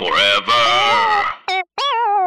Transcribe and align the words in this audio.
Forever. 0.00 1.26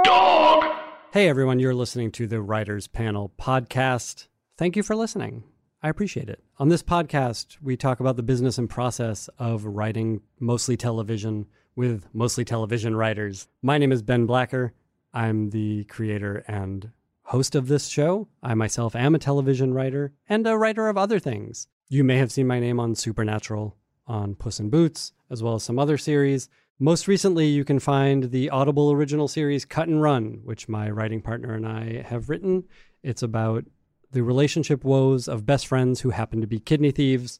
Dog. 0.03 0.63
Hey 1.11 1.27
everyone, 1.27 1.57
you're 1.57 1.73
listening 1.73 2.11
to 2.11 2.27
the 2.27 2.39
Writers 2.39 2.85
Panel 2.85 3.33
podcast. 3.41 4.27
Thank 4.59 4.75
you 4.75 4.83
for 4.83 4.95
listening. 4.95 5.43
I 5.81 5.89
appreciate 5.89 6.29
it. 6.29 6.43
On 6.59 6.69
this 6.69 6.83
podcast, 6.83 7.57
we 7.63 7.75
talk 7.75 7.99
about 7.99 8.15
the 8.15 8.21
business 8.21 8.59
and 8.59 8.69
process 8.69 9.27
of 9.39 9.65
writing 9.65 10.21
mostly 10.39 10.77
television 10.77 11.47
with 11.75 12.05
mostly 12.13 12.45
television 12.45 12.95
writers. 12.95 13.47
My 13.63 13.79
name 13.79 13.91
is 13.91 14.03
Ben 14.03 14.27
Blacker. 14.27 14.73
I'm 15.11 15.49
the 15.49 15.85
creator 15.85 16.43
and 16.47 16.91
host 17.23 17.55
of 17.55 17.69
this 17.69 17.87
show. 17.87 18.27
I 18.43 18.53
myself 18.53 18.95
am 18.95 19.15
a 19.15 19.19
television 19.19 19.73
writer 19.73 20.13
and 20.29 20.45
a 20.45 20.59
writer 20.59 20.89
of 20.89 20.97
other 20.99 21.17
things. 21.17 21.69
You 21.89 22.03
may 22.03 22.19
have 22.19 22.31
seen 22.31 22.45
my 22.45 22.59
name 22.59 22.79
on 22.79 22.93
Supernatural, 22.93 23.75
on 24.05 24.35
Puss 24.35 24.59
in 24.59 24.69
Boots, 24.69 25.13
as 25.31 25.41
well 25.41 25.55
as 25.55 25.63
some 25.63 25.79
other 25.79 25.97
series. 25.97 26.49
Most 26.79 27.07
recently, 27.07 27.47
you 27.47 27.63
can 27.63 27.79
find 27.79 28.31
the 28.31 28.49
Audible 28.49 28.91
original 28.91 29.27
series 29.27 29.63
Cut 29.63 29.87
and 29.87 30.01
Run, 30.01 30.41
which 30.43 30.67
my 30.67 30.89
writing 30.89 31.21
partner 31.21 31.53
and 31.53 31.67
I 31.67 32.01
have 32.01 32.29
written. 32.29 32.63
It's 33.03 33.21
about 33.21 33.65
the 34.11 34.23
relationship 34.23 34.83
woes 34.83 35.27
of 35.27 35.45
best 35.45 35.67
friends 35.67 36.01
who 36.01 36.09
happen 36.09 36.41
to 36.41 36.47
be 36.47 36.59
kidney 36.59 36.91
thieves. 36.91 37.39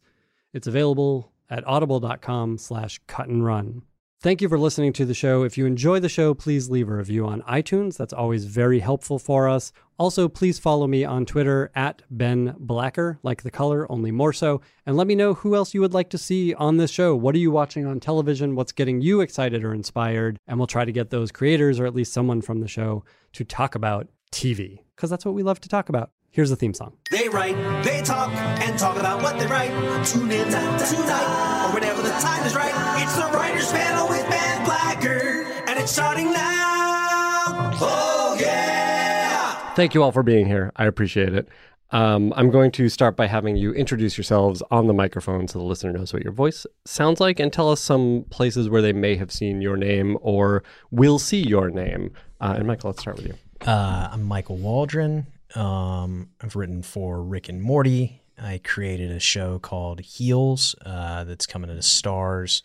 It's 0.54 0.68
available 0.68 1.32
at 1.50 1.66
audible.com 1.66 2.60
slash 2.60 3.02
cut 3.08 3.28
and 3.28 3.44
run. 3.44 3.82
Thank 4.24 4.42
you 4.42 4.48
for 4.48 4.58
listening 4.58 4.94
to 4.94 5.04
the 5.04 5.14
show. 5.14 5.44
If 5.44 5.58
you 5.58 5.66
enjoy 5.66 6.00
the 6.00 6.08
show, 6.08 6.34
please 6.34 6.70
leave 6.70 6.88
a 6.88 6.96
review 6.96 7.28
on 7.28 7.42
iTunes. 7.42 7.98
That's 7.98 8.14
always 8.14 8.46
very 8.46 8.80
helpful 8.80 9.20
for 9.20 9.50
us. 9.50 9.74
Also, 10.00 10.30
please 10.30 10.58
follow 10.58 10.88
me 10.88 11.04
on 11.04 11.26
Twitter 11.26 11.70
at 11.76 12.04
Ben 12.10 12.56
Blacker, 12.58 13.20
like 13.22 13.44
the 13.44 13.52
color, 13.52 13.86
only 13.92 14.12
more 14.12 14.32
so. 14.32 14.62
And 14.86 14.96
let 14.96 15.08
me 15.08 15.16
know 15.16 15.34
who 15.34 15.58
else 15.58 15.74
you 15.74 15.82
would 15.82 15.94
like 15.94 16.10
to 16.12 16.18
see 16.18 16.54
on 16.54 16.78
this 16.78 16.90
show. 16.90 17.14
What 17.18 17.36
are 17.36 17.40
you 17.40 17.52
watching 17.52 17.86
on 17.86 18.00
television? 18.00 18.56
What's 18.56 18.72
getting 18.72 19.02
you 19.02 19.20
excited 19.20 19.62
or 19.66 19.74
inspired? 19.74 20.40
And 20.48 20.58
we'll 20.58 20.68
try 20.68 20.86
to 20.86 20.94
get 20.94 21.10
those 21.10 21.30
creators 21.30 21.78
or 21.78 21.86
at 21.86 21.94
least 21.94 22.14
someone 22.14 22.42
from 22.42 22.62
the 22.62 22.68
show 22.70 23.04
to 23.34 23.44
talk 23.44 23.76
about 23.76 24.08
TV, 24.32 24.80
because 24.96 25.10
that's 25.10 25.26
what 25.26 25.36
we 25.36 25.44
love 25.44 25.60
to 25.60 25.68
talk 25.68 25.90
about. 25.90 26.12
Here's 26.34 26.50
the 26.50 26.56
theme 26.56 26.74
song. 26.74 26.94
They 27.12 27.30
write, 27.30 27.56
they 27.84 28.02
talk, 28.02 28.32
and 28.32 28.80
talk 28.80 28.98
about 28.98 29.22
what 29.22 29.38
they 29.38 29.46
write. 29.46 29.70
Tune 30.04 30.32
in 30.32 30.48
tonight, 30.48 31.68
or 31.70 31.76
whenever 31.76 32.02
the 32.02 32.10
time 32.10 32.44
is 32.44 32.56
right. 32.56 32.74
It's 33.04 33.16
the 33.16 33.38
Writers 33.38 33.72
Panel 33.72 34.10
with 34.10 34.28
Ben 34.28 34.66
Blacker, 34.66 35.44
and 35.70 35.80
it's 35.80 35.92
starting 35.92 36.34
now. 36.34 37.78
Oh, 37.80 38.36
yeah! 38.42 39.76
Thank 39.76 39.94
you 39.94 40.02
all 40.02 40.12
for 40.12 40.24
being 40.24 40.48
here. 40.48 40.72
I 40.76 40.86
appreciate 40.86 41.36
it. 41.36 41.48
Um, 41.92 42.34
I'm 42.36 42.50
going 42.50 42.72
to 42.72 42.90
start 42.90 43.16
by 43.16 43.28
having 43.28 43.56
you 43.56 43.72
introduce 43.72 44.18
yourselves 44.18 44.64
on 44.72 44.88
the 44.88 44.94
microphone 44.94 45.48
so 45.48 45.60
the 45.60 45.66
listener 45.66 45.94
knows 45.94 46.14
what 46.14 46.24
your 46.24 46.34
voice 46.34 46.66
sounds 46.84 47.20
like 47.20 47.40
and 47.40 47.54
tell 47.54 47.70
us 47.70 47.80
some 47.80 48.26
places 48.32 48.68
where 48.70 48.82
they 48.82 48.92
may 48.94 49.18
have 49.18 49.32
seen 49.32 49.62
your 49.62 49.78
name 49.78 50.18
or 50.20 50.64
will 50.90 51.20
see 51.20 51.44
your 51.48 51.70
name. 51.70 52.12
Uh, 52.42 52.56
and 52.58 52.66
Michael, 52.66 52.90
let's 52.90 53.02
start 53.02 53.18
with 53.18 53.28
you. 53.28 53.36
Uh, 53.62 54.10
I'm 54.12 54.24
Michael 54.24 54.58
Waldron. 54.58 55.28
Um, 55.56 56.30
I've 56.42 56.56
written 56.56 56.82
for 56.82 57.22
Rick 57.22 57.50
and 57.50 57.62
Morty. 57.62 58.22
I 58.42 58.60
created 58.64 59.12
a 59.12 59.20
show 59.20 59.60
called 59.60 60.02
Heels 60.02 60.76
uh, 60.86 61.24
that's 61.24 61.46
coming 61.46 61.70
to 61.70 61.78
Starz 61.78 62.62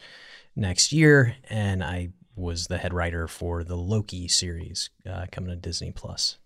next 0.56 0.92
year, 0.92 1.36
and 1.50 1.84
I 1.84 2.10
was 2.34 2.68
the 2.68 2.78
head 2.78 2.94
writer 2.94 3.28
for 3.28 3.64
the 3.64 3.76
Loki 3.76 4.28
series 4.28 4.90
uh, 5.08 5.26
coming 5.30 5.50
to 5.50 5.56
Disney 5.56 5.90
Plus. 5.90 6.38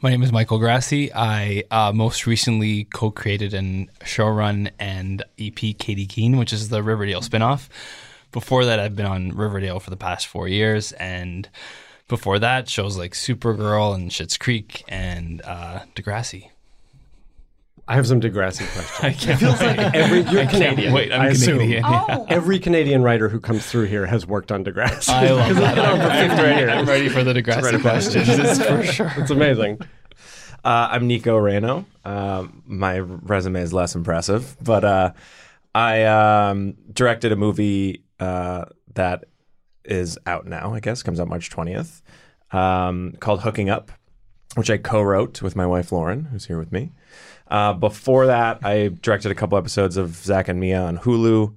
My 0.00 0.10
name 0.10 0.22
is 0.22 0.32
Michael 0.32 0.58
Grassi. 0.58 1.12
I 1.12 1.64
uh, 1.70 1.92
most 1.92 2.26
recently 2.26 2.84
co-created 2.84 3.52
and 3.52 3.90
showrun 4.00 4.70
and 4.78 5.24
EP 5.38 5.56
Katy 5.56 6.06
Keene, 6.06 6.36
which 6.36 6.52
is 6.52 6.68
the 6.68 6.82
Riverdale 6.82 7.20
spinoff. 7.20 7.68
Before 8.30 8.64
that, 8.64 8.78
I've 8.78 8.94
been 8.94 9.06
on 9.06 9.30
Riverdale 9.30 9.80
for 9.80 9.90
the 9.90 9.96
past 9.96 10.26
four 10.26 10.46
years, 10.46 10.92
and 10.92 11.48
before 12.08 12.38
that, 12.38 12.68
shows 12.68 12.96
like 12.96 13.12
Supergirl 13.12 13.94
and 13.94 14.10
Schitt's 14.10 14.36
Creek 14.36 14.84
and 14.88 15.42
uh, 15.42 15.80
Degrassi. 15.94 16.50
I 17.86 17.94
have 17.94 18.06
some 18.06 18.20
Degrassi 18.20 18.66
questions. 18.72 18.92
I 19.02 19.12
can't 19.12 19.40
feels 19.40 19.60
like 19.62 19.78
every 19.94 20.20
you're 20.32 20.46
Canadian. 20.46 20.92
Wait, 20.92 21.10
I'm 21.10 21.20
I 21.22 21.26
assume. 21.28 21.58
Canadian. 21.58 21.84
Oh. 21.86 22.26
Every 22.28 22.58
Canadian 22.58 23.02
writer 23.02 23.28
who 23.30 23.40
comes 23.40 23.64
through 23.64 23.84
here 23.86 24.04
has 24.04 24.26
worked 24.26 24.52
on 24.52 24.62
Degrassi. 24.64 25.08
I 25.08 25.30
love 25.30 25.48
Because 25.48 25.56
it's 25.56 25.60
that. 25.60 25.74
been 25.74 25.84
on 25.86 25.98
for 26.00 26.06
I'm 26.06 26.28
50 26.30 26.42
ready, 26.42 26.60
years. 26.60 26.70
I'm 26.72 26.86
ready 26.86 27.08
for 27.08 27.24
the 27.24 27.32
Degrassi 27.32 27.80
questions. 27.80 28.28
It's 28.28 28.62
for 28.66 28.84
sure. 28.84 29.12
It's 29.16 29.30
amazing. 29.30 29.80
Uh, 30.64 30.88
I'm 30.90 31.06
Nico 31.06 31.38
Raineau. 31.38 31.86
Um, 32.04 32.62
my 32.66 32.98
resume 32.98 33.62
is 33.62 33.72
less 33.72 33.94
impressive, 33.94 34.56
but 34.62 34.84
uh, 34.84 35.12
I 35.74 36.04
um, 36.04 36.74
directed 36.92 37.32
a 37.32 37.36
movie 37.36 38.02
uh, 38.20 38.66
that 38.94 39.24
is 39.88 40.18
out 40.26 40.46
now, 40.46 40.74
I 40.74 40.80
guess, 40.80 41.02
comes 41.02 41.20
out 41.20 41.28
March 41.28 41.50
20th, 41.50 42.02
um, 42.52 43.14
called 43.20 43.40
Hooking 43.40 43.70
Up, 43.70 43.90
which 44.54 44.70
I 44.70 44.76
co 44.76 45.02
wrote 45.02 45.42
with 45.42 45.56
my 45.56 45.66
wife 45.66 45.92
Lauren, 45.92 46.24
who's 46.24 46.46
here 46.46 46.58
with 46.58 46.72
me. 46.72 46.92
Uh, 47.48 47.72
before 47.72 48.26
that, 48.26 48.64
I 48.64 48.88
directed 48.88 49.32
a 49.32 49.34
couple 49.34 49.58
episodes 49.58 49.96
of 49.96 50.14
Zac 50.14 50.48
and 50.48 50.60
Mia 50.60 50.82
on 50.82 50.98
Hulu, 50.98 51.54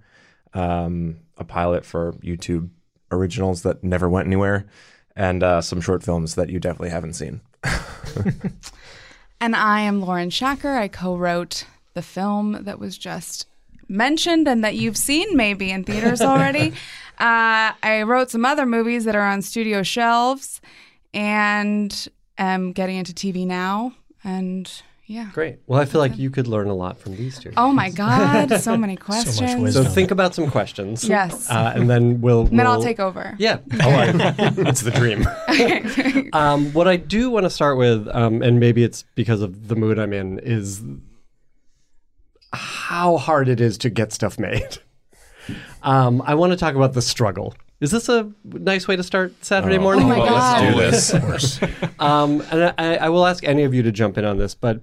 um, 0.53 1.17
a 1.37 1.43
pilot 1.43 1.85
for 1.85 2.13
YouTube 2.13 2.69
originals 3.11 3.63
that 3.63 3.83
never 3.83 4.09
went 4.09 4.27
anywhere, 4.27 4.65
and 5.15 5.43
uh, 5.43 5.61
some 5.61 5.81
short 5.81 6.03
films 6.03 6.35
that 6.35 6.49
you 6.49 6.59
definitely 6.59 6.89
haven't 6.89 7.13
seen. 7.13 7.41
And 9.41 9.55
I 9.55 9.81
am 9.81 10.01
Lauren 10.01 10.29
Schacher. 10.29 10.77
I 10.77 10.87
co 10.87 11.17
wrote 11.17 11.65
the 11.95 12.03
film 12.03 12.63
that 12.65 12.77
was 12.77 12.95
just 12.95 13.47
mentioned 13.89 14.47
and 14.47 14.63
that 14.63 14.75
you've 14.75 14.95
seen 14.95 15.35
maybe 15.35 15.71
in 15.71 15.83
theaters 15.83 16.21
already. 16.21 16.73
uh, 17.21 17.73
I 17.83 18.01
wrote 18.01 18.31
some 18.31 18.45
other 18.45 18.65
movies 18.65 19.05
that 19.05 19.15
are 19.15 19.21
on 19.25 19.43
studio 19.43 19.83
shelves 19.83 20.59
and 21.13 22.07
am 22.39 22.71
getting 22.71 22.97
into 22.97 23.13
TV 23.13 23.45
now. 23.45 23.93
And 24.23 24.71
yeah. 25.05 25.29
Great. 25.33 25.59
Well, 25.67 25.79
I 25.79 25.85
feel 25.85 25.99
like 26.01 26.17
you 26.17 26.31
could 26.31 26.47
learn 26.47 26.67
a 26.67 26.73
lot 26.73 26.97
from 26.97 27.15
these 27.15 27.37
two. 27.37 27.51
Oh 27.57 27.71
my 27.71 27.91
God, 27.91 28.47
so 28.61 28.75
many 28.75 28.95
questions. 28.95 29.61
much 29.61 29.73
so 29.73 29.83
think 29.83 30.09
about 30.09 30.33
some 30.33 30.49
questions. 30.49 31.03
Yes. 31.03 31.49
Uh, 31.49 31.73
and 31.75 31.89
then 31.89 32.21
we'll. 32.21 32.47
and 32.47 32.57
then 32.57 32.65
I'll 32.65 32.77
we'll- 32.77 32.87
take 32.87 32.99
over. 32.99 33.35
Yeah. 33.37 33.57
It's 33.71 34.81
the 34.81 34.91
dream. 34.91 35.27
Um, 36.33 36.71
what 36.73 36.87
I 36.87 36.95
do 36.95 37.29
want 37.29 37.43
to 37.43 37.49
start 37.49 37.77
with, 37.77 38.07
um, 38.15 38.41
and 38.41 38.59
maybe 38.59 38.83
it's 38.83 39.03
because 39.15 39.41
of 39.41 39.67
the 39.67 39.75
mood 39.75 39.99
I'm 39.99 40.13
in, 40.13 40.39
is 40.39 40.81
how 42.53 43.17
hard 43.17 43.47
it 43.47 43.59
is 43.61 43.77
to 43.79 43.89
get 43.89 44.11
stuff 44.11 44.39
made. 44.39 44.79
Um, 45.83 46.21
I 46.25 46.35
want 46.35 46.51
to 46.51 46.57
talk 46.57 46.75
about 46.75 46.93
the 46.93 47.01
struggle. 47.01 47.53
Is 47.79 47.89
this 47.91 48.09
a 48.09 48.31
nice 48.43 48.87
way 48.87 48.95
to 48.95 49.03
start 49.03 49.33
Saturday 49.43 49.79
morning? 49.79 50.05
Oh 50.05 50.09
my 50.09 50.17
Well, 50.19 50.27
God. 50.27 50.75
let's 50.75 51.11
do 51.11 51.19
this. 51.19 51.59
Um, 51.99 52.41
and 52.51 52.73
I, 52.79 52.95
I 52.95 53.09
will 53.09 53.25
ask 53.27 53.43
any 53.43 53.63
of 53.63 53.73
you 53.75 53.83
to 53.83 53.91
jump 53.91 54.17
in 54.17 54.25
on 54.25 54.37
this, 54.37 54.55
but 54.55 54.81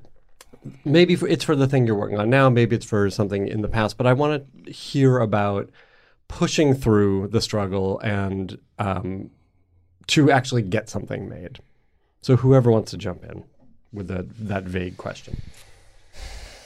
maybe 0.84 1.16
for, 1.16 1.26
it's 1.26 1.44
for 1.44 1.56
the 1.56 1.66
thing 1.66 1.84
you're 1.86 1.96
working 1.96 2.18
on 2.18 2.30
now, 2.30 2.48
maybe 2.48 2.76
it's 2.76 2.86
for 2.86 3.10
something 3.10 3.48
in 3.48 3.60
the 3.60 3.68
past. 3.68 3.96
But 3.96 4.06
I 4.06 4.12
want 4.12 4.44
to 4.66 4.72
hear 4.72 5.18
about 5.18 5.68
pushing 6.28 6.74
through 6.74 7.28
the 7.28 7.40
struggle 7.40 7.98
and 8.00 8.58
um, 8.78 9.30
to 10.08 10.30
actually 10.30 10.62
get 10.62 10.88
something 10.88 11.28
made. 11.28 11.58
So 12.20 12.36
whoever 12.36 12.70
wants 12.70 12.90
to 12.92 12.96
jump 12.96 13.24
in 13.24 13.44
with 13.92 14.06
that 14.08 14.26
that 14.48 14.64
vague 14.64 14.96
question. 14.96 15.40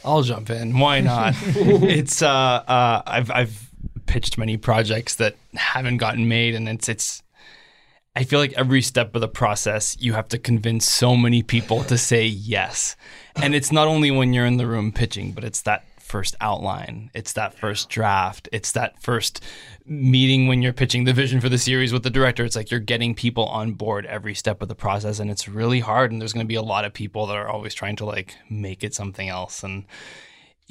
I'll 0.05 0.23
jump 0.23 0.51
in. 0.51 0.79
Why 0.79 1.01
not? 1.01 1.35
it's 1.47 2.21
uh, 2.23 2.29
uh, 2.29 3.03
I've 3.07 3.31
I've 3.31 3.71
pitched 4.13 4.37
many 4.37 4.59
projects 4.59 5.15
that 5.15 5.37
haven't 5.55 5.97
gotten 5.97 6.29
made, 6.29 6.55
and 6.55 6.69
it's 6.69 6.87
it's. 6.87 7.23
I 8.15 8.25
feel 8.25 8.41
like 8.41 8.53
every 8.53 8.83
step 8.83 9.15
of 9.15 9.23
the 9.23 9.29
process, 9.29 9.97
you 9.99 10.13
have 10.13 10.29
to 10.29 10.39
convince 10.39 10.87
so 10.87 11.17
many 11.17 11.43
people 11.43 11.83
to 11.85 11.97
say 11.97 12.27
yes, 12.27 12.95
and 13.37 13.55
it's 13.55 13.73
not 13.73 13.89
only 13.89 14.11
when 14.11 14.35
you're 14.35 14.45
in 14.45 14.59
the 14.59 14.67
room 14.67 14.93
pitching, 14.93 15.33
but 15.33 15.45
it's 15.45 15.63
that 15.63 15.87
first 15.99 16.37
outline, 16.43 17.11
it's 17.15 17.33
that 17.33 17.55
first 17.55 17.89
draft, 17.89 18.51
it's 18.53 18.73
that 18.73 19.03
first 19.03 19.43
meeting 19.87 20.47
when 20.47 20.61
you're 20.61 20.75
pitching 20.75 21.05
the 21.05 21.15
vision 21.15 21.41
for 21.41 21.49
the 21.49 21.57
series 21.57 21.91
with 21.91 22.03
the 22.03 22.11
director. 22.11 22.45
It's 22.45 22.55
like 22.55 22.71
you're 22.71 22.81
getting 22.81 23.15
people 23.15 23.47
on 23.47 23.73
board 23.73 24.05
every 24.05 24.35
step 24.35 24.61
of 24.61 24.69
the 24.69 24.75
process, 24.75 25.21
and 25.21 25.31
it's 25.31 25.49
really 25.49 25.81
hard. 25.81 26.13
And 26.13 26.21
there's 26.21 26.35
going 26.35 26.45
to 26.45 26.55
be 26.55 26.55
a 26.57 26.61
lot 26.61 26.85
of 26.85 26.93
people 26.93 27.25
that 27.29 27.37
are 27.37 27.49
always 27.49 27.73
trying 27.73 27.97
to 27.97 28.05
like 28.05 28.37
make 28.51 28.85
it 28.85 28.95
something 28.95 29.31
else, 29.31 29.65
and 29.65 29.87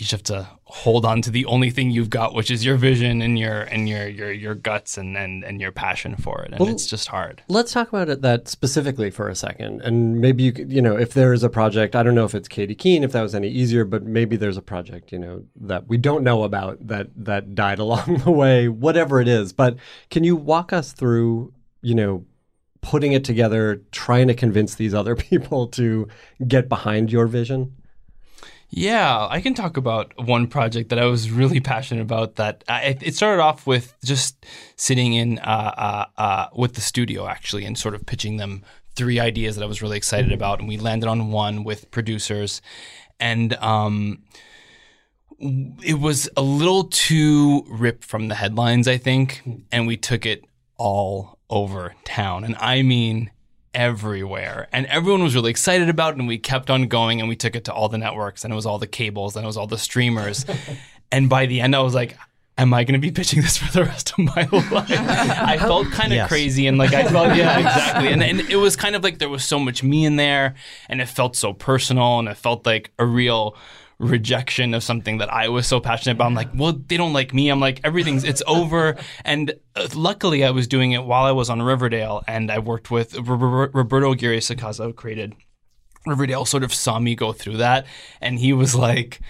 you 0.02 0.08
just 0.08 0.12
have 0.12 0.24
to 0.24 0.50
hold 0.64 1.06
on 1.06 1.22
to 1.22 1.30
the 1.30 1.46
only 1.46 1.70
thing 1.70 1.92
you've 1.92 2.10
got, 2.10 2.34
which 2.34 2.50
is 2.50 2.66
your 2.66 2.76
vision 2.76 3.22
and 3.22 3.38
your 3.38 3.62
and 3.62 3.88
your 3.88 4.08
your 4.08 4.32
your 4.32 4.56
guts 4.56 4.98
and 4.98 5.16
and, 5.16 5.44
and 5.44 5.62
your 5.62 5.72
passion 5.72 6.16
for 6.16 6.42
it. 6.42 6.54
And 6.54 6.60
Well, 6.60 6.70
it's 6.70 6.88
just 6.88 7.10
hard. 7.10 7.44
Let's 7.48 7.72
talk 7.72 7.90
about 7.90 8.10
it 8.10 8.24
that 8.24 8.48
specifically 8.48 9.12
for 9.12 9.30
a 9.30 9.36
second, 9.36 9.82
and 9.82 10.20
maybe 10.20 10.42
you 10.42 10.54
could, 10.54 10.72
you 10.72 10.82
know, 10.82 10.98
if 10.98 11.14
there 11.14 11.34
is 11.34 11.44
a 11.44 11.50
project, 11.50 11.96
I 11.96 12.02
don't 12.02 12.16
know 12.16 12.26
if 12.26 12.34
it's 12.34 12.48
Katy 12.48 12.74
Keene, 12.74 13.04
if 13.04 13.12
that 13.12 13.22
was 13.22 13.36
any 13.36 13.48
easier, 13.48 13.86
but 13.86 14.02
maybe 14.02 14.38
there's 14.38 14.58
a 14.58 14.62
project, 14.64 15.12
you 15.12 15.20
know, 15.20 15.44
that 15.58 15.88
we 15.88 15.98
don't 15.98 16.24
know 16.24 16.42
about 16.46 16.88
that 16.88 17.10
that 17.16 17.54
died 17.54 17.78
along 17.86 18.24
the 18.26 18.32
way, 18.32 18.70
whatever 18.70 19.22
it 19.22 19.28
is. 19.28 19.54
But 19.54 19.78
can 20.10 20.24
you 20.24 20.36
walk 20.36 20.74
us 20.74 20.94
through, 20.94 21.54
you 21.84 21.94
know, 21.94 22.26
putting 22.82 23.12
it 23.12 23.24
together, 23.24 23.84
trying 23.92 24.30
to 24.30 24.34
convince 24.34 24.74
these 24.74 24.96
other 24.96 25.16
people 25.30 25.68
to 25.68 26.08
get 26.48 26.68
behind 26.68 27.12
your 27.12 27.28
vision? 27.28 27.76
Yeah, 28.74 29.28
I 29.30 29.42
can 29.42 29.54
talk 29.54 29.76
about 29.76 30.14
one 30.18 30.48
project 30.48 30.90
that 30.90 31.00
I 31.00 31.06
was 31.06 31.30
really 31.30 31.60
passionate 31.74 32.02
about. 32.02 32.38
That 32.38 32.64
I, 32.70 32.98
it 33.02 33.16
started 33.16 33.42
off 33.42 33.68
with 33.68 33.94
just 34.04 34.46
sitting 34.78 35.14
in 35.14 35.40
uh, 35.40 35.74
uh, 35.78 36.06
uh, 36.22 36.48
with 36.56 36.76
the 36.76 36.82
studio 36.82 37.28
actually, 37.28 37.66
and 37.66 37.78
sort 37.78 37.96
of 37.96 38.06
pitching 38.06 38.38
them 38.38 38.64
three 38.96 39.20
ideas 39.20 39.56
that 39.56 39.64
I 39.64 39.68
was 39.68 39.82
really 39.82 39.98
excited 39.98 40.32
about, 40.32 40.60
and 40.60 40.70
we 40.70 40.78
landed 40.78 41.08
on 41.08 41.32
one 41.32 41.66
with 41.66 41.92
producers, 41.92 42.62
and 43.20 43.54
um, 43.56 44.24
it 45.38 46.00
was 46.00 46.30
a 46.38 46.42
little 46.42 46.86
too 46.86 47.66
ripped 47.68 48.06
from 48.06 48.30
the 48.30 48.36
headlines, 48.36 48.88
I 48.88 48.98
think, 48.98 49.42
and 49.72 49.86
we 49.86 49.98
took 49.98 50.26
it 50.26 50.46
all 50.78 51.40
over 51.50 51.94
town, 52.06 52.46
and 52.46 52.56
I 52.56 52.84
mean 52.84 53.32
everywhere. 53.74 54.68
And 54.72 54.86
everyone 54.88 55.24
was 55.24 55.36
really 55.36 55.52
excited 55.52 55.90
about 55.90 56.14
it, 56.14 56.20
and 56.20 56.28
we 56.28 56.38
kept 56.38 56.70
on 56.70 56.88
going, 56.88 57.20
and 57.20 57.30
we 57.30 57.36
took 57.36 57.56
it 57.56 57.66
to 57.66 57.74
all 57.74 57.90
the 57.90 57.98
networks, 57.98 58.44
and 58.44 58.52
it 58.54 58.56
was 58.56 58.66
all 58.66 58.78
the 58.80 58.88
cables, 58.88 59.36
and 59.36 59.44
it 59.44 59.48
was 59.48 59.58
all 59.58 59.68
the 59.68 59.78
streamers. 59.78 60.46
and 61.12 61.30
by 61.30 61.46
the 61.46 61.62
end, 61.62 61.76
I 61.76 61.80
was 61.82 61.94
like, 61.96 62.18
Am 62.58 62.74
I 62.76 62.84
going 62.84 62.94
to 62.94 63.00
be 63.00 63.12
pitching 63.12 63.42
this 63.42 63.58
for 63.58 63.72
the 63.72 63.86
rest 63.86 64.12
of 64.12 64.20
my 64.20 64.44
life? 64.52 64.92
I 64.92 65.58
felt 65.58 65.90
kind 65.90 66.12
of 66.12 66.18
Yes. 66.18 66.28
crazy 66.28 66.68
and 66.68 66.78
like 66.78 66.94
I 66.94 67.08
felt, 67.08 67.36
yeah, 67.36 67.58
exactly. 67.58 68.10
And, 68.10 68.22
and 68.22 68.42
it 68.42 68.58
was 68.58 68.76
kind 68.76 68.96
of 68.96 69.04
like 69.04 69.18
there 69.20 69.30
was 69.30 69.44
so 69.46 69.58
much 69.58 69.82
me 69.82 70.06
in 70.06 70.18
there 70.18 70.54
and 70.88 71.02
it 71.02 71.08
felt 71.08 71.36
so 71.38 71.54
personal 71.54 72.20
and 72.20 72.28
it 72.28 72.36
felt 72.38 72.66
like 72.66 72.92
a 73.00 73.06
real 73.06 73.56
rejection 74.02 74.74
of 74.74 74.84
something 74.84 75.20
that 75.20 75.32
I 75.32 75.50
was 75.50 75.68
so 75.68 75.80
passionate 75.80 76.14
about. 76.14 76.26
I'm 76.26 76.34
like, 76.34 76.50
well, 76.56 76.74
they 76.74 76.98
don't 76.98 77.14
like 77.14 77.34
me. 77.34 77.50
I'm 77.50 77.60
like, 77.60 77.80
everything's, 77.84 78.24
it's 78.24 78.42
over. 78.48 78.98
And 79.24 79.54
uh, 79.76 79.88
luckily, 79.94 80.44
I 80.44 80.52
was 80.52 80.68
doing 80.68 80.92
it 80.92 81.06
while 81.06 81.24
I 81.24 81.32
was 81.32 81.50
on 81.50 81.62
Riverdale 81.62 82.24
and 82.28 82.52
I 82.52 82.60
worked 82.60 82.92
with 82.92 83.16
Roberto 83.16 84.12
Aguirre 84.12 84.40
Sacasa, 84.40 84.94
created 84.96 85.36
Riverdale, 86.06 86.46
sort 86.46 86.64
of 86.64 86.74
saw 86.74 87.00
me 87.00 87.16
go 87.16 87.32
through 87.32 87.58
that. 87.58 87.86
And 88.20 88.40
he 88.40 88.54
was 88.54 88.76
like, 88.76 89.22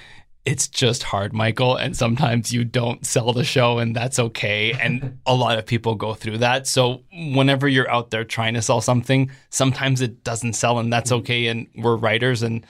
it's 0.46 0.68
just 0.68 1.04
hard, 1.04 1.34
Michael. 1.34 1.76
And 1.76 1.96
sometimes 1.96 2.52
you 2.52 2.64
don't 2.64 3.06
sell 3.06 3.34
the 3.34 3.44
show, 3.44 3.78
and 3.78 3.96
that's 3.96 4.18
okay. 4.18 4.74
And 4.74 5.20
a 5.26 5.36
lot 5.36 5.60
of 5.60 5.66
people 5.66 5.96
go 5.96 6.14
through 6.14 6.40
that. 6.40 6.66
So, 6.66 7.04
whenever 7.14 7.68
you're 7.68 7.90
out 7.92 8.10
there 8.10 8.24
trying 8.24 8.56
to 8.56 8.62
sell 8.62 8.82
something, 8.82 9.30
sometimes 9.52 10.02
it 10.02 10.24
doesn't 10.24 10.54
sell, 10.54 10.80
and 10.80 10.92
that's 10.92 11.12
okay. 11.12 11.46
And 11.46 11.68
we're 11.76 11.96
writers, 11.96 12.42
and 12.42 12.66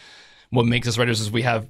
what 0.50 0.66
makes 0.66 0.86
us 0.88 0.98
writers 0.98 1.22
is 1.22 1.32
we 1.32 1.44
have 1.44 1.66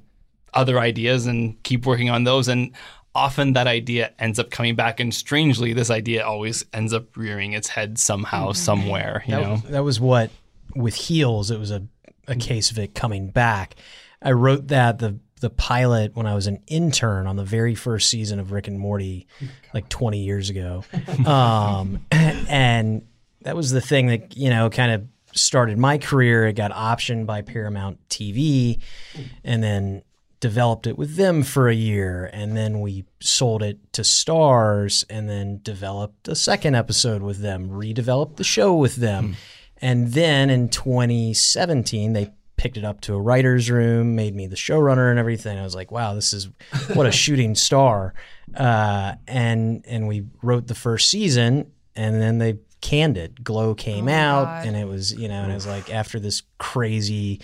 other 0.54 0.80
ideas 0.80 1.26
and 1.26 1.62
keep 1.64 1.86
working 1.86 2.10
on 2.10 2.24
those. 2.24 2.48
And 2.48 2.72
often 3.14 3.54
that 3.54 3.68
idea 3.68 4.14
ends 4.20 4.40
up 4.40 4.52
coming 4.52 4.76
back. 4.76 5.00
And 5.00 5.14
strangely, 5.14 5.74
this 5.74 5.90
idea 5.90 6.26
always 6.26 6.66
ends 6.74 6.94
up 6.94 7.16
rearing 7.16 7.54
its 7.54 7.70
head 7.70 7.98
somehow, 7.98 8.52
somewhere, 8.52 9.24
you 9.26 9.36
that, 9.36 9.42
know? 9.42 9.58
that 9.70 9.84
was 9.84 10.00
what 10.00 10.32
with 10.76 10.96
heels 10.96 11.52
it 11.52 11.60
was 11.60 11.72
a, 11.72 11.84
a 12.28 12.36
case 12.36 12.72
of 12.72 12.80
it 12.80 12.94
coming 12.96 13.30
back 13.30 13.76
i 14.22 14.32
wrote 14.32 14.68
that 14.68 15.00
the 15.00 15.18
the 15.40 15.50
pilot 15.50 16.16
when 16.16 16.26
i 16.26 16.36
was 16.36 16.48
an 16.48 16.62
intern 16.68 17.28
on 17.28 17.36
the 17.36 17.44
very 17.44 17.76
first 17.76 18.10
season 18.10 18.40
of 18.40 18.52
rick 18.52 18.68
and 18.68 18.80
morty 18.80 19.28
like 19.74 19.88
20 19.90 20.20
years 20.20 20.50
ago 20.50 20.84
um, 21.26 22.06
and 22.12 23.06
that 23.42 23.56
was 23.56 23.72
the 23.72 23.82
thing 23.82 24.08
that 24.08 24.38
you 24.38 24.50
know 24.50 24.70
kind 24.70 24.92
of 24.92 25.08
started 25.34 25.78
my 25.78 25.98
career 25.98 26.48
it 26.48 26.54
got 26.54 26.72
optioned 26.72 27.26
by 27.26 27.42
paramount 27.42 27.98
tv 28.10 28.80
and 29.44 29.64
then 29.64 30.04
developed 30.42 30.88
it 30.88 30.98
with 30.98 31.16
them 31.16 31.42
for 31.44 31.70
a 31.70 31.74
year 31.76 32.30
and 32.34 32.58
then 32.58 32.82
we 32.82 33.06
sold 33.22 33.64
it 33.64 33.78
to 33.94 34.02
Starz 34.02 35.06
and 35.10 35.30
then 35.30 35.60
developed 35.64 36.28
a 36.28 36.36
second 36.36 36.76
episode 36.76 37.22
with 37.22 37.38
them 37.40 37.70
redeveloped 37.70 38.36
the 38.36 38.44
show 38.44 38.76
with 38.76 38.98
them. 38.98 39.38
And 39.78 40.12
then 40.14 40.50
in 40.50 40.68
2017 40.70 42.14
they 42.14 42.32
picked 42.58 42.78
it 42.78 42.84
up 42.84 43.02
to 43.02 43.14
a 43.16 43.20
writer's 43.22 43.72
room 43.72 44.16
made 44.16 44.36
me 44.36 44.46
the 44.48 44.56
showrunner 44.56 45.10
and 45.10 45.18
everything. 45.20 45.58
I 45.58 45.64
was 45.64 45.76
like 45.76 45.92
wow 45.92 46.14
this 46.14 46.34
is 46.34 46.50
what 46.94 47.06
a 47.08 47.12
shooting 47.24 47.56
star. 47.56 48.14
Uh, 48.56 49.14
and 49.28 49.84
and 49.88 50.08
we 50.08 50.26
wrote 50.44 50.68
the 50.68 50.76
first 50.76 51.10
season 51.10 51.72
and 51.96 52.22
then 52.22 52.38
they 52.40 52.58
canned 52.82 53.18
it. 53.18 53.44
Glow 53.44 53.76
came 53.76 54.08
Oh, 54.08 54.12
out 54.12 54.46
God. 54.46 54.68
and 54.68 54.76
it 54.76 54.88
was 54.88 55.14
you 55.14 55.28
know 55.28 55.42
and 55.44 55.52
it 55.52 55.56
was 55.56 55.68
like 55.68 55.94
after 55.94 56.20
this 56.20 56.44
crazy 56.58 57.42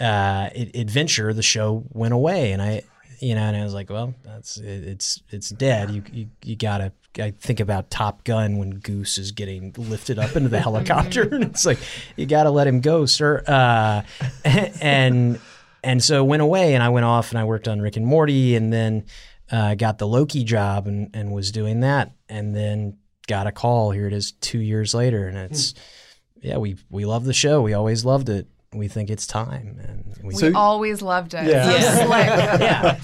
uh, 0.00 0.48
ad- 0.54 0.70
adventure, 0.74 1.32
the 1.32 1.42
show 1.42 1.84
went 1.90 2.14
away, 2.14 2.52
and 2.52 2.62
I, 2.62 2.82
you 3.20 3.34
know, 3.34 3.42
and 3.42 3.56
I 3.56 3.62
was 3.62 3.74
like, 3.74 3.90
well, 3.90 4.14
that's 4.24 4.56
it, 4.56 4.84
it's 4.88 5.22
it's 5.30 5.50
dead. 5.50 5.90
You 5.90 6.02
you, 6.12 6.28
you 6.42 6.56
gotta. 6.56 6.92
I 7.18 7.32
think 7.32 7.58
about 7.58 7.90
Top 7.90 8.22
Gun 8.22 8.58
when 8.58 8.70
Goose 8.70 9.18
is 9.18 9.32
getting 9.32 9.74
lifted 9.76 10.18
up 10.18 10.36
into 10.36 10.48
the 10.48 10.60
helicopter, 10.68 11.22
and 11.22 11.44
it's 11.44 11.66
like 11.66 11.78
you 12.16 12.24
gotta 12.26 12.50
let 12.50 12.66
him 12.66 12.80
go, 12.80 13.04
sir. 13.04 13.42
Uh, 13.46 14.02
and 14.80 15.40
and 15.82 16.02
so 16.02 16.24
it 16.24 16.26
went 16.26 16.42
away, 16.42 16.74
and 16.74 16.82
I 16.82 16.88
went 16.88 17.04
off 17.04 17.30
and 17.30 17.38
I 17.38 17.44
worked 17.44 17.68
on 17.68 17.80
Rick 17.80 17.96
and 17.96 18.06
Morty, 18.06 18.54
and 18.54 18.72
then 18.72 19.04
uh, 19.50 19.74
got 19.74 19.98
the 19.98 20.06
Loki 20.06 20.44
job 20.44 20.86
and 20.86 21.10
and 21.14 21.32
was 21.32 21.52
doing 21.52 21.80
that, 21.80 22.12
and 22.28 22.54
then 22.54 22.96
got 23.26 23.46
a 23.46 23.52
call. 23.52 23.90
Here 23.90 24.06
it 24.06 24.12
is, 24.12 24.32
two 24.32 24.60
years 24.60 24.94
later, 24.94 25.26
and 25.26 25.36
it's 25.36 25.74
yeah, 26.40 26.56
we 26.58 26.76
we 26.88 27.04
love 27.04 27.24
the 27.24 27.32
show. 27.34 27.60
We 27.60 27.74
always 27.74 28.04
loved 28.04 28.28
it. 28.28 28.46
We 28.72 28.86
think 28.86 29.10
it's 29.10 29.26
time, 29.26 29.80
and 29.82 30.16
we, 30.22 30.34
We 30.34 30.52
always 30.54 31.02
loved 31.02 31.34
it. 31.34 31.44
Yeah. 31.44 31.80
So 31.80 32.08
yeah, 32.08 33.00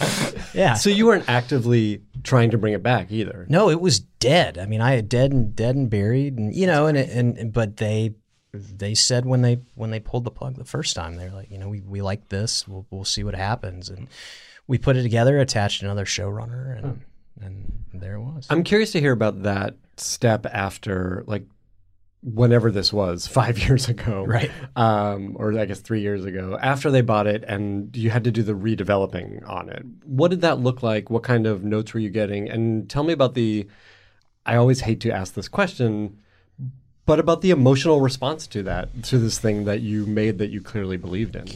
yeah. 0.55 0.75
So 0.75 0.91
you 0.91 1.07
weren't 1.07 1.29
actively 1.29 2.03
trying 2.23 2.51
to 2.53 2.59
bring 2.59 2.73
it 2.73 2.83
back 2.83 3.11
either. 3.11 3.47
no, 3.49 3.69
it 3.71 3.81
was 3.81 3.99
dead. 4.01 4.59
I 4.59 4.67
mean, 4.67 4.81
I 4.81 4.93
had 4.93 5.09
dead 5.09 5.33
and 5.33 5.57
dead 5.57 5.75
and 5.75 5.91
buried, 5.91 6.39
and 6.39 6.55
you 6.55 6.67
know, 6.67 6.87
and 6.87 6.97
and, 6.97 7.37
and 7.37 7.53
but 7.53 7.79
they 7.79 8.15
they 8.53 8.95
said 8.95 9.27
when 9.27 9.43
they 9.43 9.59
when 9.75 9.91
they 9.91 10.01
pulled 10.01 10.25
the 10.25 10.31
plug 10.31 10.57
the 10.57 10.65
first 10.65 10.95
time, 10.95 11.17
they're 11.17 11.31
like, 11.31 11.51
you 11.51 11.59
know, 11.59 11.69
we 11.69 11.81
we 11.81 12.01
like 12.01 12.29
this. 12.29 12.69
We'll 12.69 12.87
we'll 12.91 13.05
see 13.05 13.25
what 13.25 13.35
happens, 13.35 13.89
and 13.89 14.07
we 14.69 14.79
put 14.79 14.97
it 14.97 15.03
together, 15.03 15.39
attached 15.39 15.83
another 15.83 16.05
showrunner, 16.05 16.79
and 16.79 17.01
and 17.41 17.85
there 17.93 18.15
it 18.15 18.21
was. 18.21 18.47
I'm 18.51 18.63
curious 18.63 18.93
to 18.93 19.01
hear 19.01 19.13
about 19.13 19.43
that 19.43 19.75
step 19.97 20.47
after, 20.47 21.25
like, 21.27 21.45
whenever 22.23 22.71
this 22.71 22.93
was, 22.93 23.27
five 23.41 23.59
years 23.59 23.89
ago. 23.89 24.25
Right. 24.25 24.51
Um, 24.75 25.37
or 25.39 25.59
I 25.59 25.65
guess 25.65 25.81
three 25.81 26.01
years 26.01 26.25
ago, 26.25 26.59
after 26.61 26.91
they 26.91 27.01
bought 27.01 27.27
it 27.27 27.45
and 27.47 27.95
you 27.97 28.11
had 28.11 28.25
to 28.25 28.31
do 28.31 28.43
the 28.43 28.55
redeveloping 28.55 29.49
on 29.49 29.69
it. 29.69 29.85
What 30.05 30.29
did 30.29 30.41
that 30.41 30.61
look 30.61 30.83
like? 30.83 31.11
What 31.11 31.23
kind 31.23 31.47
of 31.47 31.65
notes 31.65 31.95
were 31.95 32.01
you 32.01 32.11
getting? 32.11 32.49
And 32.49 32.89
tell 32.89 33.05
me 33.05 33.13
about 33.13 33.35
the, 33.35 33.67
I 34.45 34.57
always 34.57 34.81
hate 34.81 35.01
to 35.01 35.11
ask 35.11 35.35
this 35.35 35.49
question, 35.49 36.19
but 37.05 37.21
about 37.21 37.41
the 37.41 37.51
emotional 37.51 38.01
response 38.01 38.47
to 38.49 38.63
that, 38.65 39.05
to 39.05 39.19
this 39.19 39.39
thing 39.39 39.65
that 39.65 39.81
you 39.81 40.07
made 40.07 40.39
that 40.39 40.51
you 40.51 40.61
clearly 40.61 40.97
believed 40.97 41.37
in. 41.37 41.47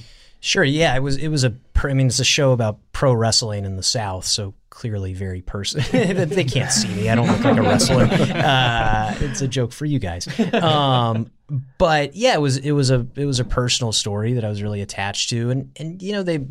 Sure. 0.41 0.65
Yeah, 0.65 0.97
it 0.97 1.03
was. 1.03 1.17
It 1.17 1.29
was 1.29 1.45
a. 1.45 1.55
I 1.83 1.95
mean, 1.95 2.09
it's 2.09 2.19
a 2.19 2.25
show 2.25 2.53
about 2.53 2.79
pro 2.93 3.13
wrestling 3.13 3.65
in 3.65 3.77
the 3.77 3.83
South, 3.83 4.25
so 4.25 4.55
clearly 4.71 5.13
very 5.13 5.43
personal. 5.43 5.87
they 6.27 6.45
can't 6.45 6.73
see 6.73 6.89
me. 6.95 7.11
I 7.11 7.15
don't 7.15 7.27
look 7.27 7.45
like 7.45 7.59
a 7.59 7.63
wrestler. 7.63 8.05
Uh, 8.05 9.15
it's 9.21 9.43
a 9.43 9.49
joke 9.49 9.73
for 9.73 9.85
you 9.85 9.99
guys. 9.99 10.27
Um, 10.55 11.31
but 11.79 12.15
yeah, 12.15 12.35
it 12.35 12.41
was. 12.41 12.57
It 12.57 12.73
was 12.73 12.91
a. 12.91 13.07
It 13.17 13.27
was 13.27 13.41
a 13.41 13.45
personal 13.45 13.93
story 13.93 14.35
that 14.35 14.45
I 14.45 14.49
was 14.49 14.63
really 14.63 14.81
attached 14.81 15.31
to, 15.31 15.51
and 15.51 15.73
and 15.79 16.03
you 16.03 16.13
know 16.13 16.23
they. 16.23 16.47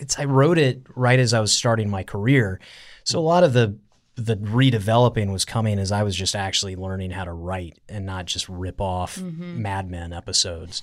It's. 0.00 0.18
I 0.18 0.24
wrote 0.24 0.58
it 0.58 0.82
right 0.94 1.18
as 1.18 1.34
I 1.34 1.40
was 1.40 1.52
starting 1.52 1.90
my 1.90 2.02
career, 2.04 2.60
so 3.04 3.18
a 3.18 3.20
lot 3.20 3.44
of 3.44 3.52
the 3.52 3.76
the 4.16 4.36
redeveloping 4.36 5.32
was 5.32 5.44
coming 5.44 5.78
as 5.78 5.90
I 5.90 6.02
was 6.02 6.14
just 6.14 6.36
actually 6.36 6.76
learning 6.76 7.10
how 7.10 7.24
to 7.24 7.32
write 7.32 7.78
and 7.88 8.04
not 8.04 8.26
just 8.26 8.48
rip 8.48 8.80
off 8.80 9.18
Mad 9.18 9.90
Men 9.90 10.12
episodes, 10.12 10.82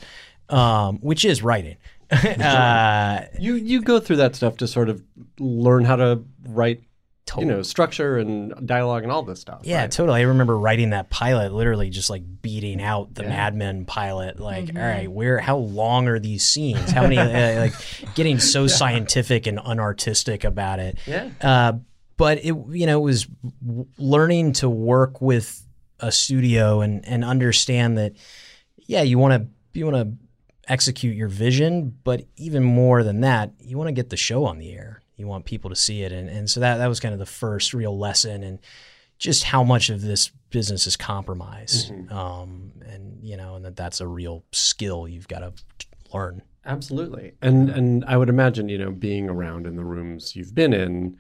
um, 0.50 0.98
which 0.98 1.24
is 1.26 1.44
writing. 1.44 1.78
uh, 2.44 3.22
You 3.40 3.56
you 3.56 3.82
go 3.82 4.00
through 4.00 4.18
that 4.18 4.36
stuff 4.36 4.58
to 4.58 4.68
sort 4.68 4.90
of 4.90 5.04
learn 5.40 5.86
how 5.86 5.96
to 5.98 6.24
write, 6.48 6.82
you 7.38 7.46
know, 7.46 7.62
structure 7.62 8.18
and 8.18 8.54
dialogue 8.66 9.04
and 9.04 9.12
all 9.12 9.22
this 9.22 9.40
stuff. 9.40 9.62
yeah, 9.64 9.82
right? 9.82 9.92
totally. 9.92 10.22
I 10.22 10.24
remember 10.24 10.58
writing 10.58 10.90
that 10.90 11.10
pilot, 11.12 11.54
literally 11.54 11.90
just 11.92 12.10
like 12.10 12.24
beating 12.42 12.82
out 12.82 13.14
the 13.14 13.24
Mad 13.24 13.56
Men 13.56 13.86
pilot. 13.86 14.40
Like, 14.40 14.72
all 14.76 14.82
right, 14.82 15.12
where? 15.12 15.40
How 15.40 15.58
long 15.58 16.08
are 16.08 16.18
these 16.20 16.44
scenes? 16.44 16.92
How 16.92 17.04
many? 17.04 17.18
uh, 17.18 17.60
like, 17.60 17.74
getting 18.16 18.40
so 18.40 18.66
scientific 18.66 19.46
and 19.46 19.60
unartistic 19.60 20.44
about 20.44 20.80
it. 20.80 20.98
Yeah. 21.06 21.30
Uh, 21.42 21.74
but 22.18 22.40
it, 22.40 22.56
you 22.70 22.86
know, 22.86 22.98
it 23.00 23.04
was 23.04 23.28
learning 23.98 24.54
to 24.54 24.70
work 24.70 25.22
with 25.22 25.64
a 26.00 26.12
studio 26.12 26.82
and 26.82 27.06
and 27.08 27.24
understand 27.24 27.98
that, 27.98 28.14
yeah, 28.78 29.04
you 29.04 29.20
want 29.20 29.44
to 29.44 29.78
you 29.78 29.86
want 29.86 29.98
to 29.98 30.29
execute 30.70 31.16
your 31.16 31.28
vision, 31.28 31.98
but 32.04 32.26
even 32.38 32.64
more 32.64 33.04
than 33.04 33.22
that, 33.22 33.52
you 33.60 33.78
want 33.78 33.88
to 33.88 33.94
get 33.94 34.10
the 34.10 34.18
show 34.18 34.46
on 34.46 34.60
the 34.60 34.72
air. 34.72 35.02
You 35.18 35.28
want 35.28 35.46
people 35.46 35.70
to 35.70 35.76
see 35.76 36.04
it, 36.04 36.12
and 36.14 36.30
and 36.30 36.50
so 36.50 36.62
that 36.62 36.78
that 36.78 36.88
was 36.88 37.00
kind 37.02 37.14
of 37.14 37.20
the 37.20 37.26
first 37.26 37.74
real 37.74 37.98
lesson, 37.98 38.44
and 38.44 38.60
just 39.18 39.44
how 39.44 39.64
much 39.64 39.90
of 39.90 40.02
this 40.02 40.30
business 40.50 40.88
is 40.88 40.96
compromise, 40.96 41.92
um, 42.10 42.72
and 42.86 43.20
you 43.22 43.36
know, 43.36 43.56
and 43.56 43.66
that 43.66 43.76
that's 43.76 44.00
a 44.00 44.08
real 44.08 44.46
skill 44.52 45.08
you've 45.08 45.28
got 45.28 45.40
to 45.40 45.54
learn. 46.14 46.42
Absolutely. 46.66 47.34
And 47.42 47.70
and 47.70 48.06
I 48.06 48.16
would 48.16 48.30
imagine, 48.30 48.70
you 48.70 48.78
know, 48.78 48.92
being 48.92 49.30
around 49.30 49.66
in 49.66 49.76
the 49.76 49.84
rooms 49.84 50.36
you've 50.36 50.54
been 50.56 50.74
in, 50.74 51.18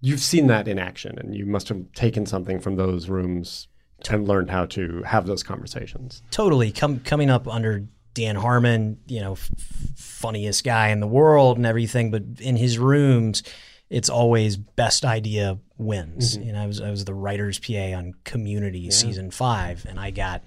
you've 0.00 0.20
seen 0.20 0.46
that 0.46 0.68
in 0.68 0.78
action 0.78 1.18
and 1.18 1.34
you 1.34 1.44
must 1.44 1.68
have 1.68 1.92
taken 1.92 2.24
something 2.24 2.60
from 2.60 2.76
those 2.76 3.08
rooms 3.08 3.68
and 4.10 4.26
learned 4.26 4.50
how 4.50 4.66
to 4.66 5.02
have 5.02 5.26
those 5.26 5.42
conversations. 5.42 6.22
totally 6.30 6.72
com- 6.72 7.00
coming 7.00 7.30
up 7.30 7.46
under 7.46 7.86
Dan 8.14 8.36
Harmon, 8.36 8.98
you 9.06 9.20
know, 9.20 9.32
f- 9.32 9.50
funniest 9.96 10.64
guy 10.64 10.88
in 10.88 11.00
the 11.00 11.06
world 11.06 11.56
and 11.56 11.66
everything, 11.66 12.10
but 12.10 12.22
in 12.40 12.56
his 12.56 12.78
rooms, 12.78 13.42
it's 13.90 14.08
always 14.08 14.56
best 14.56 15.04
idea 15.04 15.58
wins. 15.78 16.36
Mm-hmm. 16.36 16.52
Know, 16.52 16.62
I 16.62 16.66
was 16.66 16.80
I 16.80 16.90
was 16.90 17.04
the 17.04 17.14
writer's 17.14 17.58
PA 17.58 17.96
on 17.96 18.14
Community 18.24 18.90
season 18.90 19.30
five, 19.30 19.84
and 19.88 20.00
I 20.00 20.10
got 20.10 20.42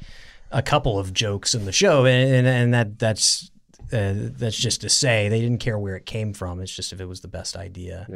a 0.51 0.61
couple 0.61 0.99
of 0.99 1.13
jokes 1.13 1.53
in 1.53 1.65
the 1.65 1.71
show, 1.71 2.05
and 2.05 2.33
and, 2.33 2.47
and 2.47 2.73
that 2.73 2.99
that's. 2.99 3.51
Uh, 3.93 4.13
that's 4.15 4.57
just 4.57 4.81
to 4.81 4.89
say 4.89 5.29
they 5.29 5.39
didn't 5.39 5.59
care 5.59 5.77
where 5.77 5.95
it 5.95 6.07
came 6.07 6.33
from. 6.33 6.59
It's 6.59 6.75
just 6.75 6.91
if 6.91 6.99
it 6.99 7.05
was 7.05 7.21
the 7.21 7.27
best 7.27 7.55
idea, 7.55 8.07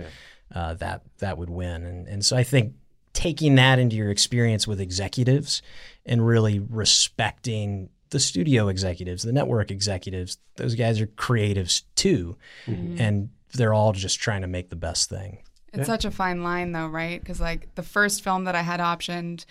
uh, 0.54 0.74
that 0.74 1.04
that 1.20 1.38
would 1.38 1.52
win. 1.52 1.86
And 1.86 2.08
and 2.08 2.26
so 2.26 2.36
I 2.36 2.42
think 2.42 2.74
taking 3.14 3.56
that 3.56 3.78
into 3.78 3.96
your 3.96 4.10
experience 4.10 4.66
with 4.66 4.82
executives 4.82 5.62
and 6.08 6.26
really 6.26 6.58
respecting 6.58 7.90
the 8.10 8.20
studio 8.20 8.68
executives, 8.68 9.24
the 9.24 9.34
network 9.34 9.72
executives, 9.72 10.38
those 10.56 10.76
guys 10.76 11.00
are 11.00 11.08
creatives 11.08 11.84
too, 11.96 12.38
mm-hmm. 12.66 13.00
and 13.00 13.30
they're 13.54 13.74
all 13.74 13.94
just 13.94 14.20
trying 14.20 14.42
to 14.42 14.48
make 14.48 14.70
the 14.70 14.76
best 14.76 15.10
thing. 15.10 15.40
It's 15.74 15.88
such 15.88 16.06
a 16.06 16.12
fine 16.12 16.44
line, 16.44 16.72
though, 16.72 16.88
right? 16.88 17.20
Because 17.20 17.40
like 17.40 17.76
the 17.76 17.84
first 17.84 18.24
film 18.24 18.46
that 18.46 18.56
I 18.56 18.62
had 18.62 18.80
optioned, 18.80 19.46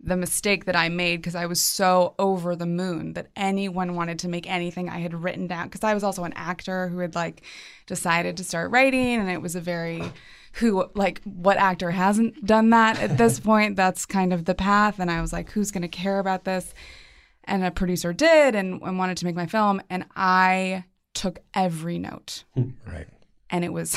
the 0.00 0.16
mistake 0.16 0.66
that 0.66 0.76
I 0.76 0.88
made 0.88 1.16
because 1.16 1.34
I 1.34 1.46
was 1.46 1.60
so 1.60 2.14
over 2.18 2.54
the 2.54 2.66
moon 2.66 3.14
that 3.14 3.28
anyone 3.34 3.96
wanted 3.96 4.18
to 4.20 4.28
make 4.28 4.48
anything 4.48 4.88
I 4.88 4.98
had 4.98 5.14
written 5.14 5.46
down. 5.46 5.66
Because 5.66 5.82
I 5.82 5.94
was 5.94 6.04
also 6.04 6.24
an 6.24 6.34
actor 6.34 6.88
who 6.88 6.98
had 6.98 7.14
like 7.14 7.42
decided 7.86 8.36
to 8.36 8.44
start 8.44 8.70
writing, 8.70 9.16
and 9.16 9.30
it 9.30 9.42
was 9.42 9.56
a 9.56 9.60
very 9.60 10.02
who 10.52 10.88
like 10.94 11.20
what 11.24 11.56
actor 11.56 11.90
hasn't 11.90 12.44
done 12.46 12.70
that 12.70 13.00
at 13.00 13.18
this 13.18 13.40
point? 13.40 13.76
That's 13.76 14.06
kind 14.06 14.32
of 14.32 14.44
the 14.44 14.54
path, 14.54 14.98
and 14.98 15.10
I 15.10 15.20
was 15.20 15.32
like, 15.32 15.50
who's 15.50 15.70
going 15.70 15.82
to 15.82 15.88
care 15.88 16.18
about 16.18 16.44
this? 16.44 16.72
And 17.46 17.64
a 17.64 17.70
producer 17.70 18.12
did, 18.12 18.54
and, 18.54 18.82
and 18.82 18.98
wanted 18.98 19.16
to 19.18 19.24
make 19.24 19.36
my 19.36 19.46
film, 19.46 19.80
and 19.88 20.04
I 20.16 20.84
took 21.14 21.38
every 21.54 21.98
note, 21.98 22.44
hmm. 22.54 22.70
Right. 22.86 23.06
and 23.50 23.64
it 23.64 23.72
was 23.72 23.96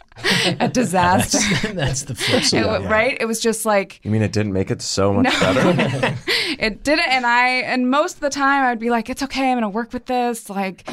a 0.60 0.68
disaster. 0.68 1.72
That's 1.72 2.02
the 2.10 2.14
flip 2.14 2.42
It 2.42 2.44
side. 2.44 2.66
wa- 2.66 2.78
yeah. 2.78 2.88
Right? 2.92 3.16
It 3.20 3.24
was 3.24 3.40
just 3.40 3.64
like 3.64 4.00
You 4.04 4.10
mean 4.10 4.22
it 4.22 4.32
didn't 4.32 4.52
make 4.52 4.70
it 4.70 4.82
so 4.82 5.12
much 5.14 5.24
better? 5.40 6.16
it 6.58 6.84
didn't, 6.84 7.08
and 7.08 7.24
I 7.26 7.48
and 7.62 7.90
most 7.90 8.14
of 8.16 8.20
the 8.20 8.30
time 8.30 8.64
I'd 8.64 8.78
be 8.78 8.90
like, 8.90 9.08
it's 9.08 9.22
okay, 9.22 9.50
I'm 9.50 9.56
gonna 9.56 9.70
work 9.70 9.92
with 9.94 10.06
this. 10.06 10.50
Like, 10.50 10.86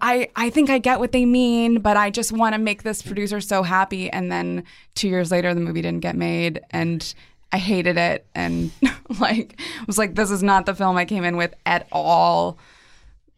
I 0.00 0.30
I 0.34 0.50
think 0.50 0.70
I 0.70 0.78
get 0.78 0.98
what 0.98 1.12
they 1.12 1.26
mean, 1.26 1.80
but 1.80 1.96
I 1.96 2.10
just 2.10 2.32
want 2.32 2.54
to 2.54 2.58
make 2.58 2.82
this 2.84 3.02
producer 3.02 3.40
so 3.40 3.62
happy. 3.62 4.10
And 4.10 4.32
then 4.32 4.64
two 4.94 5.08
years 5.08 5.30
later, 5.30 5.52
the 5.54 5.60
movie 5.60 5.82
didn't 5.82 6.00
get 6.00 6.16
made, 6.16 6.60
and 6.70 7.14
I 7.52 7.58
hated 7.58 7.96
it, 7.96 8.26
and 8.34 8.70
like 9.20 9.60
was 9.86 9.98
like, 9.98 10.14
this 10.14 10.30
is 10.30 10.42
not 10.42 10.66
the 10.66 10.74
film 10.74 10.96
I 10.96 11.04
came 11.04 11.24
in 11.24 11.36
with 11.36 11.54
at 11.66 11.86
all. 11.92 12.58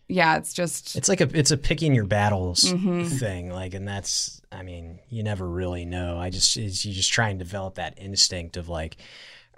Yeah, 0.09 0.37
it's 0.39 0.53
just 0.53 0.97
It's 0.97 1.09
like 1.09 1.21
a 1.21 1.29
it's 1.39 1.53
a 1.53 1.57
picking 1.57 1.95
your 1.95 2.07
battles 2.07 2.65
Mm-hmm. 2.65 3.05
thing, 3.05 3.51
like, 3.53 3.75
and 3.75 3.87
that's 3.87 4.43
I 4.51 4.63
mean, 4.65 4.99
you 5.09 5.23
never 5.23 5.49
really 5.49 5.85
know. 5.85 6.19
I 6.19 6.31
just 6.31 6.57
it's, 6.57 6.85
you 6.85 6.93
just 6.93 7.13
try 7.13 7.29
and 7.29 7.39
develop 7.39 7.77
that 7.77 7.95
instinct 7.99 8.57
of 8.57 8.69
like, 8.69 8.97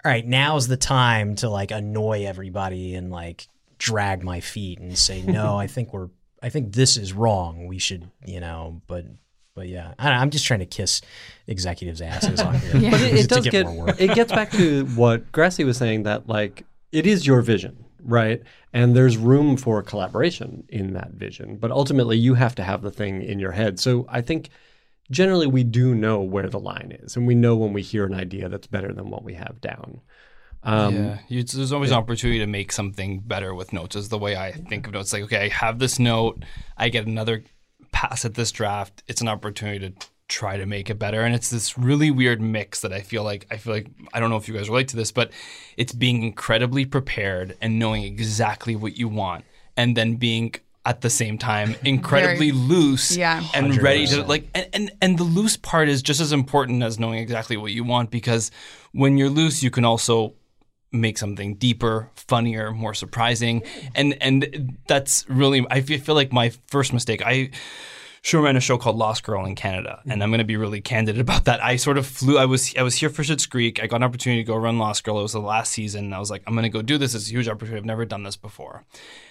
all 0.04 0.11
right, 0.12 0.26
now's 0.26 0.68
the 0.68 0.76
time 0.76 1.37
to 1.37 1.49
like 1.49 1.71
annoy 1.71 2.26
everybody 2.26 2.94
and 2.94 3.11
like 3.11 3.47
drag 3.78 4.23
my 4.23 4.40
feet 4.40 4.78
and 4.78 4.99
say 4.99 5.23
no. 5.23 5.56
I 5.64 5.66
think 5.66 5.94
we're 5.94 6.11
I 6.42 6.50
think 6.50 6.75
this 6.75 6.99
is 6.99 7.14
wrong. 7.14 7.66
We 7.66 7.78
should 7.78 8.11
you 8.26 8.40
know, 8.40 8.82
but. 8.87 9.06
But 9.54 9.68
yeah, 9.68 9.94
I 9.99 10.11
don't, 10.11 10.18
I'm 10.18 10.30
just 10.30 10.47
trying 10.47 10.61
to 10.61 10.66
kiss 10.66 11.02
executives' 11.47 12.00
asses 12.00 12.40
on 12.40 12.59
here. 12.59 12.76
yeah. 12.78 12.90
But 12.90 13.00
it, 13.02 13.14
it 13.14 13.28
does 13.28 13.47
get, 13.47 13.66
more 13.66 13.87
work. 13.87 14.00
it 14.00 14.14
gets 14.14 14.32
back 14.32 14.50
to 14.52 14.87
what 14.87 15.30
Grassi 15.32 15.64
was 15.64 15.76
saying 15.76 16.04
that 16.04 16.28
like 16.28 16.64
it 16.90 17.06
is 17.06 17.26
your 17.26 17.42
vision, 17.42 17.85
right? 18.02 18.42
And 18.73 18.97
there's 18.97 19.16
room 19.16 19.56
for 19.56 19.82
collaboration 19.82 20.64
in 20.68 20.94
that 20.94 21.12
vision, 21.12 21.56
but 21.56 21.71
ultimately 21.71 22.16
you 22.16 22.35
have 22.35 22.54
to 22.56 22.62
have 22.62 22.82
the 22.82 22.90
thing 22.90 23.23
in 23.23 23.38
your 23.38 23.52
head. 23.52 23.78
So 23.78 24.06
I 24.09 24.23
think 24.23 24.49
generally 25.11 25.47
we 25.47 25.64
do 25.64 25.94
know 25.94 26.21
where 26.21 26.49
the 26.49 26.61
line 26.61 26.97
is, 27.02 27.16
and 27.16 27.26
we 27.26 27.35
know 27.35 27.56
when 27.56 27.75
we 27.75 27.82
hear 27.82 28.06
an 28.06 28.14
idea 28.14 28.49
that's 28.49 28.66
better 28.66 28.92
than 28.92 29.11
what 29.11 29.23
we 29.23 29.35
have 29.35 29.61
down. 29.61 30.00
Um, 30.64 30.94
yeah, 30.94 31.18
you, 31.28 31.42
there's 31.42 31.73
always 31.73 31.90
an 31.90 31.97
opportunity 31.97 32.38
to 32.38 32.47
make 32.47 32.73
something 32.73 33.18
better 33.18 33.52
with 33.54 33.73
notes. 33.73 33.97
Is 33.97 34.09
the 34.09 34.18
way 34.18 34.37
I 34.37 34.52
think 34.52 34.87
of 34.87 34.92
notes. 34.92 35.12
Like, 35.12 35.25
okay, 35.25 35.44
I 35.44 35.49
have 35.49 35.78
this 35.78 35.99
note, 35.99 36.44
I 36.76 36.88
get 36.88 37.06
another 37.06 37.42
pass 37.93 38.25
at 38.25 38.35
this 38.35 38.51
draft. 38.51 39.03
It's 39.07 39.21
an 39.21 39.29
opportunity 39.29 39.91
to 39.91 40.07
try 40.29 40.57
to 40.57 40.67
make 40.67 40.89
it 40.91 40.99
better, 40.99 41.21
and 41.23 41.35
it's 41.35 41.51
this 41.51 41.77
really 41.79 42.11
weird 42.11 42.41
mix 42.41 42.81
that 42.81 42.93
I 42.93 43.01
feel 43.01 43.23
like 43.23 43.47
I 43.51 43.57
feel 43.59 43.75
like 43.75 43.89
I 44.13 44.21
don't 44.21 44.31
know 44.31 44.37
if 44.37 44.49
you 44.49 44.55
guys 44.55 44.69
relate 44.69 44.89
to 44.89 44.97
this, 44.97 45.13
but 45.13 45.31
it's 45.77 45.93
being 45.93 46.23
incredibly 46.23 46.85
prepared 46.87 47.57
and 47.61 47.79
knowing 47.79 48.03
exactly 48.05 48.75
what 48.77 48.97
you 48.97 49.09
want, 49.09 49.45
and 49.77 49.97
then 49.97 50.17
being 50.17 50.55
at 50.85 51.01
the 51.01 51.11
same 51.11 51.39
time 51.39 51.77
incredibly 51.85 52.51
loose 52.51 53.17
Yeah. 53.17 53.45
and 53.55 53.81
ready 53.81 54.05
to 54.09 54.25
like 54.25 54.49
and, 54.53 54.69
and 54.73 54.91
and 55.01 55.19
the 55.19 55.23
loose 55.23 55.57
part 55.57 55.89
is 55.89 56.03
just 56.03 56.21
as 56.21 56.33
important 56.33 56.83
as 56.83 56.99
knowing 56.99 57.21
exactly 57.21 57.57
what 57.57 57.71
you 57.71 57.85
want 57.85 58.11
because 58.11 58.51
when 58.91 59.17
you're 59.17 59.29
loose 59.31 59.63
you 59.63 59.71
can 59.71 59.85
also 59.85 60.35
make 60.93 61.19
something 61.19 61.55
deeper, 61.57 62.11
funnier, 62.15 62.73
more 62.73 62.95
surprising. 62.95 63.63
And 63.95 64.17
and 64.23 64.77
that's 64.87 65.29
really 65.29 65.67
I 65.71 65.81
feel 65.81 66.15
like 66.15 66.33
my 66.33 66.51
first 66.69 66.93
mistake. 66.93 67.23
I 67.25 67.51
Sure 68.25 68.41
ran 68.41 68.57
a 68.57 68.61
show 68.61 68.79
called 68.79 68.95
Lost 68.95 69.25
Girl 69.25 69.45
in 69.45 69.57
Canada, 69.57 70.01
and 70.07 70.23
I'm 70.23 70.31
going 70.31 70.39
to 70.39 70.45
be 70.45 70.57
really 70.57 70.81
candid 70.81 71.19
about 71.19 71.47
that. 71.47 71.61
I 71.61 71.75
sort 71.75 71.99
of 71.99 72.07
flew. 72.07 72.39
I 72.39 72.45
was 72.45 72.73
I 72.77 72.83
was 72.83 72.95
here 72.95 73.11
for 73.11 73.25
Schitt's 73.25 73.47
Creek. 73.47 73.83
I 73.83 73.89
got 73.89 73.97
an 73.97 74.05
opportunity 74.05 74.45
to 74.45 74.47
go 74.47 74.55
run 74.55 74.79
Lost 74.79 75.03
Girl. 75.03 75.19
It 75.19 75.23
was 75.23 75.33
the 75.33 75.41
last 75.41 75.73
season. 75.73 76.13
I 76.13 76.21
was 76.21 76.31
like, 76.31 76.45
I'm 76.47 76.55
going 76.55 76.63
to 76.63 76.69
go 76.69 76.83
do 76.83 76.99
this. 76.99 77.17
It's 77.17 77.27
a 77.27 77.33
huge 77.33 77.49
opportunity. 77.49 77.79
I've 77.79 77.85
never 77.85 78.05
done 78.05 78.23
this 78.23 78.37
before. 78.37 78.85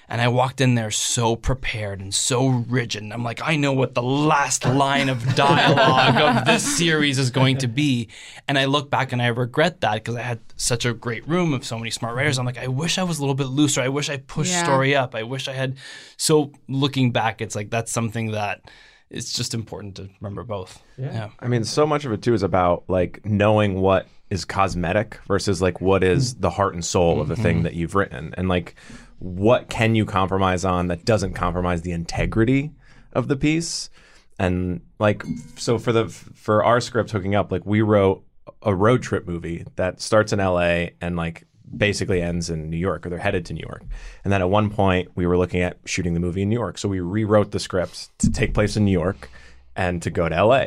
And 0.07 0.19
I 0.19 0.27
walked 0.27 0.59
in 0.59 0.75
there 0.75 0.91
so 0.91 1.35
prepared 1.35 2.01
and 2.01 2.13
so 2.13 2.47
rigid. 2.47 3.01
And 3.03 3.13
I'm 3.13 3.23
like, 3.23 3.41
I 3.41 3.55
know 3.55 3.71
what 3.71 3.93
the 3.93 4.03
last 4.03 4.65
line 4.65 5.07
of 5.07 5.23
dialogue 5.35 6.37
of 6.37 6.45
this 6.45 6.77
series 6.77 7.17
is 7.17 7.31
going 7.31 7.59
to 7.59 7.67
be. 7.67 8.09
And 8.47 8.59
I 8.59 8.65
look 8.65 8.89
back 8.89 9.13
and 9.13 9.21
I 9.21 9.27
regret 9.27 9.81
that 9.81 9.95
because 9.95 10.15
I 10.15 10.21
had 10.21 10.39
such 10.57 10.85
a 10.85 10.93
great 10.93 11.25
room 11.27 11.53
of 11.53 11.65
so 11.65 11.77
many 11.77 11.91
smart 11.91 12.15
writers. 12.15 12.37
I'm 12.37 12.45
like, 12.45 12.57
I 12.57 12.67
wish 12.67 12.97
I 12.97 13.03
was 13.03 13.19
a 13.19 13.21
little 13.21 13.35
bit 13.35 13.47
looser. 13.47 13.81
I 13.81 13.89
wish 13.89 14.09
I 14.09 14.17
pushed 14.17 14.51
Yeah. 14.51 14.63
story 14.63 14.95
up. 14.95 15.15
I 15.15 15.23
wish 15.23 15.47
I 15.47 15.53
had. 15.53 15.77
So 16.17 16.51
looking 16.67 17.11
back, 17.11 17.41
it's 17.41 17.55
like 17.55 17.69
that's 17.69 17.91
something 17.91 18.31
that 18.31 18.69
it's 19.11 19.33
just 19.33 19.53
important 19.53 19.95
to 19.95 20.09
remember 20.19 20.43
both. 20.43 20.81
Yeah. 20.97 21.29
I 21.39 21.47
mean, 21.47 21.63
so 21.63 21.85
much 21.85 22.05
of 22.05 22.11
it 22.11 22.21
too 22.21 22.33
is 22.33 22.43
about 22.43 22.83
like 22.87 23.25
knowing 23.25 23.79
what 23.79 24.07
is 24.29 24.45
cosmetic 24.45 25.19
versus 25.27 25.61
like 25.61 25.81
what 25.81 26.03
is 26.03 26.33
mm. 26.33 26.41
the 26.41 26.49
heart 26.49 26.73
and 26.73 26.83
soul 26.83 27.19
of 27.19 27.27
the 27.27 27.35
thing 27.35 27.57
mm-hmm. 27.57 27.63
that 27.63 27.73
you've 27.73 27.95
written, 27.95 28.33
and 28.37 28.47
like 28.47 28.75
what 29.21 29.69
can 29.69 29.93
you 29.93 30.03
compromise 30.03 30.65
on 30.65 30.87
that 30.87 31.05
doesn't 31.05 31.33
compromise 31.33 31.83
the 31.83 31.91
integrity 31.91 32.71
of 33.13 33.27
the 33.27 33.35
piece. 33.35 33.91
And 34.39 34.81
like, 34.97 35.23
so 35.57 35.77
for 35.77 35.91
the 35.91 36.09
for 36.09 36.63
our 36.63 36.81
script 36.81 37.11
hooking 37.11 37.35
up, 37.35 37.51
like 37.51 37.63
we 37.63 37.81
wrote 37.81 38.23
a 38.63 38.73
road 38.73 39.03
trip 39.03 39.27
movie 39.27 39.63
that 39.75 40.01
starts 40.01 40.33
in 40.33 40.39
L.A. 40.39 40.95
and 41.01 41.15
like 41.15 41.43
basically 41.77 42.19
ends 42.19 42.49
in 42.49 42.71
New 42.71 42.77
York, 42.77 43.05
or 43.05 43.09
they're 43.09 43.19
headed 43.19 43.45
to 43.45 43.53
New 43.53 43.61
York. 43.61 43.83
And 44.23 44.33
then 44.33 44.41
at 44.41 44.49
one 44.49 44.71
point, 44.71 45.09
we 45.13 45.27
were 45.27 45.37
looking 45.37 45.61
at 45.61 45.77
shooting 45.85 46.15
the 46.15 46.19
movie 46.19 46.41
in 46.41 46.49
New 46.49 46.57
York, 46.57 46.79
so 46.79 46.89
we 46.89 46.99
rewrote 46.99 47.51
the 47.51 47.59
script 47.59 48.17
to 48.19 48.31
take 48.31 48.55
place 48.55 48.75
in 48.75 48.85
New 48.85 48.91
York 48.91 49.29
and 49.75 50.01
to 50.01 50.09
go 50.09 50.27
to 50.27 50.43
LA. 50.43 50.65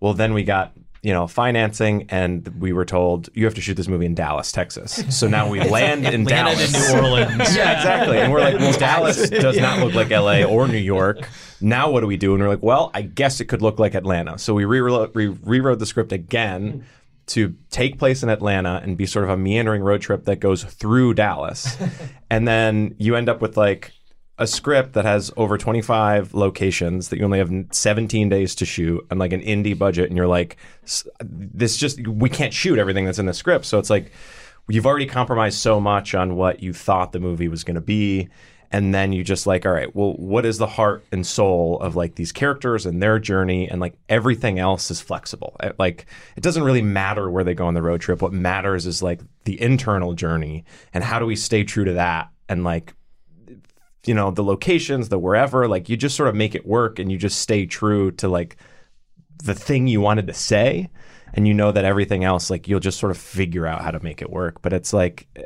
Well, 0.00 0.12
then 0.12 0.34
we 0.34 0.44
got 0.44 0.74
you 1.04 1.12
know 1.12 1.26
financing, 1.26 2.06
and 2.08 2.48
we 2.58 2.72
were 2.72 2.86
told 2.86 3.28
you 3.34 3.44
have 3.44 3.54
to 3.54 3.60
shoot 3.60 3.74
this 3.74 3.88
movie 3.88 4.06
in 4.06 4.14
Dallas, 4.14 4.50
Texas. 4.50 5.04
So 5.10 5.28
now 5.28 5.48
we 5.48 5.60
land 5.70 6.06
in 6.06 6.22
Atlanta 6.22 6.56
Dallas. 6.56 6.72
to 6.72 6.78
New 6.78 7.00
Orleans. 7.00 7.30
yeah, 7.56 7.76
exactly. 7.76 8.18
And 8.18 8.32
we're 8.32 8.40
like, 8.40 8.58
well, 8.58 8.72
Dallas 8.78 9.28
does 9.30 9.58
not 9.58 9.80
look 9.80 9.94
like 9.94 10.08
LA 10.10 10.44
or 10.44 10.66
New 10.66 10.78
York. 10.78 11.28
Now 11.60 11.90
what 11.90 12.00
do 12.00 12.06
we 12.06 12.16
do? 12.16 12.32
And 12.32 12.42
we're 12.42 12.48
like, 12.48 12.62
well, 12.62 12.90
I 12.94 13.02
guess 13.02 13.40
it 13.40 13.44
could 13.44 13.60
look 13.60 13.78
like 13.78 13.94
Atlanta. 13.94 14.38
So 14.38 14.54
we 14.54 14.64
rewrote, 14.64 15.10
re- 15.14 15.28
rewrote 15.28 15.78
the 15.78 15.86
script 15.86 16.10
again 16.10 16.86
to 17.26 17.54
take 17.70 17.98
place 17.98 18.22
in 18.22 18.30
Atlanta 18.30 18.80
and 18.82 18.96
be 18.96 19.04
sort 19.06 19.24
of 19.24 19.30
a 19.30 19.36
meandering 19.36 19.82
road 19.82 20.00
trip 20.00 20.24
that 20.24 20.40
goes 20.40 20.64
through 20.64 21.14
Dallas. 21.14 21.76
and 22.30 22.48
then 22.48 22.94
you 22.98 23.14
end 23.14 23.28
up 23.28 23.42
with 23.42 23.56
like 23.58 23.92
a 24.38 24.46
script 24.46 24.94
that 24.94 25.04
has 25.04 25.32
over 25.36 25.56
25 25.56 26.34
locations 26.34 27.08
that 27.08 27.18
you 27.18 27.24
only 27.24 27.38
have 27.38 27.52
17 27.70 28.28
days 28.28 28.54
to 28.56 28.64
shoot 28.66 29.06
and 29.10 29.20
like 29.20 29.32
an 29.32 29.40
indie 29.40 29.78
budget 29.78 30.08
and 30.08 30.16
you're 30.16 30.26
like 30.26 30.56
this 31.20 31.76
just 31.76 32.06
we 32.08 32.28
can't 32.28 32.52
shoot 32.52 32.78
everything 32.78 33.04
that's 33.04 33.20
in 33.20 33.26
the 33.26 33.34
script. 33.34 33.64
So 33.64 33.78
it's 33.78 33.90
like 33.90 34.10
you've 34.68 34.86
already 34.86 35.06
compromised 35.06 35.58
so 35.58 35.80
much 35.80 36.14
on 36.14 36.34
what 36.34 36.62
you 36.62 36.72
thought 36.72 37.12
the 37.12 37.20
movie 37.20 37.48
was 37.48 37.62
going 37.62 37.76
to 37.76 37.80
be 37.80 38.28
and 38.72 38.92
then 38.92 39.12
you 39.12 39.22
just 39.22 39.46
like 39.46 39.64
all 39.64 39.72
right 39.72 39.94
well 39.94 40.14
what 40.14 40.44
is 40.44 40.58
the 40.58 40.66
heart 40.66 41.04
and 41.12 41.24
soul 41.24 41.78
of 41.78 41.94
like 41.94 42.16
these 42.16 42.32
characters 42.32 42.86
and 42.86 43.00
their 43.00 43.20
journey? 43.20 43.68
And 43.68 43.80
like 43.80 43.94
everything 44.08 44.58
else 44.58 44.90
is 44.90 45.00
flexible. 45.00 45.54
Uh, 45.60 45.70
like 45.78 46.06
it 46.36 46.42
doesn't 46.42 46.64
really 46.64 46.82
matter 46.82 47.30
where 47.30 47.44
they 47.44 47.54
go 47.54 47.66
on 47.66 47.74
the 47.74 47.82
road 47.82 48.00
trip. 48.00 48.20
What 48.20 48.32
matters 48.32 48.84
is 48.84 49.00
like 49.00 49.20
the 49.44 49.60
internal 49.62 50.12
journey 50.12 50.64
and 50.92 51.04
how 51.04 51.20
do 51.20 51.26
we 51.26 51.36
stay 51.36 51.62
true 51.62 51.84
to 51.84 51.92
that 51.92 52.30
and 52.48 52.64
like 52.64 52.94
you 54.06 54.14
know 54.14 54.30
the 54.30 54.44
locations 54.44 55.08
the 55.08 55.18
wherever 55.18 55.66
like 55.66 55.88
you 55.88 55.96
just 55.96 56.16
sort 56.16 56.28
of 56.28 56.34
make 56.34 56.54
it 56.54 56.66
work 56.66 56.98
and 56.98 57.10
you 57.10 57.18
just 57.18 57.40
stay 57.40 57.66
true 57.66 58.10
to 58.12 58.28
like 58.28 58.56
the 59.44 59.54
thing 59.54 59.86
you 59.86 60.00
wanted 60.00 60.26
to 60.26 60.34
say. 60.34 60.90
And 61.36 61.48
you 61.48 61.54
know 61.54 61.72
that 61.72 61.84
everything 61.84 62.22
else 62.22 62.48
like 62.48 62.68
you'll 62.68 62.78
just 62.78 63.00
sort 63.00 63.10
of 63.10 63.18
figure 63.18 63.66
out 63.66 63.82
how 63.82 63.90
to 63.90 64.02
make 64.02 64.22
it 64.22 64.30
work. 64.30 64.62
But 64.62 64.72
it's 64.72 64.92
like 64.92 65.26
uh, 65.36 65.42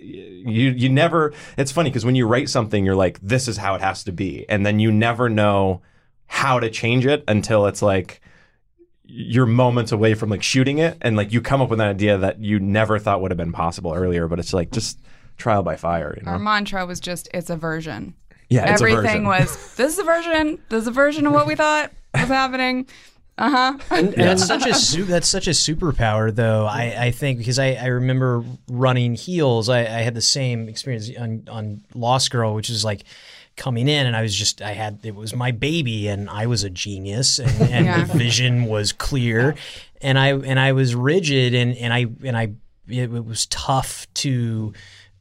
you 0.00 0.70
you 0.70 0.88
never. 0.88 1.32
It's 1.58 1.72
funny 1.72 1.90
because 1.90 2.04
when 2.04 2.14
you 2.14 2.26
write 2.26 2.48
something, 2.48 2.84
you're 2.84 2.94
like, 2.94 3.18
this 3.20 3.48
is 3.48 3.56
how 3.56 3.74
it 3.74 3.80
has 3.80 4.04
to 4.04 4.12
be, 4.12 4.48
and 4.48 4.64
then 4.64 4.78
you 4.78 4.92
never 4.92 5.28
know 5.28 5.82
how 6.28 6.60
to 6.60 6.70
change 6.70 7.04
it 7.04 7.24
until 7.26 7.66
it's 7.66 7.82
like 7.82 8.20
you're 9.02 9.46
moments 9.46 9.92
away 9.92 10.14
from 10.14 10.30
like 10.30 10.42
shooting 10.44 10.78
it, 10.78 10.96
and 11.00 11.16
like 11.16 11.32
you 11.32 11.40
come 11.40 11.60
up 11.60 11.68
with 11.68 11.80
an 11.80 11.88
idea 11.88 12.18
that 12.18 12.38
you 12.40 12.60
never 12.60 13.00
thought 13.00 13.20
would 13.20 13.32
have 13.32 13.38
been 13.38 13.52
possible 13.52 13.92
earlier, 13.92 14.28
but 14.28 14.38
it's 14.38 14.52
like 14.52 14.70
just 14.70 15.00
trial 15.36 15.62
by 15.62 15.76
fire, 15.76 16.14
you 16.16 16.22
know? 16.24 16.32
Our 16.32 16.38
mantra 16.38 16.86
was 16.86 17.00
just 17.00 17.28
it's 17.34 17.50
a 17.50 17.56
version. 17.56 18.14
Yeah, 18.48 18.72
it's 18.72 18.80
a 18.80 18.84
Everything 18.84 19.24
version. 19.24 19.26
was 19.26 19.74
this 19.76 19.92
is 19.94 19.98
a 19.98 20.04
version. 20.04 20.58
This 20.68 20.82
is 20.82 20.88
a 20.88 20.92
version 20.92 21.26
of 21.26 21.32
what 21.32 21.46
we 21.46 21.54
thought 21.54 21.92
was 22.14 22.28
happening. 22.28 22.86
Uh 23.38 23.50
huh. 23.50 23.78
And, 23.90 24.14
That's 24.14 24.46
such 24.46 24.64
a 24.66 24.72
su- 24.72 25.04
that's 25.04 25.28
such 25.28 25.46
a 25.46 25.50
superpower, 25.50 26.34
though. 26.34 26.64
I, 26.64 27.06
I 27.06 27.10
think 27.10 27.36
because 27.38 27.58
I, 27.58 27.72
I 27.74 27.86
remember 27.88 28.42
running 28.68 29.14
heels. 29.14 29.68
I, 29.68 29.80
I 29.80 30.00
had 30.02 30.14
the 30.14 30.22
same 30.22 30.68
experience 30.70 31.10
on 31.18 31.42
on 31.50 31.82
Lost 31.94 32.30
Girl, 32.30 32.54
which 32.54 32.70
is 32.70 32.82
like 32.84 33.04
coming 33.56 33.88
in, 33.88 34.06
and 34.06 34.16
I 34.16 34.22
was 34.22 34.34
just 34.34 34.62
I 34.62 34.72
had 34.72 35.00
it 35.02 35.14
was 35.14 35.34
my 35.34 35.50
baby, 35.50 36.08
and 36.08 36.30
I 36.30 36.46
was 36.46 36.64
a 36.64 36.70
genius, 36.70 37.38
and, 37.38 37.50
and 37.70 37.84
Yeah. 37.86 38.04
the 38.04 38.16
vision 38.16 38.66
was 38.66 38.92
clear, 38.92 39.54
and 40.00 40.18
I 40.18 40.28
and 40.28 40.58
I 40.58 40.72
was 40.72 40.94
rigid, 40.94 41.52
and 41.52 41.76
and 41.76 41.92
I 41.92 42.06
and 42.24 42.36
I 42.38 42.52
it, 42.88 43.12
it 43.12 43.24
was 43.26 43.44
tough 43.46 44.06
to 44.14 44.72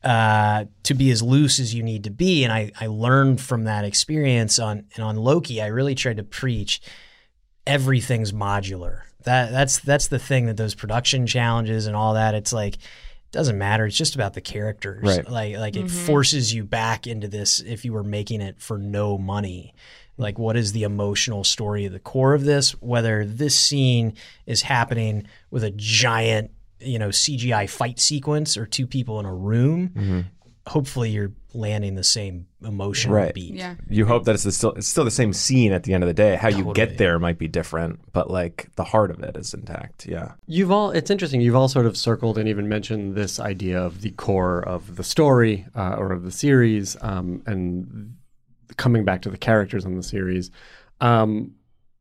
uh, 0.06 0.66
to 0.84 0.94
be 0.94 1.10
as 1.10 1.24
loose 1.24 1.60
as 1.60 1.74
you 1.74 1.82
need 1.82 2.04
to 2.04 2.12
be. 2.12 2.44
And 2.44 2.54
I, 2.54 2.72
I 2.80 2.88
learned 2.88 3.42
from 3.42 3.64
that 3.64 3.84
experience 3.84 4.60
on 4.60 4.86
and 4.96 5.04
on 5.04 5.18
Loki. 5.18 5.62
I 5.62 5.68
really 5.68 5.96
tried 5.96 6.18
to 6.18 6.24
preach 6.24 6.80
everything's 7.66 8.32
modular. 8.32 9.02
That 9.24 9.52
that's 9.52 9.80
that's 9.80 10.08
the 10.08 10.20
thing 10.20 10.46
that 10.46 10.58
those 10.58 10.76
production 10.76 11.26
challenges 11.26 11.88
and 11.88 11.96
all 11.96 12.14
that. 12.14 12.36
It's 12.36 12.54
like 12.54 12.76
it 12.76 13.32
doesn't 13.32 13.58
matter. 13.58 13.88
It's 13.88 13.98
just 13.98 14.14
about 14.14 14.36
the 14.36 14.42
characters. 14.42 15.02
Right. 15.02 15.28
Like 15.28 15.58
like 15.58 15.76
it 15.76 15.90
forces 15.90 16.54
you 16.54 16.64
back 16.64 17.08
into 17.08 17.28
this 17.28 17.60
if 17.60 17.84
you 17.84 17.92
were 17.92 18.04
making 18.04 18.42
it 18.42 18.62
for 18.62 18.78
no 18.78 19.18
money. 19.18 19.74
Like 20.18 20.38
what 20.38 20.56
is 20.56 20.72
the 20.72 20.84
emotional 20.84 21.44
story 21.44 21.86
at 21.88 21.92
the 21.92 22.00
core 22.00 22.36
of 22.36 22.44
this? 22.44 22.80
Whether 22.80 23.26
this 23.26 23.60
scene 23.60 24.14
is 24.46 24.62
happening 24.62 25.26
with 25.50 25.64
a 25.64 25.72
giant, 25.72 26.52
you 26.80 27.00
know, 27.00 27.10
CGI 27.10 27.70
fight 27.70 28.00
sequence 28.00 28.58
or 28.58 28.66
two 28.66 28.86
people 28.88 29.20
in 29.20 29.26
a 29.26 29.34
room, 29.34 30.26
hopefully 30.68 31.12
you're 31.12 31.32
landing 31.54 31.96
the 31.96 32.04
same 32.04 32.48
emotional 32.64 33.16
Right. 33.16 33.34
beat. 33.34 33.54
Yeah. 33.54 33.76
you 33.88 34.06
hope 34.06 34.26
that 34.26 34.34
it's 34.36 34.56
still 34.58 34.72
it's 34.74 34.88
still 34.88 35.06
the 35.06 35.12
same 35.12 35.32
scene 35.32 35.72
at 35.72 35.84
the 35.84 35.94
end 35.94 36.04
of 36.04 36.08
the 36.08 36.14
day. 36.14 36.36
How 36.36 36.50
you 36.50 36.74
get 36.74 36.98
there 36.98 37.18
might 37.20 37.38
be 37.38 37.48
different, 37.48 38.00
but 38.12 38.30
like 38.30 38.70
the 38.76 38.84
heart 38.84 39.10
of 39.12 39.22
it 39.22 39.38
is 39.38 39.54
intact. 39.54 40.06
Yeah. 40.06 40.34
You've 40.48 40.72
all, 40.72 40.92
it's 40.92 41.10
interesting, 41.12 41.40
you've 41.42 41.56
all 41.56 41.68
sort 41.70 41.86
of 41.86 41.96
circled 41.96 42.38
and 42.38 42.50
even 42.50 42.68
mentioned 42.68 43.16
this 43.16 43.40
idea 43.40 43.80
of 43.82 44.02
the 44.02 44.12
core 44.12 44.60
of 44.68 44.96
the 44.98 45.04
story 45.04 45.66
uh, 45.76 45.96
or 45.98 46.12
of 46.12 46.24
the 46.24 46.32
series 46.32 46.98
um, 47.02 47.42
and 47.46 48.16
coming 48.78 49.06
back 49.06 49.22
to 49.22 49.30
the 49.30 49.38
characters 49.38 49.86
in 49.86 49.96
the 49.96 50.04
series. 50.04 50.52
Um, 51.00 51.55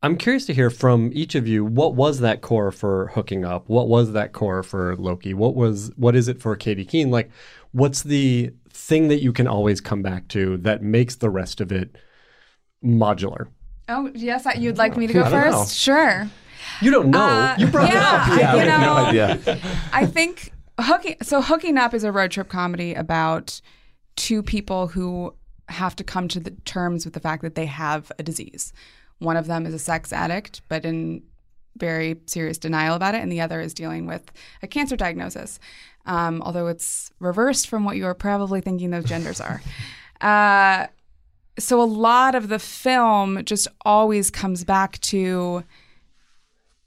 I'm 0.05 0.19
curious 0.19 0.45
to 0.47 0.55
hear 0.55 0.69
from 0.69 1.11
each 1.15 1.35
of 1.35 1.49
you 1.49 1.65
what 1.65 1.95
was 1.95 2.21
that 2.21 2.43
core 2.43 2.71
for 2.71 3.07
hooking 3.15 3.43
up? 3.47 3.71
What 3.71 3.89
was 3.89 4.13
that 4.13 4.35
core 4.35 4.63
for 4.63 4.95
Loki? 4.97 5.33
What 5.33 5.55
was 5.55 5.93
what 5.97 6.15
is 6.15 6.29
it 6.29 6.43
for 6.43 6.55
Katy 6.57 6.85
Keene? 6.85 7.11
Like 7.11 7.31
what's 7.73 8.03
the 8.03 8.53
thing 8.69 9.09
that 9.09 9.23
you 9.23 9.33
can 9.33 9.47
always 9.47 9.81
come 9.81 10.03
back 10.03 10.29
to 10.29 10.59
that 10.59 10.83
makes 10.83 11.17
the 11.17 11.31
rest 11.31 11.63
of 11.63 11.73
it 11.73 11.97
modular? 12.85 13.49
Oh 13.89 14.11
yes, 14.15 14.45
I, 14.45 14.53
you'd 14.55 14.77
like 14.77 14.99
me 14.99 15.07
to 15.07 15.13
go 15.15 15.23
don't 15.23 15.33
know. 15.33 15.53
first? 15.53 15.75
Sure. 15.75 16.29
You 16.83 16.91
don't 16.91 17.09
know. 17.09 17.21
Uh, 17.21 17.57
you 17.59 17.67
brought 17.69 17.91
yeah, 17.91 17.97
it 17.97 18.05
up. 18.05 18.29
I- 18.29 18.63
you 18.63 18.71
have 18.71 18.81
no 18.83 18.95
idea. 18.97 19.59
I 19.91 20.05
think 20.05 20.53
hooking. 20.79 21.17
So 21.23 21.41
hooking 21.41 21.79
up 21.79 21.95
is 21.95 22.05
a 22.05 22.13
road 22.13 22.31
trip 22.31 22.51
comedy 22.51 22.93
about 22.93 23.59
two 24.17 24.43
people 24.43 24.89
who 24.89 25.35
have 25.71 25.97
to 25.97 26.05
come 26.05 26.29
to 26.29 26.41
the 26.41 26.51
terms 26.67 27.07
with 27.07 27.15
the 27.15 27.21
fact 27.21 27.43
that 27.43 27.55
they 27.55 27.65
have 27.65 28.13
a 28.19 28.23
disease. 28.23 28.75
One 29.19 29.37
of 29.37 29.47
them 29.47 29.67
is 29.67 29.75
a 29.75 29.79
sex 29.79 30.13
addict, 30.13 30.63
but 30.69 30.85
in 30.85 31.23
very 31.77 32.17
serious 32.27 32.59
denial 32.59 32.95
about 32.95 33.15
it, 33.15 33.23
and 33.23 33.31
the 33.31 33.41
other 33.41 33.61
is 33.61 33.75
dealing 33.75 34.07
with 34.07 34.31
a 34.63 34.67
cancer 34.67 34.97
diagnosis. 34.97 35.59
Um, 36.07 36.43
although 36.43 36.67
it's 36.67 37.11
reversed 37.19 37.69
from 37.69 37.85
what 37.85 37.97
you 37.97 38.07
are 38.07 38.15
probably 38.15 38.61
thinking 38.61 38.91
those 38.91 39.05
genders 39.05 39.41
are. 39.41 39.61
Uh, 40.21 40.87
so 41.59 41.83
a 41.83 41.85
lot 41.85 42.35
of 42.35 42.49
the 42.49 42.59
film 42.59 43.45
just 43.45 43.69
always 43.85 44.31
comes 44.31 44.65
back 44.65 44.99
to 45.01 45.65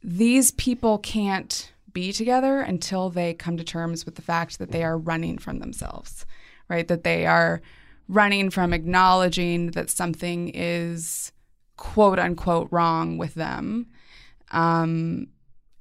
these 0.03 0.51
people 0.51 0.97
can't 0.97 1.71
be 1.93 2.11
together 2.11 2.61
until 2.61 3.09
they 3.09 3.33
come 3.33 3.57
to 3.57 3.63
terms 3.63 4.05
with 4.05 4.15
the 4.15 4.21
fact 4.21 4.59
that 4.59 4.71
they 4.71 4.83
are 4.83 4.97
running 4.97 5.37
from 5.37 5.59
themselves, 5.59 6.25
right? 6.69 6.87
That 6.87 7.03
they 7.03 7.25
are 7.25 7.61
running 8.07 8.49
from 8.49 8.73
acknowledging 8.73 9.71
that 9.71 9.89
something 9.89 10.49
is 10.49 11.31
quote 11.77 12.19
unquote 12.19 12.67
wrong 12.71 13.17
with 13.17 13.33
them, 13.35 13.87
um, 14.51 15.27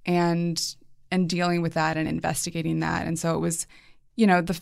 and 0.04 0.76
and 1.10 1.28
dealing 1.28 1.62
with 1.62 1.74
that 1.74 1.96
and 1.96 2.08
investigating 2.08 2.80
that. 2.80 3.06
And 3.06 3.18
so 3.18 3.34
it 3.34 3.40
was, 3.40 3.66
you 4.16 4.26
know, 4.26 4.40
the 4.40 4.60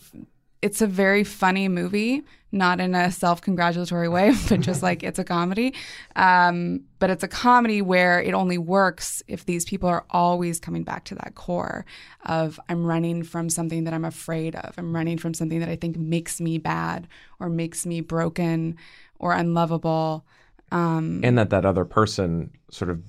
it's 0.61 0.81
a 0.81 0.87
very 0.87 1.23
funny 1.23 1.67
movie, 1.67 2.23
not 2.51 2.79
in 2.79 2.95
a 2.95 3.11
self-congratulatory 3.11 4.09
way, 4.09 4.33
but 4.49 4.61
just 4.61 4.81
like 4.81 5.03
it's 5.03 5.19
a 5.19 5.23
comedy. 5.23 5.75
Um, 6.15 6.81
but 6.97 7.11
it's 7.11 7.23
a 7.23 7.27
comedy 7.27 7.83
where 7.83 8.19
it 8.19 8.33
only 8.33 8.57
works 8.57 9.21
if 9.27 9.45
these 9.45 9.63
people 9.63 9.87
are 9.87 10.05
always 10.09 10.59
coming 10.59 10.83
back 10.83 11.03
to 11.05 11.15
that 11.15 11.35
core 11.35 11.85
of 12.25 12.59
I'm 12.67 12.83
running 12.83 13.21
from 13.21 13.47
something 13.47 13.83
that 13.83 13.93
I'm 13.93 14.05
afraid 14.05 14.55
of. 14.55 14.73
I'm 14.77 14.95
running 14.95 15.19
from 15.19 15.35
something 15.35 15.59
that 15.59 15.69
I 15.69 15.75
think 15.75 15.97
makes 15.97 16.41
me 16.41 16.57
bad 16.57 17.07
or 17.39 17.47
makes 17.47 17.85
me 17.85 18.01
broken 18.01 18.75
or 19.19 19.33
unlovable. 19.33 20.25
Um, 20.71 21.21
and 21.23 21.37
that 21.37 21.51
that 21.51 21.65
other 21.65 21.85
person 21.85 22.51
sort 22.71 22.89
of 22.89 23.03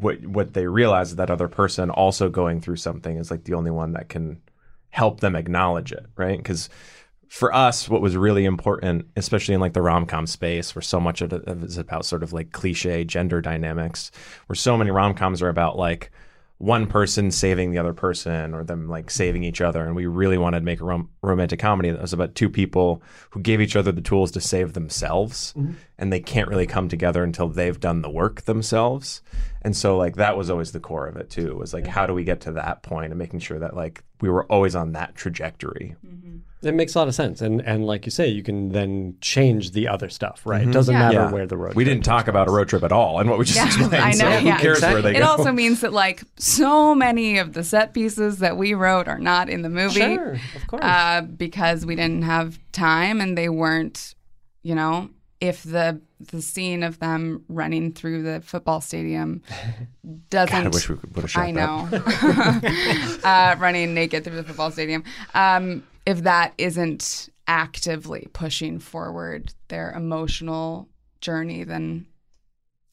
what 0.00 0.24
what 0.26 0.54
they 0.54 0.66
realize 0.66 1.10
is 1.10 1.16
that 1.16 1.30
other 1.30 1.48
person 1.48 1.90
also 1.90 2.28
going 2.28 2.60
through 2.60 2.76
something 2.76 3.16
is 3.16 3.30
like 3.30 3.44
the 3.44 3.54
only 3.54 3.70
one 3.70 3.92
that 3.92 4.08
can 4.08 4.40
help 4.90 5.20
them 5.20 5.36
acknowledge 5.36 5.92
it 5.92 6.06
right? 6.16 6.38
Because 6.38 6.68
for 7.28 7.54
us 7.54 7.88
what 7.88 8.00
was 8.00 8.16
really 8.16 8.44
important 8.46 9.06
especially 9.16 9.54
in 9.54 9.60
like 9.60 9.74
the 9.74 9.82
rom-com 9.82 10.26
space 10.26 10.74
where 10.74 10.82
so 10.82 10.98
much 10.98 11.20
of 11.20 11.30
it 11.32 11.42
is 11.46 11.76
about 11.76 12.06
sort 12.06 12.22
of 12.22 12.32
like 12.32 12.52
cliche 12.52 13.04
gender 13.04 13.42
dynamics 13.42 14.10
where 14.46 14.56
so 14.56 14.78
many 14.78 14.90
rom-coms 14.90 15.42
are 15.42 15.50
about 15.50 15.76
like 15.76 16.10
one 16.58 16.86
person 16.88 17.30
saving 17.30 17.70
the 17.70 17.78
other 17.78 17.92
person 17.92 18.52
or 18.52 18.64
them 18.64 18.88
like 18.88 19.10
saving 19.10 19.44
each 19.44 19.60
other. 19.60 19.84
And 19.84 19.94
we 19.94 20.06
really 20.06 20.38
wanted 20.38 20.58
to 20.60 20.64
make 20.64 20.80
a 20.80 20.84
rom- 20.84 21.08
romantic 21.22 21.60
comedy 21.60 21.90
that 21.90 22.02
was 22.02 22.12
about 22.12 22.34
two 22.34 22.50
people 22.50 23.00
who 23.30 23.40
gave 23.40 23.60
each 23.60 23.76
other 23.76 23.92
the 23.92 24.00
tools 24.00 24.32
to 24.32 24.40
save 24.40 24.72
themselves 24.72 25.54
and 25.98 26.12
they 26.12 26.20
can't 26.20 26.48
really 26.48 26.66
come 26.66 26.88
together 26.88 27.24
until 27.24 27.48
they've 27.48 27.80
done 27.80 28.02
the 28.02 28.10
work 28.10 28.42
themselves 28.42 29.20
and 29.62 29.76
so 29.76 29.96
like 29.96 30.16
that 30.16 30.36
was 30.36 30.48
always 30.50 30.72
the 30.72 30.80
core 30.80 31.06
of 31.06 31.16
it 31.16 31.28
too 31.30 31.56
was 31.56 31.72
like 31.74 31.86
how 31.86 32.06
do 32.06 32.14
we 32.14 32.24
get 32.24 32.40
to 32.40 32.52
that 32.52 32.82
point 32.82 33.10
and 33.12 33.18
making 33.18 33.40
sure 33.40 33.58
that 33.58 33.74
like 33.76 34.04
we 34.20 34.28
were 34.28 34.44
always 34.46 34.74
on 34.76 34.92
that 34.92 35.14
trajectory 35.14 35.94
It 36.60 36.74
makes 36.74 36.96
a 36.96 36.98
lot 36.98 37.06
of 37.06 37.14
sense, 37.14 37.40
and 37.40 37.60
and 37.60 37.86
like 37.86 38.04
you 38.04 38.10
say, 38.10 38.26
you 38.26 38.42
can 38.42 38.70
then 38.70 39.14
change 39.20 39.70
the 39.70 39.86
other 39.86 40.08
stuff, 40.08 40.42
right? 40.44 40.66
It 40.66 40.72
doesn't 40.72 40.92
Yeah. 40.92 40.98
matter 40.98 41.14
Yeah. 41.14 41.30
where 41.30 41.46
the 41.46 41.56
road. 41.56 41.76
we 41.76 41.84
trip 41.84 41.94
didn't 41.94 42.04
talk 42.04 42.26
takes 42.26 42.30
about 42.30 42.48
a 42.48 42.50
road 42.50 42.68
trip 42.68 42.82
at 42.82 42.90
all 42.90 43.20
and 43.20 43.30
what 43.30 43.38
we 43.38 43.44
just 43.44 43.56
Yeah, 43.58 43.66
explained 43.78 43.94
I 43.94 44.10
so 44.10 44.24
know, 44.28 44.38
who 44.40 44.46
yeah. 44.48 44.58
cares 44.58 44.82
where 44.82 45.00
they 45.00 45.14
it 45.14 45.20
go 45.20 45.26
also 45.26 45.52
means 45.52 45.82
that 45.82 45.92
like 45.92 46.24
so 46.36 46.96
many 46.96 47.38
of 47.38 47.52
the 47.52 47.62
set 47.62 47.94
pieces 47.94 48.38
that 48.38 48.56
we 48.56 48.74
wrote 48.74 49.06
are 49.06 49.20
not 49.20 49.48
in 49.48 49.62
the 49.62 49.68
movie 49.70 50.00
Sure, 50.00 50.32
of 50.56 50.66
course. 50.66 50.82
uh, 50.82 51.20
because 51.20 51.86
we 51.86 51.94
didn't 51.94 52.22
have 52.22 52.58
time 52.72 53.20
and 53.20 53.38
they 53.38 53.48
weren't, 53.48 54.16
you 54.64 54.74
know, 54.74 55.10
if 55.40 55.62
the 55.62 56.00
the 56.20 56.42
scene 56.42 56.82
of 56.82 56.98
them 56.98 57.44
running 57.48 57.92
through 57.92 58.22
the 58.22 58.40
football 58.40 58.80
stadium 58.80 59.42
doesn't. 60.30 60.54
God, 60.54 60.66
I 60.66 60.68
wish 60.68 60.88
we 60.88 60.96
would 60.96 61.22
have 61.22 61.30
shot 61.30 61.44
I 61.44 61.50
know. 61.52 61.88
uh, 63.24 63.56
running 63.58 63.94
naked 63.94 64.24
through 64.24 64.36
the 64.36 64.44
football 64.44 64.70
stadium. 64.70 65.04
Um, 65.34 65.84
if 66.06 66.22
that 66.24 66.54
isn't 66.58 67.28
actively 67.46 68.28
pushing 68.32 68.78
forward 68.78 69.52
their 69.68 69.92
emotional 69.92 70.88
journey, 71.20 71.64
then 71.64 72.06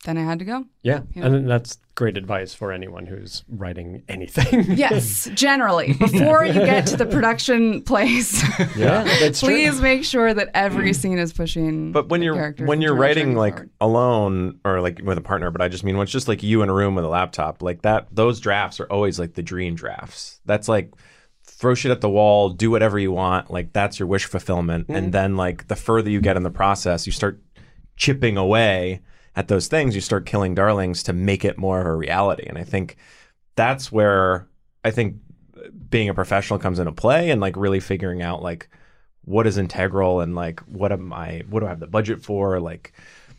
then 0.05 0.17
I 0.17 0.23
had 0.23 0.39
to 0.39 0.45
go. 0.45 0.65
yeah, 0.83 1.01
Yeah. 1.13 1.25
and 1.25 1.49
that's 1.49 1.77
great 1.95 2.17
advice 2.17 2.53
for 2.53 2.71
anyone 2.71 3.05
who's 3.05 3.43
writing 3.49 4.03
anything. 4.07 4.65
Yes, 4.75 5.29
generally. 5.33 5.93
Before 5.99 6.45
you 6.45 6.53
get 6.53 6.87
to 6.87 6.97
the 6.97 7.05
production 7.05 7.81
place, 7.81 8.41
yeah, 8.75 9.03
that's 9.03 9.39
true. 9.39 9.49
please 9.49 9.81
make 9.81 10.03
sure 10.03 10.33
that 10.33 10.49
every 10.53 10.93
scene 10.93 11.17
is 11.17 11.33
pushing. 11.33 11.91
But 11.91 12.09
when 12.09 12.19
the 12.19 12.25
you're 12.25 12.51
when 12.59 12.81
you're 12.81 12.95
writing 12.95 13.35
like 13.35 13.55
forward. 13.55 13.69
alone 13.81 14.59
or 14.63 14.81
like 14.81 15.01
with 15.03 15.17
a 15.17 15.21
partner, 15.21 15.51
but 15.51 15.61
I 15.61 15.67
just 15.67 15.83
mean 15.83 15.97
when 15.97 16.03
it's 16.03 16.11
just 16.11 16.27
like 16.27 16.43
you 16.43 16.61
in 16.61 16.69
a 16.69 16.73
room 16.73 16.95
with 16.95 17.05
a 17.05 17.09
laptop, 17.09 17.61
like 17.61 17.81
that. 17.83 18.07
Those 18.11 18.39
drafts 18.39 18.79
are 18.79 18.85
always 18.91 19.17
like 19.19 19.33
the 19.33 19.43
dream 19.43 19.75
drafts. 19.75 20.39
That's 20.45 20.67
like 20.67 20.93
throw 21.43 21.73
shit 21.73 21.91
at 21.91 22.01
the 22.01 22.09
wall, 22.09 22.49
do 22.49 22.69
whatever 22.69 22.99
you 22.99 23.11
want. 23.11 23.49
Like 23.49 23.73
that's 23.73 23.99
your 23.99 24.07
wish 24.07 24.25
fulfillment, 24.25 24.87
mm-hmm. 24.87 24.95
and 24.95 25.13
then 25.13 25.37
like 25.37 25.67
the 25.67 25.75
further 25.75 26.09
you 26.09 26.21
get 26.21 26.37
in 26.37 26.43
the 26.43 26.51
process, 26.51 27.05
you 27.05 27.11
start 27.13 27.41
chipping 27.95 28.37
away 28.37 29.01
at 29.35 29.47
those 29.47 29.67
things. 29.67 29.95
You 29.95 30.01
start 30.01 30.25
killing 30.25 30.55
darlings 30.55 31.03
to 31.03 31.13
make 31.13 31.43
it 31.45 31.57
more 31.57 31.81
of 31.81 31.87
a 31.87 31.95
reality. 31.95 32.45
And 32.47 32.57
I 32.57 32.63
think 32.63 32.97
that's 33.55 33.91
where 33.91 34.47
I 34.83 34.91
think 34.91 35.15
being 35.89 36.09
a 36.09 36.13
professional 36.13 36.59
comes 36.59 36.79
into 36.79 36.91
play 36.91 37.31
and 37.31 37.41
like 37.41 37.55
really 37.55 37.79
figuring 37.79 38.21
out 38.21 38.43
like 38.43 38.69
what 39.23 39.47
is 39.47 39.57
integral 39.57 40.21
and 40.21 40.35
like 40.35 40.59
what 40.61 40.91
am 40.91 41.11
I 41.11 41.43
what 41.49 41.61
do 41.61 41.65
I 41.65 41.69
have 41.69 41.79
the 41.79 41.87
budget 41.87 42.21
for 42.21 42.59
like 42.59 42.93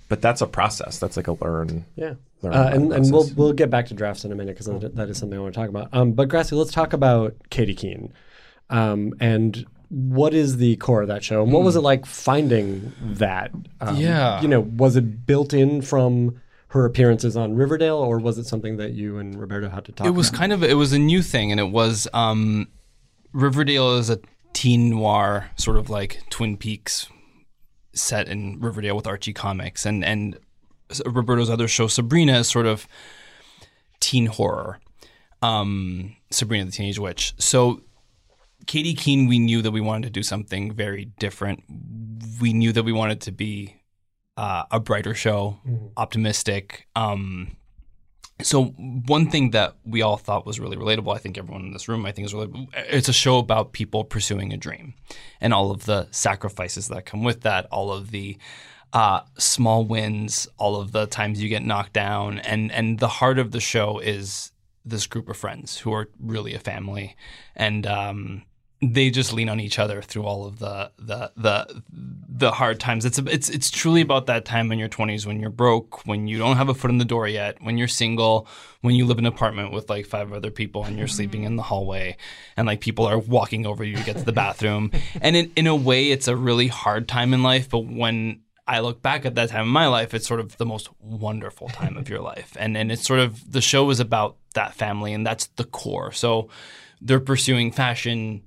but 0.09 0.21
that's 0.21 0.41
a 0.41 0.47
process 0.47 0.99
that's 0.99 1.17
like 1.17 1.29
a 1.29 1.33
learn 1.45 1.85
Yeah. 1.95 2.15
learn 2.43 2.53
Uh, 2.55 2.71
and 2.73 2.93
and 2.93 3.13
we'll 3.13 3.29
we'll 3.37 3.53
get 3.53 3.71
back 3.71 3.87
to 3.87 3.95
drafts 3.95 4.25
in 4.25 4.33
a 4.33 4.35
minute 4.35 4.59
because 4.59 4.93
that 4.95 5.09
is 5.09 5.19
something 5.19 5.39
I 5.39 5.43
want 5.43 5.55
to 5.55 5.61
talk 5.61 5.69
about. 5.69 5.89
Um, 5.93 6.13
but 6.13 6.29
Grassi, 6.29 6.57
let's 6.57 6.73
talk 6.73 6.93
about 6.93 7.35
Katy 7.51 7.75
Keene, 7.75 8.13
um, 8.71 9.15
and 9.21 9.65
what 9.89 10.35
is 10.35 10.57
the 10.57 10.77
core 10.77 11.03
of 11.03 11.09
that 11.09 11.23
show, 11.25 11.43
and 11.43 11.53
what 11.53 11.63
was 11.63 11.77
it 11.77 11.81
like 11.81 12.07
finding 12.07 12.93
that? 13.01 13.51
Um, 13.81 13.97
Yeah. 13.97 14.41
you 14.43 14.49
know, 14.49 14.61
was 14.61 14.97
it 14.97 15.27
built 15.27 15.53
in 15.55 15.81
from 15.83 16.41
her 16.69 16.85
appearances 16.85 17.37
on 17.37 17.55
Riverdale, 17.55 17.97
or 17.97 18.19
was 18.19 18.37
it 18.39 18.47
something 18.47 18.77
that 18.79 18.93
you 18.93 19.19
and 19.19 19.39
Roberto 19.41 19.69
had 19.69 19.85
to 19.87 19.93
talk? 19.93 20.07
it 20.07 20.11
was 20.11 20.29
about? 20.29 20.39
kind 20.39 20.53
of 20.53 20.63
it 20.65 20.75
was 20.75 20.93
a 20.93 20.99
new 20.99 21.23
thing 21.23 21.51
and 21.51 21.61
it 21.61 21.71
was 21.71 22.09
um 22.13 22.69
riverdale 23.33 23.97
is 23.97 24.11
a 24.11 24.19
teen 24.53 24.91
noir 24.91 25.51
sort 25.57 25.77
of 25.77 25.89
like 25.91 26.23
twin 26.31 26.57
peaks 26.57 27.09
set 27.93 28.29
in 28.29 28.59
riverdale 28.61 28.97
with 28.97 29.07
archie 29.07 29.33
comics 29.33 29.85
and 29.87 30.03
and 30.05 30.39
roberto's 31.07 31.51
other 31.51 31.69
show 31.69 31.87
sabrina 31.87 32.39
is 32.39 32.49
sort 32.49 32.65
of 32.67 32.87
teen 34.01 34.27
horror 34.27 34.79
um 35.43 36.17
sabrina 36.31 36.65
the 36.65 36.71
teenage 36.73 36.99
witch 36.99 37.35
so 37.39 37.81
katy 38.67 38.95
keene 38.95 39.29
we 39.29 39.39
knew 39.39 39.63
that 39.63 39.71
we 39.71 39.81
wanted 39.81 40.05
to 40.05 40.11
do 40.11 40.23
something 40.23 40.73
very 40.73 41.07
different. 41.19 41.63
We 42.41 42.53
knew 42.53 42.73
that 42.73 42.85
we 42.85 42.93
wanted 42.93 43.21
to 43.23 43.33
be 43.33 43.77
uh, 44.37 44.65
a 44.71 44.81
brighter 44.81 45.15
show 45.15 45.59
optimistic 45.97 46.87
um 46.95 47.57
so 48.43 48.65
one 48.65 49.31
thing 49.31 49.53
that 49.53 49.77
we 49.85 50.03
all 50.03 50.19
thought 50.19 50.45
was 50.45 50.61
really 50.61 50.77
relatable, 50.77 51.15
I 51.15 51.19
think 51.19 51.39
everyone 51.39 51.65
in 51.65 51.73
this 51.73 51.89
room, 51.89 52.05
I 52.05 52.13
think 52.13 52.27
is 52.27 52.35
really, 52.35 52.69
it's 52.75 53.09
a 53.09 53.13
show 53.13 53.39
about 53.39 53.73
people 53.73 54.05
pursuing 54.05 54.53
a 54.53 54.59
dream, 54.59 54.95
and 55.41 55.55
all 55.55 55.71
of 55.71 55.87
the 55.87 56.09
sacrifices 56.11 56.89
that 56.89 57.07
come 57.07 57.25
with 57.25 57.43
that, 57.43 57.67
all 57.73 57.91
of 57.91 58.11
the 58.11 58.37
uh, 58.93 59.21
small 59.39 59.85
wins, 59.85 60.49
all 60.59 60.77
of 60.77 60.93
the 60.93 61.07
times 61.07 61.43
you 61.43 61.49
get 61.49 61.65
knocked 61.65 61.95
down, 61.95 62.39
and 62.41 62.71
and 62.73 62.99
the 62.99 63.09
heart 63.09 63.39
of 63.39 63.53
the 63.53 63.61
show 63.61 63.99
is 64.01 64.53
this 64.87 65.07
group 65.07 65.29
of 65.29 65.37
friends 65.37 65.79
who 65.79 65.93
are 65.93 66.09
really 66.19 66.55
a 66.55 66.59
family, 66.59 67.17
and 67.55 67.87
um, 67.87 68.43
they 68.83 69.11
just 69.11 69.33
lean 69.33 69.49
on 69.49 69.59
each 69.59 69.79
other 69.79 70.03
through 70.03 70.25
all 70.25 70.45
of 70.45 70.59
the 70.59 70.91
the 70.99 71.33
the 71.37 71.83
the 72.29 72.51
hard 72.53 72.79
times. 72.79 73.05
It's 73.05 73.19
it's 73.19 73.49
it's 73.49 73.71
truly 73.71 74.03
about 74.03 74.27
that 74.27 74.45
time 74.45 74.71
in 74.71 74.79
your 74.79 74.89
20s 74.89 75.27
when 75.27 75.41
you're 75.41 75.51
broke, 75.51 76.07
when 76.07 76.27
you 76.27 76.39
don't 76.39 76.57
have 76.57 76.69
a 76.69 76.75
foot 76.75 76.91
in 76.91 76.99
the 76.99 77.05
door 77.05 77.27
yet, 77.27 77.57
when 77.63 77.79
you're 77.79 77.89
single, 77.89 78.47
when 78.83 78.95
you 78.95 79.07
live 79.07 79.19
in 79.19 79.27
an 79.27 79.33
apartment 79.33 79.73
with 79.73 79.89
like 79.89 80.07
five 80.07 80.33
other 80.33 80.51
people 80.51 80.85
and 80.85 80.99
you're 80.99 81.07
sleeping 81.07 81.45
in 81.45 81.57
the 81.57 81.63
hallway 81.63 82.17
and 82.57 82.67
like 82.67 82.81
people 82.81 83.07
are 83.07 83.19
walking 83.19 83.67
over 83.67 83.83
you 83.83 83.97
to 83.97 84.05
get 84.05 84.19
to 84.19 84.25
the 84.25 84.33
bathroom. 84.33 84.93
and 85.21 85.37
in 85.37 85.53
in 85.57 85.67
a 85.67 85.75
way 85.75 86.11
it's 86.11 86.29
a 86.29 86.37
really 86.37 86.69
hard 86.69 87.09
time 87.09 87.33
in 87.33 87.43
life, 87.43 87.71
but 87.71 87.81
when 87.87 88.43
I 88.69 88.81
look 88.81 89.01
back 89.01 89.25
at 89.25 89.37
that 89.37 89.51
time 89.51 89.63
in 89.63 89.69
my 89.69 89.87
life, 89.87 90.13
it's 90.13 90.27
sort 90.27 90.41
of 90.41 90.57
the 90.57 90.67
most 90.67 90.89
wonderful 91.01 91.69
time 91.69 91.97
of 91.97 92.09
your 92.09 92.21
life. 92.21 92.57
And 92.59 92.77
and 92.77 92.91
it's 92.91 93.07
sort 93.07 93.21
of 93.21 93.53
the 93.53 93.61
show 93.61 93.89
is 93.91 94.01
about 94.01 94.37
that 94.55 94.75
family 94.75 95.13
and 95.13 95.27
that's 95.27 95.47
the 95.57 95.65
core. 95.65 96.13
So 96.13 96.49
they're 97.01 97.21
pursuing 97.21 97.71
fashion, 97.71 98.43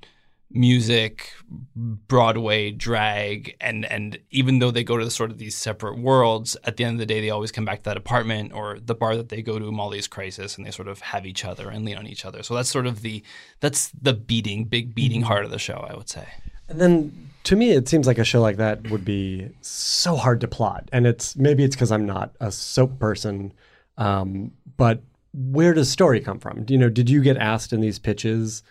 music, 0.51 1.31
Broadway, 1.75 2.71
drag, 2.71 3.55
and 3.61 3.85
and 3.85 4.19
even 4.31 4.59
though 4.59 4.71
they 4.71 4.83
go 4.83 4.97
to 4.97 5.05
the 5.05 5.11
sort 5.11 5.31
of 5.31 5.37
these 5.37 5.55
separate 5.55 5.97
worlds, 5.97 6.57
at 6.63 6.77
the 6.77 6.83
end 6.83 6.95
of 6.95 6.99
the 6.99 7.05
day, 7.05 7.21
they 7.21 7.29
always 7.29 7.51
come 7.51 7.65
back 7.65 7.83
to 7.83 7.89
that 7.89 7.97
apartment 7.97 8.51
or 8.53 8.77
the 8.79 8.95
bar 8.95 9.15
that 9.15 9.29
they 9.29 9.41
go 9.41 9.57
to, 9.57 9.71
Molly's 9.71 10.07
Crisis, 10.07 10.57
and 10.57 10.65
they 10.65 10.71
sort 10.71 10.87
of 10.87 10.99
have 10.99 11.25
each 11.25 11.45
other 11.45 11.69
and 11.69 11.85
lean 11.85 11.97
on 11.97 12.07
each 12.07 12.25
other. 12.25 12.43
So 12.43 12.55
that's 12.55 12.69
sort 12.69 12.87
of 12.87 13.01
the 13.01 13.23
that's 13.61 13.89
the 13.89 14.13
beating, 14.13 14.65
big 14.65 14.93
beating 14.93 15.21
mm-hmm. 15.21 15.27
heart 15.27 15.45
of 15.45 15.51
the 15.51 15.59
show, 15.59 15.87
I 15.89 15.95
would 15.95 16.09
say. 16.09 16.27
And 16.69 16.79
then 16.79 17.29
to 17.43 17.55
me, 17.55 17.71
it 17.71 17.87
seems 17.87 18.07
like 18.07 18.17
a 18.17 18.23
show 18.23 18.41
like 18.41 18.57
that 18.57 18.89
would 18.89 19.03
be 19.03 19.49
so 19.61 20.15
hard 20.15 20.41
to 20.41 20.47
plot. 20.47 20.89
And 20.91 21.07
it's 21.07 21.35
maybe 21.35 21.63
it's 21.63 21.75
because 21.75 21.91
I'm 21.91 22.05
not 22.05 22.35
a 22.39 22.51
soap 22.51 22.99
person, 22.99 23.53
um, 23.97 24.51
but 24.77 25.01
where 25.33 25.73
does 25.73 25.89
story 25.89 26.19
come 26.19 26.39
from? 26.39 26.65
You 26.67 26.77
know, 26.77 26.89
did 26.89 27.09
you 27.09 27.21
get 27.21 27.37
asked 27.37 27.73
in 27.73 27.81
these 27.81 27.99
pitches, 27.99 28.63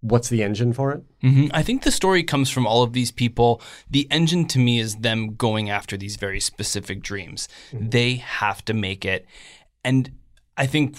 what's 0.00 0.28
the 0.28 0.42
engine 0.42 0.72
for 0.72 0.92
it? 0.92 1.02
hmm 1.20 1.46
I 1.52 1.62
think 1.62 1.82
the 1.82 1.90
story 1.90 2.22
comes 2.22 2.50
from 2.50 2.66
all 2.66 2.82
of 2.82 2.92
these 2.92 3.10
people. 3.10 3.60
The 3.88 4.06
engine 4.10 4.46
to 4.48 4.58
me 4.58 4.78
is 4.78 4.96
them 4.96 5.34
going 5.34 5.70
after 5.70 5.96
these 5.96 6.16
very 6.16 6.40
specific 6.40 7.02
dreams. 7.02 7.48
They 7.72 8.14
have 8.14 8.64
to 8.66 8.74
make 8.74 9.04
it. 9.04 9.26
And 9.84 10.12
I 10.56 10.66
think 10.66 10.98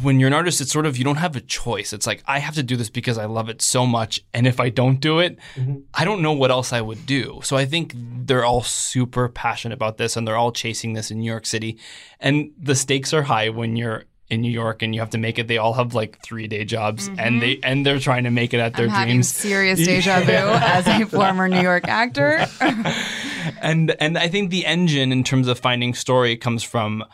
when 0.00 0.18
you're 0.18 0.28
an 0.28 0.32
artist, 0.32 0.60
it's 0.60 0.72
sort 0.72 0.86
of 0.86 0.96
you 0.96 1.04
don't 1.04 1.16
have 1.16 1.36
a 1.36 1.40
choice. 1.40 1.92
It's 1.92 2.06
like 2.06 2.22
I 2.26 2.38
have 2.38 2.54
to 2.54 2.62
do 2.62 2.76
this 2.76 2.88
because 2.88 3.18
I 3.18 3.26
love 3.26 3.48
it 3.48 3.60
so 3.60 3.84
much, 3.84 4.20
and 4.32 4.46
if 4.46 4.58
I 4.60 4.70
don't 4.70 5.00
do 5.00 5.18
it, 5.18 5.38
mm-hmm. 5.54 5.80
I 5.92 6.04
don't 6.04 6.22
know 6.22 6.32
what 6.32 6.50
else 6.50 6.72
I 6.72 6.80
would 6.80 7.04
do. 7.04 7.40
So 7.42 7.56
I 7.56 7.66
think 7.66 7.92
they're 7.96 8.44
all 8.44 8.62
super 8.62 9.28
passionate 9.28 9.74
about 9.74 9.98
this, 9.98 10.16
and 10.16 10.26
they're 10.26 10.36
all 10.36 10.52
chasing 10.52 10.94
this 10.94 11.10
in 11.10 11.20
New 11.20 11.30
York 11.30 11.44
City, 11.44 11.78
and 12.20 12.52
the 12.58 12.74
stakes 12.74 13.12
are 13.12 13.22
high 13.22 13.50
when 13.50 13.76
you're 13.76 14.04
in 14.32 14.40
New 14.40 14.50
York 14.50 14.80
and 14.80 14.94
you 14.94 15.00
have 15.02 15.10
to 15.10 15.18
make 15.18 15.38
it. 15.38 15.46
They 15.46 15.58
all 15.58 15.74
have 15.74 15.94
like 15.94 16.18
three 16.22 16.46
day 16.46 16.64
jobs, 16.64 17.08
and 17.18 17.42
they 17.42 17.56
mm-hmm. 17.56 17.64
and 17.64 17.84
they're 17.84 18.00
trying 18.00 18.24
to 18.24 18.30
make 18.30 18.54
it 18.54 18.60
at 18.60 18.74
their 18.74 18.88
I'm 18.88 19.06
dreams. 19.06 19.28
serious 19.28 19.78
deja 19.78 20.20
vu 20.20 20.32
as 20.32 20.86
a 20.86 21.04
former 21.04 21.48
New 21.48 21.60
York 21.60 21.86
actor. 21.86 22.46
and 23.60 23.94
and 24.00 24.16
I 24.16 24.28
think 24.28 24.50
the 24.50 24.64
engine 24.64 25.12
in 25.12 25.22
terms 25.22 25.48
of 25.48 25.58
finding 25.58 25.92
story 25.92 26.38
comes 26.38 26.62
from 26.62 27.04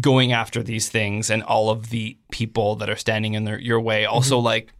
going 0.00 0.32
after 0.32 0.62
these 0.62 0.88
things 0.88 1.30
and 1.30 1.42
all 1.42 1.70
of 1.70 1.90
the 1.90 2.18
people 2.30 2.76
that 2.76 2.90
are 2.90 2.96
standing 2.96 3.34
in 3.34 3.44
their, 3.44 3.58
your 3.58 3.80
way. 3.80 4.04
Also, 4.04 4.38
like 4.38 4.72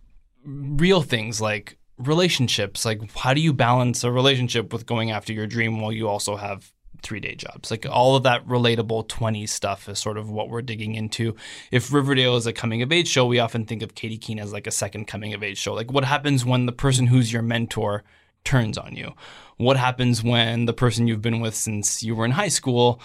real 0.44 1.02
things 1.02 1.40
like 1.40 1.78
relationships. 1.98 2.84
Like, 2.84 3.10
how 3.16 3.34
do 3.34 3.40
you 3.40 3.52
balance 3.52 4.04
a 4.04 4.10
relationship 4.10 4.72
with 4.72 4.86
going 4.86 5.10
after 5.10 5.32
your 5.32 5.46
dream 5.46 5.80
while 5.80 5.92
you 5.92 6.08
also 6.08 6.36
have 6.36 6.72
three 7.02 7.20
day 7.20 7.34
jobs? 7.34 7.70
Like, 7.70 7.86
all 7.88 8.16
of 8.16 8.24
that 8.24 8.46
relatable 8.46 9.06
20s 9.08 9.50
stuff 9.50 9.88
is 9.88 9.98
sort 9.98 10.18
of 10.18 10.30
what 10.30 10.48
we're 10.48 10.62
digging 10.62 10.94
into. 10.94 11.36
If 11.70 11.92
Riverdale 11.92 12.36
is 12.36 12.46
a 12.46 12.52
coming 12.52 12.82
of 12.82 12.92
age 12.92 13.08
show, 13.08 13.26
we 13.26 13.38
often 13.38 13.64
think 13.64 13.82
of 13.82 13.94
Katy 13.94 14.18
Keene 14.18 14.40
as 14.40 14.52
like 14.52 14.66
a 14.66 14.72
second 14.72 15.06
coming 15.06 15.32
of 15.34 15.42
age 15.42 15.58
show. 15.58 15.74
Like, 15.74 15.92
what 15.92 16.04
happens 16.04 16.44
when 16.44 16.66
the 16.66 16.72
person 16.72 17.06
who's 17.06 17.32
your 17.32 17.42
mentor 17.42 18.02
turns 18.44 18.76
on 18.76 18.96
you? 18.96 19.12
What 19.56 19.76
happens 19.76 20.22
when 20.22 20.66
the 20.66 20.72
person 20.72 21.06
you've 21.06 21.22
been 21.22 21.40
with 21.40 21.54
since 21.54 22.02
you 22.02 22.16
were 22.16 22.24
in 22.24 22.32
high 22.32 22.48
school 22.48 23.00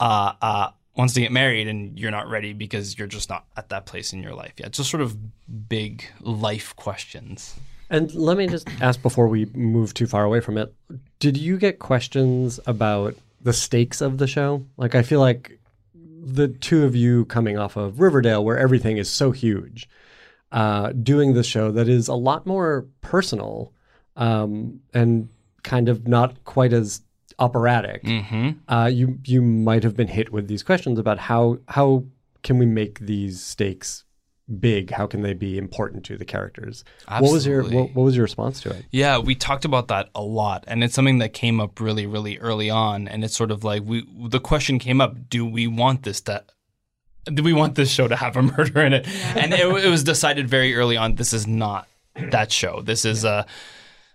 uh, 0.00 0.32
uh, 0.40 0.70
wants 0.96 1.14
to 1.14 1.20
get 1.20 1.32
married 1.32 1.68
and 1.68 1.98
you're 1.98 2.10
not 2.10 2.28
ready 2.28 2.52
because 2.52 2.98
you're 2.98 3.06
just 3.06 3.28
not 3.28 3.46
at 3.56 3.68
that 3.70 3.86
place 3.86 4.12
in 4.12 4.22
your 4.22 4.34
life 4.34 4.54
yet? 4.58 4.72
Just 4.72 4.90
sort 4.90 5.02
of 5.02 5.16
big 5.68 6.04
life 6.20 6.74
questions. 6.76 7.54
And 7.88 8.14
let 8.14 8.36
me 8.36 8.46
just 8.46 8.68
ask 8.80 9.02
before 9.02 9.26
we 9.26 9.46
move 9.46 9.94
too 9.94 10.06
far 10.06 10.24
away 10.24 10.40
from 10.40 10.56
it 10.56 10.72
did 11.18 11.36
you 11.36 11.58
get 11.58 11.78
questions 11.78 12.58
about 12.66 13.14
the 13.42 13.52
stakes 13.52 14.00
of 14.00 14.18
the 14.18 14.26
show? 14.26 14.64
Like, 14.76 14.94
I 14.94 15.02
feel 15.02 15.20
like 15.20 15.58
the 15.94 16.48
two 16.48 16.84
of 16.84 16.96
you 16.96 17.26
coming 17.26 17.58
off 17.58 17.76
of 17.76 18.00
Riverdale, 18.00 18.44
where 18.44 18.58
everything 18.58 18.96
is 18.96 19.08
so 19.08 19.30
huge, 19.30 19.88
uh, 20.52 20.92
doing 20.92 21.34
the 21.34 21.44
show 21.44 21.70
that 21.72 21.88
is 21.88 22.08
a 22.08 22.14
lot 22.14 22.46
more 22.46 22.86
personal 23.02 23.72
um, 24.16 24.80
and 24.92 25.28
kind 25.62 25.88
of 25.88 26.08
not 26.08 26.44
quite 26.44 26.72
as 26.72 27.02
operatic. 27.40 28.04
Mm-hmm. 28.04 28.72
Uh, 28.72 28.86
you 28.86 29.18
you 29.24 29.42
might 29.42 29.82
have 29.82 29.96
been 29.96 30.08
hit 30.08 30.32
with 30.32 30.46
these 30.46 30.62
questions 30.62 30.98
about 30.98 31.18
how 31.18 31.58
how 31.68 32.04
can 32.42 32.58
we 32.58 32.66
make 32.66 33.00
these 33.00 33.42
stakes 33.42 34.04
big? 34.58 34.90
How 34.90 35.06
can 35.06 35.22
they 35.22 35.34
be 35.34 35.58
important 35.58 36.04
to 36.06 36.16
the 36.16 36.24
characters? 36.24 36.84
Absolutely. 37.08 37.26
What 37.26 37.32
was 37.32 37.46
your 37.46 37.62
what, 37.62 37.94
what 37.94 38.02
was 38.02 38.16
your 38.16 38.24
response 38.24 38.60
to 38.62 38.70
it? 38.70 38.84
Yeah, 38.90 39.18
we 39.18 39.34
talked 39.34 39.64
about 39.64 39.88
that 39.88 40.10
a 40.14 40.22
lot, 40.22 40.64
and 40.66 40.84
it's 40.84 40.94
something 40.94 41.18
that 41.18 41.32
came 41.32 41.60
up 41.60 41.80
really, 41.80 42.06
really 42.06 42.38
early 42.38 42.70
on. 42.70 43.08
And 43.08 43.24
it's 43.24 43.36
sort 43.36 43.50
of 43.50 43.64
like 43.64 43.82
we 43.84 44.06
the 44.28 44.40
question 44.40 44.78
came 44.78 45.00
up: 45.00 45.28
Do 45.28 45.46
we 45.46 45.66
want 45.66 46.02
this 46.02 46.20
to? 46.22 46.44
Do 47.24 47.42
we 47.42 47.52
want 47.52 47.74
this 47.74 47.90
show 47.90 48.08
to 48.08 48.16
have 48.16 48.36
a 48.36 48.42
murder 48.58 48.82
in 48.82 48.92
it? 48.92 49.08
And 49.36 49.52
it, 49.52 49.66
it 49.84 49.88
was 49.88 50.04
decided 50.04 50.48
very 50.48 50.74
early 50.74 50.96
on: 50.96 51.14
this 51.14 51.32
is 51.32 51.46
not 51.46 51.88
that 52.16 52.52
show. 52.52 52.82
This 52.82 53.04
is 53.04 53.24
a 53.24 53.46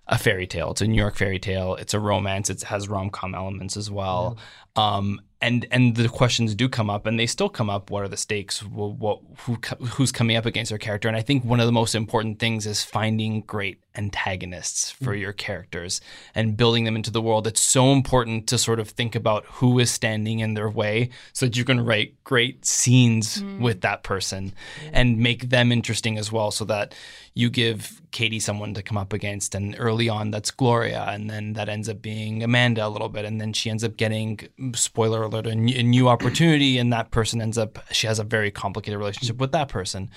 a 0.07 0.17
fairy 0.17 0.47
tale. 0.47 0.71
It's 0.71 0.81
a 0.81 0.87
New 0.87 1.01
York 1.01 1.15
fairy 1.15 1.39
tale. 1.39 1.75
It's 1.75 1.93
a 1.93 1.99
romance. 1.99 2.49
It 2.49 2.63
has 2.63 2.87
rom 2.87 3.09
com 3.09 3.33
elements 3.33 3.75
as 3.77 3.89
well. 3.89 4.37
Um, 4.75 5.21
and 5.41 5.67
and 5.69 5.95
the 5.95 6.09
questions 6.09 6.55
do 6.55 6.67
come 6.67 6.89
up, 6.89 7.05
and 7.05 7.19
they 7.19 7.27
still 7.27 7.49
come 7.49 7.69
up. 7.69 7.91
What 7.91 8.03
are 8.03 8.07
the 8.07 8.17
stakes? 8.17 8.63
What, 8.63 8.95
what 8.95 9.19
who 9.39 9.57
who's 9.85 10.11
coming 10.11 10.37
up 10.37 10.45
against 10.45 10.69
their 10.69 10.79
character? 10.79 11.07
And 11.07 11.15
I 11.15 11.21
think 11.21 11.43
one 11.43 11.59
of 11.59 11.65
the 11.65 11.71
most 11.71 11.93
important 11.93 12.39
things 12.39 12.65
is 12.65 12.83
finding 12.83 13.41
great 13.41 13.79
antagonists 13.97 14.91
for 14.91 15.13
your 15.13 15.31
characters 15.31 16.01
and 16.33 16.57
building 16.57 16.83
them 16.83 16.95
into 16.95 17.11
the 17.11 17.21
world. 17.21 17.47
It's 17.47 17.61
so 17.61 17.91
important 17.91 18.47
to 18.47 18.57
sort 18.57 18.79
of 18.79 18.89
think 18.89 19.15
about 19.15 19.45
who 19.45 19.79
is 19.79 19.91
standing 19.91 20.39
in 20.39 20.53
their 20.53 20.69
way, 20.69 21.09
so 21.33 21.45
that 21.45 21.55
you 21.55 21.63
can 21.63 21.85
write 21.85 22.21
great 22.23 22.65
scenes 22.65 23.43
with 23.59 23.81
that 23.81 24.03
person 24.03 24.53
and 24.91 25.19
make 25.19 25.49
them 25.49 25.71
interesting 25.71 26.17
as 26.17 26.31
well, 26.31 26.49
so 26.49 26.65
that 26.65 26.95
you 27.33 27.49
give 27.49 28.01
Katy 28.11 28.39
someone 28.39 28.73
to 28.73 28.81
come 28.81 28.97
up 28.97 29.13
against, 29.13 29.53
and 29.53 29.75
early 29.77 30.09
on 30.09 30.31
that's 30.31 30.49
Gloria, 30.49 31.05
and 31.09 31.29
then 31.29 31.53
that 31.53 31.69
ends 31.69 31.89
up 31.89 32.01
being 32.01 32.41
Amanda 32.41 32.87
a 32.87 32.89
little 32.89 33.09
bit, 33.09 33.25
and 33.25 33.39
then 33.39 33.53
she 33.53 33.69
ends 33.69 33.83
up 33.83 33.97
getting 33.97 34.39
spoiler 34.73 35.23
alert 35.23 35.47
a, 35.47 35.51
n- 35.51 35.69
a 35.69 35.83
new 35.83 36.07
opportunity, 36.07 36.77
and 36.77 36.91
that 36.93 37.11
person 37.11 37.41
ends 37.41 37.57
up 37.57 37.79
she 37.91 38.07
has 38.07 38.19
a 38.19 38.23
very 38.23 38.51
complicated 38.51 38.97
relationship 38.97 39.37
with 39.37 39.51
that 39.51 39.67
person. 39.67 40.09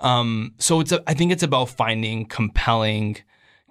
Um, 0.00 0.54
so 0.58 0.80
it's 0.80 0.92
a, 0.92 1.02
I 1.06 1.14
think 1.14 1.32
it's 1.32 1.42
about 1.42 1.68
finding 1.68 2.26
compelling 2.26 3.18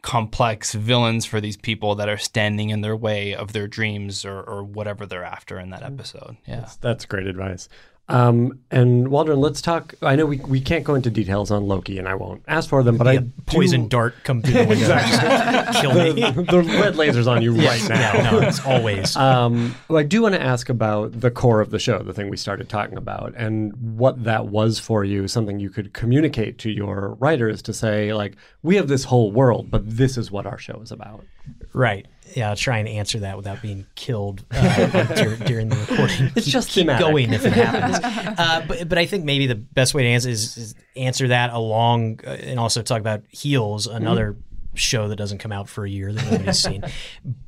complex 0.01 0.73
villains 0.73 1.25
for 1.25 1.41
these 1.41 1.57
people 1.57 1.95
that 1.95 2.07
are 2.07 2.17
standing 2.17 2.69
in 2.69 2.81
their 2.81 2.95
way 2.95 3.33
of 3.33 3.53
their 3.53 3.67
dreams 3.67 4.23
or, 4.23 4.39
or 4.39 4.63
whatever 4.63 5.05
they're 5.07 5.23
after 5.23 5.59
in 5.59 5.71
that 5.71 5.81
episode. 5.81 6.37
Yeah. 6.45 6.69
That's 6.79 7.05
great 7.05 7.25
advice. 7.25 7.67
Um, 8.07 8.59
and 8.69 9.07
Waldron, 9.07 9.39
let's 9.39 9.61
talk. 9.61 9.95
I 10.01 10.15
know 10.15 10.27
we, 10.27 10.37
we 10.37 10.61
can't 10.61 10.83
go 10.83 10.93
into 10.93 11.09
details 11.09 11.49
on 11.49 11.67
Loki, 11.67 11.97
and 11.97 12.07
I 12.07 12.13
won't 12.13 12.43
ask 12.47 12.69
for 12.69 12.83
them, 12.83 12.97
but 12.97 13.07
I 13.07 13.19
poison 13.47 13.83
do, 13.83 13.89
dart 13.89 14.15
come 14.23 14.43
through 14.43 14.53
the 14.53 14.65
window, 14.69 15.81
kill 15.81 15.93
me. 15.95 16.21
the, 16.21 16.43
the 16.43 16.61
red 16.61 16.93
lasers 16.95 17.25
on 17.25 17.41
you 17.41 17.53
right 17.53 17.81
now. 17.89 18.13
Yeah, 18.13 18.31
no, 18.31 18.39
it's 18.41 18.63
always. 18.63 19.15
Um, 19.15 19.75
well, 19.87 19.97
I 19.97 20.03
do 20.03 20.21
want 20.21 20.35
to 20.35 20.41
ask 20.41 20.69
about 20.69 21.19
the 21.19 21.31
core 21.31 21.61
of 21.61 21.71
the 21.71 21.79
show, 21.79 21.99
the 21.99 22.13
thing 22.13 22.29
we 22.29 22.37
started 22.37 22.69
talking 22.69 22.97
about, 22.97 23.33
and 23.35 23.73
what 23.97 24.23
that 24.23 24.47
was 24.47 24.77
for 24.77 25.03
you, 25.03 25.27
something 25.27 25.59
you 25.59 25.71
could 25.71 25.93
communicate 25.93 26.59
to 26.59 26.69
your 26.69 27.15
writers 27.19 27.63
to 27.63 27.73
say, 27.73 28.13
like, 28.13 28.35
we 28.61 28.75
have 28.75 28.87
this 28.87 29.05
whole 29.05 29.31
world, 29.31 29.71
but 29.71 29.81
this 29.83 30.15
is 30.15 30.29
what 30.29 30.45
our 30.45 30.59
show 30.59 30.79
is 30.81 30.91
about. 30.91 31.25
Right. 31.73 32.05
Yeah, 32.33 32.49
I'll 32.49 32.55
try 32.55 32.79
and 32.79 32.87
answer 32.87 33.19
that 33.19 33.37
without 33.37 33.61
being 33.61 33.85
killed 33.95 34.43
uh, 34.51 34.87
dur- 35.15 35.37
during 35.37 35.69
the 35.69 35.75
recording. 35.77 36.31
It's 36.35 36.45
keep, 36.45 36.53
just 36.53 36.69
keep 36.69 36.81
thematic. 36.87 37.05
going 37.05 37.33
if 37.33 37.45
it 37.45 37.53
happens. 37.53 37.99
uh, 38.37 38.65
but 38.67 38.89
but 38.89 38.97
I 38.97 39.05
think 39.05 39.23
maybe 39.25 39.47
the 39.47 39.55
best 39.55 39.93
way 39.93 40.03
to 40.03 40.09
answer 40.09 40.29
is, 40.29 40.57
is 40.57 40.75
answer 40.95 41.29
that 41.29 41.53
along 41.53 42.19
uh, 42.25 42.31
and 42.31 42.59
also 42.59 42.81
talk 42.81 42.99
about 42.99 43.23
Heels, 43.29 43.87
another 43.87 44.35
show 44.73 45.07
that 45.07 45.15
doesn't 45.15 45.37
come 45.37 45.51
out 45.53 45.69
for 45.69 45.85
a 45.85 45.89
year 45.89 46.11
that 46.11 46.31
nobody's 46.31 46.59
seen. 46.63 46.83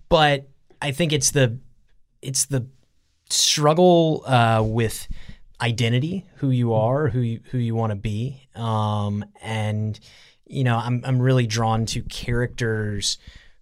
But 0.09 0.47
I 0.81 0.91
think 0.91 1.11
it's 1.11 1.31
the 1.31 1.57
it's 2.21 2.45
the 2.45 2.67
struggle 3.29 4.23
uh, 4.25 4.63
with 4.65 5.07
identity, 5.59 6.25
who 6.35 6.49
you 6.51 6.73
are, 6.73 7.09
who 7.09 7.19
you, 7.19 7.39
who 7.51 7.57
you 7.57 7.75
want 7.75 7.91
to 7.91 7.95
be, 7.95 8.47
um, 8.55 9.25
and 9.41 9.99
you 10.45 10.63
know, 10.63 10.77
I'm 10.77 11.01
I'm 11.03 11.19
really 11.19 11.47
drawn 11.47 11.85
to 11.87 12.01
characters 12.03 13.17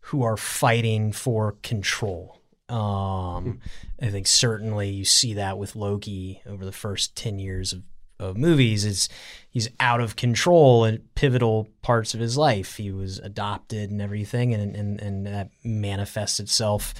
who 0.06 0.22
are 0.22 0.38
fighting 0.38 1.12
for 1.12 1.56
control. 1.64 2.40
Um, 2.70 3.60
I 4.00 4.10
think 4.10 4.28
certainly 4.28 4.90
you 4.90 5.06
see 5.06 5.34
that 5.34 5.58
with 5.58 5.76
Loki 5.76 6.42
over 6.46 6.64
the 6.64 6.72
first 6.72 7.16
ten 7.16 7.40
years 7.40 7.74
of, 7.74 7.84
of 8.20 8.38
movies. 8.38 8.86
Is 8.86 9.10
he's 9.50 9.68
out 9.80 10.02
of 10.02 10.16
control 10.16 10.86
in 10.86 11.00
pivotal 11.16 11.70
parts 11.82 12.14
of 12.14 12.20
his 12.20 12.38
life. 12.38 12.78
He 12.78 12.92
was 12.92 13.18
adopted 13.20 13.90
and 13.90 14.02
everything, 14.02 14.54
and 14.54 14.76
and 14.76 15.02
and 15.02 15.26
that 15.26 15.50
manifests 15.64 16.40
itself 16.40 16.94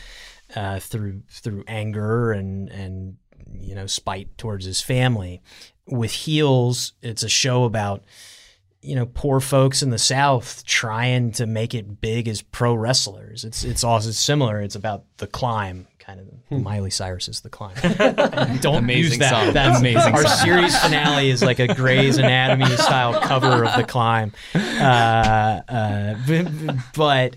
uh, 0.56 0.80
through 0.80 1.22
through 1.30 1.64
anger 1.68 2.32
and 2.32 2.70
and 2.70 3.18
you 3.54 3.76
know 3.76 3.86
spite 3.86 4.36
towards 4.38 4.66
his 4.66 4.82
family. 4.82 5.44
With 5.88 6.12
Heels, 6.12 6.94
it's 7.04 7.22
a 7.22 7.30
show 7.30 7.66
about 7.66 8.04
you 8.86 8.96
know 8.96 9.06
poor 9.08 9.40
folks 9.40 9.82
in 9.82 9.90
the 9.90 9.98
South 9.98 10.64
trying 10.66 11.32
to 11.34 11.46
make 11.46 11.74
it 11.74 12.00
big 12.02 12.28
as 12.28 12.42
pro 12.42 12.74
wrestlers. 12.76 13.44
It's 13.44 13.64
it's 13.64 13.84
also 13.84 14.12
similar. 14.12 14.62
It's 14.62 14.76
about 14.76 15.04
the 15.18 15.28
climb. 15.28 15.88
Kind 16.00 16.20
of 16.20 16.62
Miley 16.62 16.92
Cyrus 16.92 17.28
is 17.28 17.42
the 17.42 17.50
climb. 17.50 17.74
Don't 18.62 18.88
use 18.88 19.18
that. 19.18 19.32
song. 19.32 19.54
That's 19.54 19.80
Amazing 19.80 20.14
Our 20.14 20.22
song. 20.24 20.38
series 20.46 20.78
finale 20.80 21.32
is 21.32 21.42
like 21.42 21.58
a 21.58 21.74
Grey's 21.74 22.18
Anatomy 22.20 22.68
style 22.78 23.20
cover 23.22 23.66
of 23.66 23.76
the 23.76 23.84
climb. 23.84 24.32
Uh, 24.54 25.62
uh, 25.68 26.74
but 26.96 27.36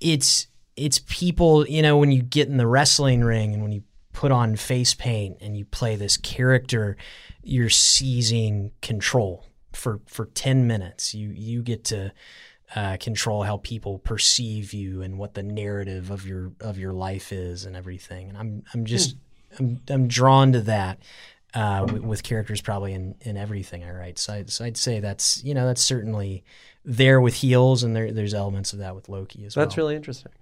it's 0.00 0.48
it's 0.76 0.98
people. 1.06 1.66
You 1.68 1.82
know, 1.82 1.96
when 1.96 2.10
you 2.10 2.22
get 2.22 2.48
in 2.48 2.56
the 2.56 2.66
wrestling 2.66 3.22
ring 3.22 3.54
and 3.54 3.62
when 3.62 3.70
you 3.70 3.84
put 4.12 4.32
on 4.32 4.56
face 4.56 4.94
paint 4.94 5.36
and 5.40 5.56
you 5.56 5.64
play 5.64 5.94
this 5.94 6.16
character, 6.16 6.96
you're 7.44 7.70
seizing 7.70 8.72
control 8.82 9.46
for 9.74 10.00
for 10.06 10.26
10 10.26 10.66
minutes. 10.66 11.14
You 11.14 11.30
you 11.30 11.62
get 11.62 11.84
to 11.84 12.12
uh, 12.74 12.96
control 12.98 13.42
how 13.42 13.58
people 13.58 13.98
perceive 13.98 14.72
you 14.72 15.02
and 15.02 15.18
what 15.18 15.34
the 15.34 15.42
narrative 15.42 16.10
of 16.10 16.26
your 16.26 16.52
of 16.60 16.78
your 16.78 16.92
life 16.92 17.32
is 17.32 17.64
and 17.64 17.76
everything. 17.76 18.28
And 18.28 18.38
I'm 18.38 18.62
I'm 18.72 18.84
just 18.84 19.16
I'm 19.58 19.80
I'm 19.88 20.08
drawn 20.08 20.52
to 20.52 20.60
that. 20.62 20.98
Uh, 21.52 21.86
with, 21.92 22.02
with 22.02 22.22
characters 22.24 22.60
probably 22.60 22.92
in, 22.92 23.14
in 23.20 23.36
everything 23.36 23.84
I 23.84 23.92
write, 23.92 24.18
so 24.18 24.32
I'd, 24.32 24.50
so 24.50 24.64
I'd 24.64 24.76
say 24.76 24.98
that's 24.98 25.40
you 25.44 25.54
know 25.54 25.66
that's 25.68 25.82
certainly 25.82 26.42
there 26.84 27.20
with 27.20 27.34
heels, 27.34 27.84
and 27.84 27.94
there, 27.94 28.10
there's 28.10 28.34
elements 28.34 28.72
of 28.72 28.80
that 28.80 28.96
with 28.96 29.08
Loki 29.08 29.44
as 29.44 29.54
well. 29.54 29.64
That's 29.64 29.76
really 29.76 29.94
interesting. 29.94 30.32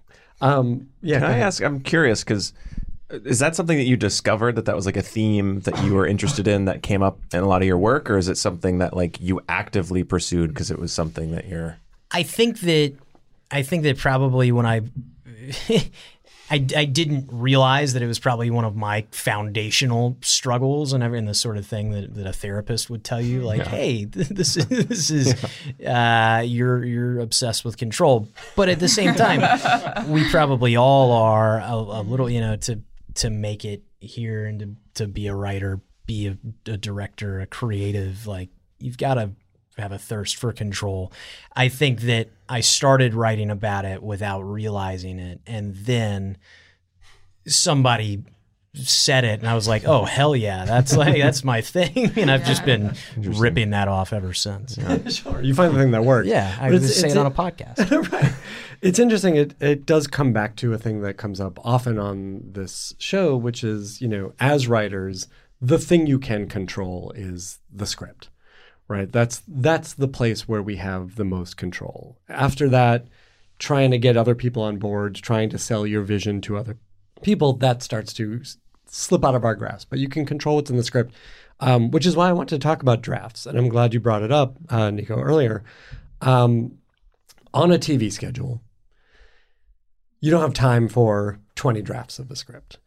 Um, 0.40 0.88
yeah, 1.03 1.21
Can 1.21 1.31
I 1.31 1.38
ask? 1.38 1.62
I'm 1.62 1.81
curious 1.81 2.25
because 2.25 2.55
is 3.12 3.38
that 3.38 3.55
something 3.55 3.77
that 3.77 3.85
you 3.85 3.96
discovered 3.96 4.57
that 4.57 4.64
that 4.64 4.77
was 4.77 4.87
like 4.87 4.96
a 4.96 5.03
theme 5.03 5.61
that 5.61 5.85
you 5.85 5.94
were 5.94 6.07
interested 6.07 6.48
in 6.48 6.64
that 6.64 6.83
came 6.83 7.03
up 7.03 7.18
in 7.33 7.40
a 7.40 7.46
lot 7.46 7.62
of 7.62 7.66
your 7.66 7.79
work, 7.79 8.11
or 8.11 8.16
is 8.16 8.29
it 8.29 8.38
something 8.38 8.79
that 8.79 8.96
like 8.96 9.20
you 9.20 9.40
actively 9.48 10.03
pursued 10.03 10.48
because 10.48 10.70
it 10.70 10.79
was 10.79 10.92
something 10.92 11.31
that 11.33 11.46
you're 11.46 11.79
I 12.11 12.22
think 12.22 12.61
that 12.61 12.94
I 13.51 13.62
think 13.62 13.83
that 13.85 13.98
probably 13.98 14.53
when 14.53 14.66
I 14.66 14.83
I, 16.51 16.57
I 16.77 16.85
didn't 16.85 17.31
realize 17.33 17.94
that 17.94 18.03
it 18.03 18.07
was 18.07 18.18
probably 18.18 18.51
one 18.51 18.66
of 18.66 18.77
my 18.77 19.07
foundational 19.11 20.18
struggles 20.20 20.92
and 20.92 21.03
every 21.03 21.18
and 21.18 21.27
the 21.27 21.33
sort 21.33 21.57
of 21.57 21.66
thing 21.66 21.92
that, 21.92 22.14
that 22.14 22.27
a 22.27 22.33
therapist 22.33 22.90
would 22.90 23.05
tell 23.05 23.22
you 23.22 23.40
like 23.40 23.66
hey 23.66 24.05
this 24.11 24.57
is 24.57 24.66
this 24.68 25.11
is 25.11 25.35
uh, 25.87 26.42
you're 26.44 26.85
you're 26.85 27.20
obsessed 27.20 27.64
with 27.64 27.77
control. 27.77 28.29
But 28.57 28.68
at 28.68 28.81
the 28.81 28.88
same 28.88 29.14
time 29.14 29.40
we 30.09 30.29
probably 30.31 30.77
all 30.77 31.12
are 31.12 31.61
a, 31.61 31.75
a 31.75 32.03
little 32.03 32.29
you 32.29 32.40
know 32.40 32.57
to 32.57 32.81
to 33.16 33.31
make 33.31 33.64
it 33.64 33.83
here 34.01 34.44
and 34.46 34.59
to, 34.61 35.03
to 35.05 35.07
be 35.09 35.27
a 35.27 35.35
writer 35.35 35.81
be 36.07 36.27
a, 36.27 36.37
a 36.70 36.77
director 36.77 37.40
a 37.40 37.46
creative 37.46 38.27
like 38.27 38.48
you've 38.81 38.98
got 38.98 39.14
to 39.14 39.31
have 39.79 39.92
a 39.92 39.98
thirst 39.98 40.37
for 40.37 40.53
control. 40.53 41.11
I 41.57 41.68
think 41.68 42.01
that 42.03 42.29
I 42.48 42.61
started 42.61 43.14
writing 43.14 43.51
about 43.51 43.85
it 43.87 44.03
without 44.03 44.42
realizing 44.42 45.18
it, 45.18 45.40
and 45.46 45.75
then 45.77 46.37
somebody 47.46 48.22
said 48.75 49.25
it, 49.25 49.40
and 49.40 49.48
I 49.48 49.55
was 49.55 49.68
like, 49.68 49.85
"Oh 49.87 50.05
hell 50.05 50.35
yeah, 50.37 50.64
that's 50.64 50.96
like 50.96 51.16
that's 51.20 51.44
my 51.44 51.61
thing," 51.62 52.12
and 52.16 52.31
I've 52.31 52.44
just 52.44 52.64
been 52.64 52.94
ripping 53.16 53.70
that 53.70 53.88
off 53.88 54.12
ever 54.12 54.33
since. 54.35 54.77
Yeah, 54.79 55.09
Sure, 55.09 55.40
you 55.42 55.55
find 55.55 55.75
the 55.75 55.79
thing 55.79 55.92
that 55.92 56.05
works. 56.05 56.29
Yeah, 56.29 56.55
I 56.61 56.64
But 56.66 56.72
was 56.72 56.85
it's- 56.85 57.01
saying 57.01 57.12
it's- 57.12 57.25
on 57.25 57.27
a 57.27 57.31
podcast. 57.35 58.12
right. 58.12 58.33
It's 58.83 58.99
interesting. 58.99 59.37
It 59.37 59.55
it 59.61 59.87
does 59.87 60.09
come 60.09 60.33
back 60.33 60.57
to 60.57 60.75
a 60.75 60.79
thing 60.79 61.03
that 61.03 61.16
comes 61.16 61.40
up 61.40 61.59
often 61.64 62.01
on 62.01 62.42
this 62.45 62.95
show, 62.99 63.37
which 63.37 63.62
is 63.62 64.01
you 64.01 64.09
know, 64.09 64.35
as 64.40 64.66
writers, 64.66 65.29
the 65.61 65.79
thing 65.79 66.09
you 66.09 66.18
can 66.18 66.49
control 66.49 67.12
is 67.14 67.61
the 67.73 67.87
script, 67.87 68.29
right? 68.88 69.11
That's 69.11 69.45
that's 69.47 69.95
the 69.95 70.09
place 70.09 70.49
where 70.49 70.62
we 70.62 70.77
have 70.77 71.14
the 71.14 71.25
most 71.25 71.57
control. 71.57 72.18
After 72.29 72.68
that, 72.71 73.07
trying 73.61 73.92
to 73.92 73.99
get 73.99 74.16
other 74.16 74.35
people 74.35 74.64
on 74.64 74.79
board, 74.79 75.14
trying 75.14 75.49
to 75.51 75.59
sell 75.59 75.87
your 75.87 76.03
vision 76.03 76.40
to 76.40 76.57
other 76.57 76.77
people, 77.23 77.53
that 77.53 77.85
starts 77.85 78.12
to 78.14 78.42
slip 78.87 79.25
out 79.25 79.37
of 79.37 79.45
our 79.45 79.55
grasp. 79.55 79.90
But 79.90 80.01
you 80.01 80.09
can 80.09 80.27
control 80.27 80.57
what's 80.57 80.71
in 80.71 80.77
the 80.77 80.83
script, 80.83 81.14
um, 81.61 81.92
which 81.92 82.05
is 82.05 82.16
why 82.16 82.29
I 82.29 82.33
want 82.33 82.49
to 82.49 82.59
talk 82.59 82.83
about 82.83 83.01
drafts. 83.01 83.47
And 83.47 83.57
I'm 83.57 83.68
glad 83.68 83.95
you 83.95 84.01
brought 84.01 84.25
it 84.25 84.33
up, 84.33 84.57
uh, 84.68 84.90
Nico, 84.90 85.21
earlier. 85.21 85.62
Um, 86.21 86.79
on 87.55 87.71
a 87.71 87.79
TV 87.79 88.11
schedule, 88.11 88.61
you 90.22 90.30
don't 90.30 90.40
have 90.40 90.54
time 90.54 90.88
for 90.88 91.40
20 91.56 91.82
drafts 91.82 92.18
of 92.18 92.28
the 92.28 92.37
script. 92.37 92.78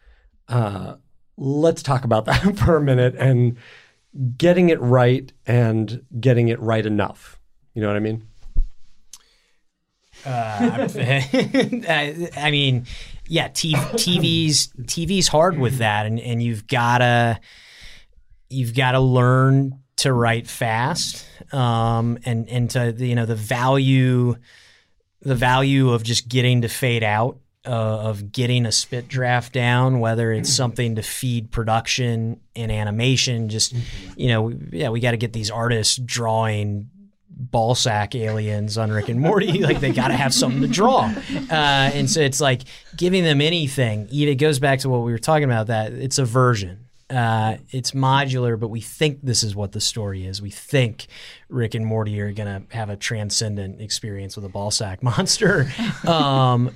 Uh, 0.47 0.95
let's 1.37 1.83
talk 1.83 2.05
about 2.05 2.25
that 2.25 2.57
for 2.57 2.77
a 2.77 2.81
minute 2.81 3.13
and 3.19 3.57
getting 4.37 4.69
it 4.69 4.79
right 4.79 5.31
and 5.45 6.01
getting 6.19 6.47
it 6.47 6.59
right 6.61 6.85
enough. 6.85 7.37
You 7.73 7.81
know 7.81 7.89
what 7.89 7.97
I 7.97 7.99
mean? 7.99 8.25
Uh, 10.25 10.87
I, 11.89 12.29
I 12.37 12.51
mean, 12.51 12.85
yeah, 13.27 13.49
T- 13.49 13.73
TV's 13.73 14.69
TV's 14.83 15.27
hard 15.27 15.59
with 15.59 15.79
that, 15.79 16.05
and 16.05 16.19
and 16.21 16.41
you've 16.41 16.67
gotta 16.67 17.41
you've 18.49 18.73
gotta 18.73 19.01
learn 19.01 19.79
to 19.97 20.13
write 20.13 20.47
fast, 20.47 21.27
um, 21.53 22.17
and 22.23 22.47
and 22.47 22.69
to 22.71 22.95
you 22.97 23.13
know 23.13 23.25
the 23.25 23.35
value 23.35 24.35
the 25.25 25.35
value 25.35 25.89
of 25.89 26.03
just 26.03 26.29
getting 26.29 26.61
to 26.61 26.69
fade 26.69 27.03
out. 27.03 27.39
Uh, 27.67 27.71
of 27.71 28.31
getting 28.31 28.67
a 28.67 28.71
spit 28.71 29.07
draft 29.07 29.51
down, 29.51 29.99
whether 29.99 30.31
it's 30.31 30.53
something 30.53 30.93
to 30.97 31.01
feed 31.01 31.49
production 31.49 32.39
and 32.55 32.71
animation, 32.71 33.49
just 33.49 33.73
you 34.15 34.27
know, 34.27 34.53
yeah, 34.71 34.89
we 34.89 34.99
got 34.99 35.11
to 35.11 35.17
get 35.17 35.33
these 35.33 35.49
artists 35.49 35.97
drawing 35.97 36.87
ball 37.27 37.73
sack 37.73 38.13
aliens 38.13 38.77
on 38.77 38.91
Rick 38.91 39.09
and 39.09 39.19
Morty. 39.19 39.59
like 39.63 39.79
they 39.79 39.91
got 39.91 40.09
to 40.09 40.13
have 40.13 40.31
something 40.31 40.61
to 40.61 40.67
draw, 40.67 41.11
uh, 41.49 41.91
and 41.91 42.07
so 42.07 42.19
it's 42.19 42.39
like 42.39 42.61
giving 42.95 43.23
them 43.23 43.41
anything. 43.41 44.07
It 44.11 44.35
goes 44.35 44.59
back 44.59 44.77
to 44.81 44.89
what 44.89 44.99
we 44.99 45.11
were 45.11 45.17
talking 45.17 45.45
about 45.45 45.65
that 45.65 45.91
it's 45.91 46.19
a 46.19 46.25
version. 46.25 46.84
Uh, 47.15 47.57
it's 47.71 47.91
modular, 47.91 48.59
but 48.59 48.67
we 48.67 48.81
think 48.81 49.21
this 49.23 49.41
is 49.41 49.55
what 49.55 49.71
the 49.71 49.79
story 49.79 50.25
is. 50.25 50.41
We 50.41 50.49
think 50.49 51.07
Rick 51.47 51.73
and 51.73 51.85
Morty 51.85 52.19
are 52.19 52.33
gonna 52.33 52.63
have 52.71 52.89
a 52.89 52.97
transcendent 52.97 53.79
experience 53.79 54.35
with 54.35 54.43
a 54.43 54.49
ball 54.49 54.69
sack 54.69 55.01
monster, 55.03 55.71
um, 56.05 56.71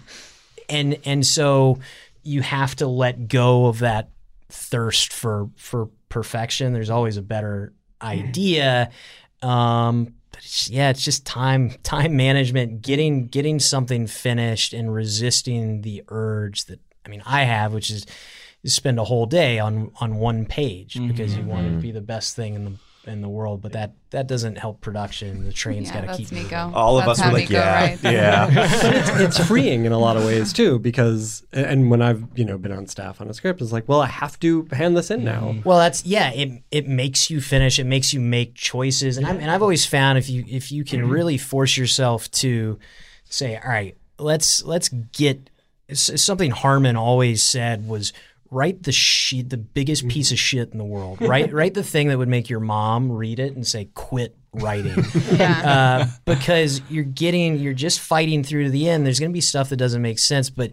and 0.69 0.97
and 1.03 1.25
so 1.25 1.79
you 2.23 2.41
have 2.41 2.73
to 2.77 2.87
let 2.87 3.27
go 3.27 3.65
of 3.65 3.79
that 3.79 4.11
thirst 4.47 5.11
for 5.11 5.49
for 5.57 5.89
perfection. 6.07 6.71
There's 6.71 6.89
always 6.89 7.17
a 7.17 7.21
better 7.21 7.73
idea. 8.01 8.91
Um, 9.41 10.13
but 10.31 10.39
it's, 10.39 10.69
yeah, 10.69 10.89
it's 10.89 11.03
just 11.03 11.25
time 11.25 11.71
time 11.83 12.15
management, 12.15 12.81
getting 12.81 13.27
getting 13.27 13.59
something 13.59 14.07
finished, 14.07 14.73
and 14.73 14.93
resisting 14.93 15.81
the 15.81 16.03
urge 16.07 16.63
that 16.65 16.79
I 17.05 17.09
mean 17.09 17.23
I 17.25 17.43
have, 17.43 17.73
which 17.73 17.91
is 17.91 18.05
spend 18.65 18.99
a 18.99 19.03
whole 19.03 19.25
day 19.25 19.59
on 19.59 19.91
on 20.01 20.15
one 20.15 20.45
page 20.45 20.99
because 21.07 21.35
you 21.35 21.43
want 21.43 21.61
it 21.61 21.69
to 21.69 21.71
mm-hmm. 21.71 21.81
be 21.81 21.91
the 21.91 22.01
best 22.01 22.35
thing 22.35 22.55
in 22.55 22.65
the 22.65 22.73
in 23.07 23.21
the 23.21 23.29
world, 23.29 23.61
but 23.61 23.71
that 23.73 23.93
that 24.11 24.27
doesn't 24.27 24.57
help 24.57 24.81
production. 24.81 25.45
The 25.45 25.53
train's 25.53 25.87
Yeah, 25.87 25.93
got 25.93 26.01
to 26.01 26.07
that's 26.07 26.17
keep 26.17 26.31
Nico. 26.31 26.65
moving. 26.65 26.75
All 26.75 26.99
of 26.99 27.05
That's 27.05 27.19
us 27.19 27.23
how 27.23 27.31
were 27.31 27.39
like, 27.39 27.49
Nico 27.49 27.61
yeah, 27.61 27.81
writes. 27.81 28.03
yeah. 28.03 28.47
it's 29.21 29.39
freeing 29.47 29.85
in 29.85 29.91
a 29.91 29.97
lot 29.97 30.17
of 30.17 30.25
ways 30.25 30.53
too 30.53 30.79
because 30.79 31.43
and 31.53 31.89
when 31.89 32.01
I've 32.01 32.23
you 32.35 32.45
know 32.45 32.57
been 32.57 32.71
on 32.71 32.87
staff 32.87 33.21
on 33.21 33.29
a 33.29 33.33
script 33.33 33.61
it's 33.61 33.71
like 33.71 33.87
well 33.87 34.01
I 34.01 34.07
have 34.07 34.39
to 34.41 34.67
hand 34.71 34.95
this 34.97 35.11
in 35.11 35.23
now 35.23 35.41
mm-hmm. 35.41 35.67
Well, 35.67 35.77
that's 35.77 36.05
yeah. 36.05 36.31
It 36.31 36.63
it 36.71 36.87
makes 36.87 37.29
you 37.29 37.41
finish. 37.41 37.79
It 37.79 37.85
makes 37.85 38.13
you 38.13 38.19
make 38.19 38.55
choices, 38.55 39.17
and 39.17 39.25
I'm 39.25 39.37
and 39.39 39.49
I've 39.49 39.61
always 39.61 39.85
found 39.85 40.17
if 40.17 40.29
you 40.29 40.43
if 40.47 40.71
you 40.71 40.83
can 40.83 41.01
mm-hmm. 41.01 41.11
really 41.11 41.37
force 41.37 41.77
yourself 41.77 42.29
to 42.31 42.79
say, 43.29 43.55
all 43.57 43.69
right, 43.69 43.95
let's 44.17 44.63
let's 44.63 44.89
get 44.89 45.49
something. 45.93 46.51
Harmon 46.51 46.95
always 46.95 47.43
said 47.43 47.87
was 47.87 48.13
write 48.51 48.83
the 48.83 48.91
shit, 48.91 49.49
the 49.49 49.57
biggest 49.57 50.03
mm-hmm. 50.03 50.09
piece 50.09 50.31
of 50.31 50.39
shit 50.39 50.71
in 50.71 50.77
the 50.77 50.85
world. 50.85 51.21
Write 51.29 51.53
write 51.53 51.73
the 51.73 51.83
thing 51.83 52.07
that 52.07 52.17
would 52.17 52.27
make 52.27 52.49
your 52.49 52.59
mom 52.59 53.11
read 53.11 53.39
it 53.39 53.55
and 53.55 53.65
say, 53.65 53.89
quit 53.93 54.35
writing. 54.53 54.99
uh, 55.39 56.07
because 56.25 56.81
you're 56.89 57.03
getting 57.03 57.57
you're 57.57 57.73
just 57.73 57.99
fighting 57.99 58.43
through 58.43 58.65
to 58.65 58.69
the 58.69 58.89
end. 58.89 59.05
There's 59.05 59.19
going 59.19 59.31
to 59.31 59.33
be 59.33 59.41
stuff 59.41 59.69
that 59.69 59.77
doesn't 59.77 60.01
make 60.01 60.19
sense, 60.19 60.49
but 60.49 60.71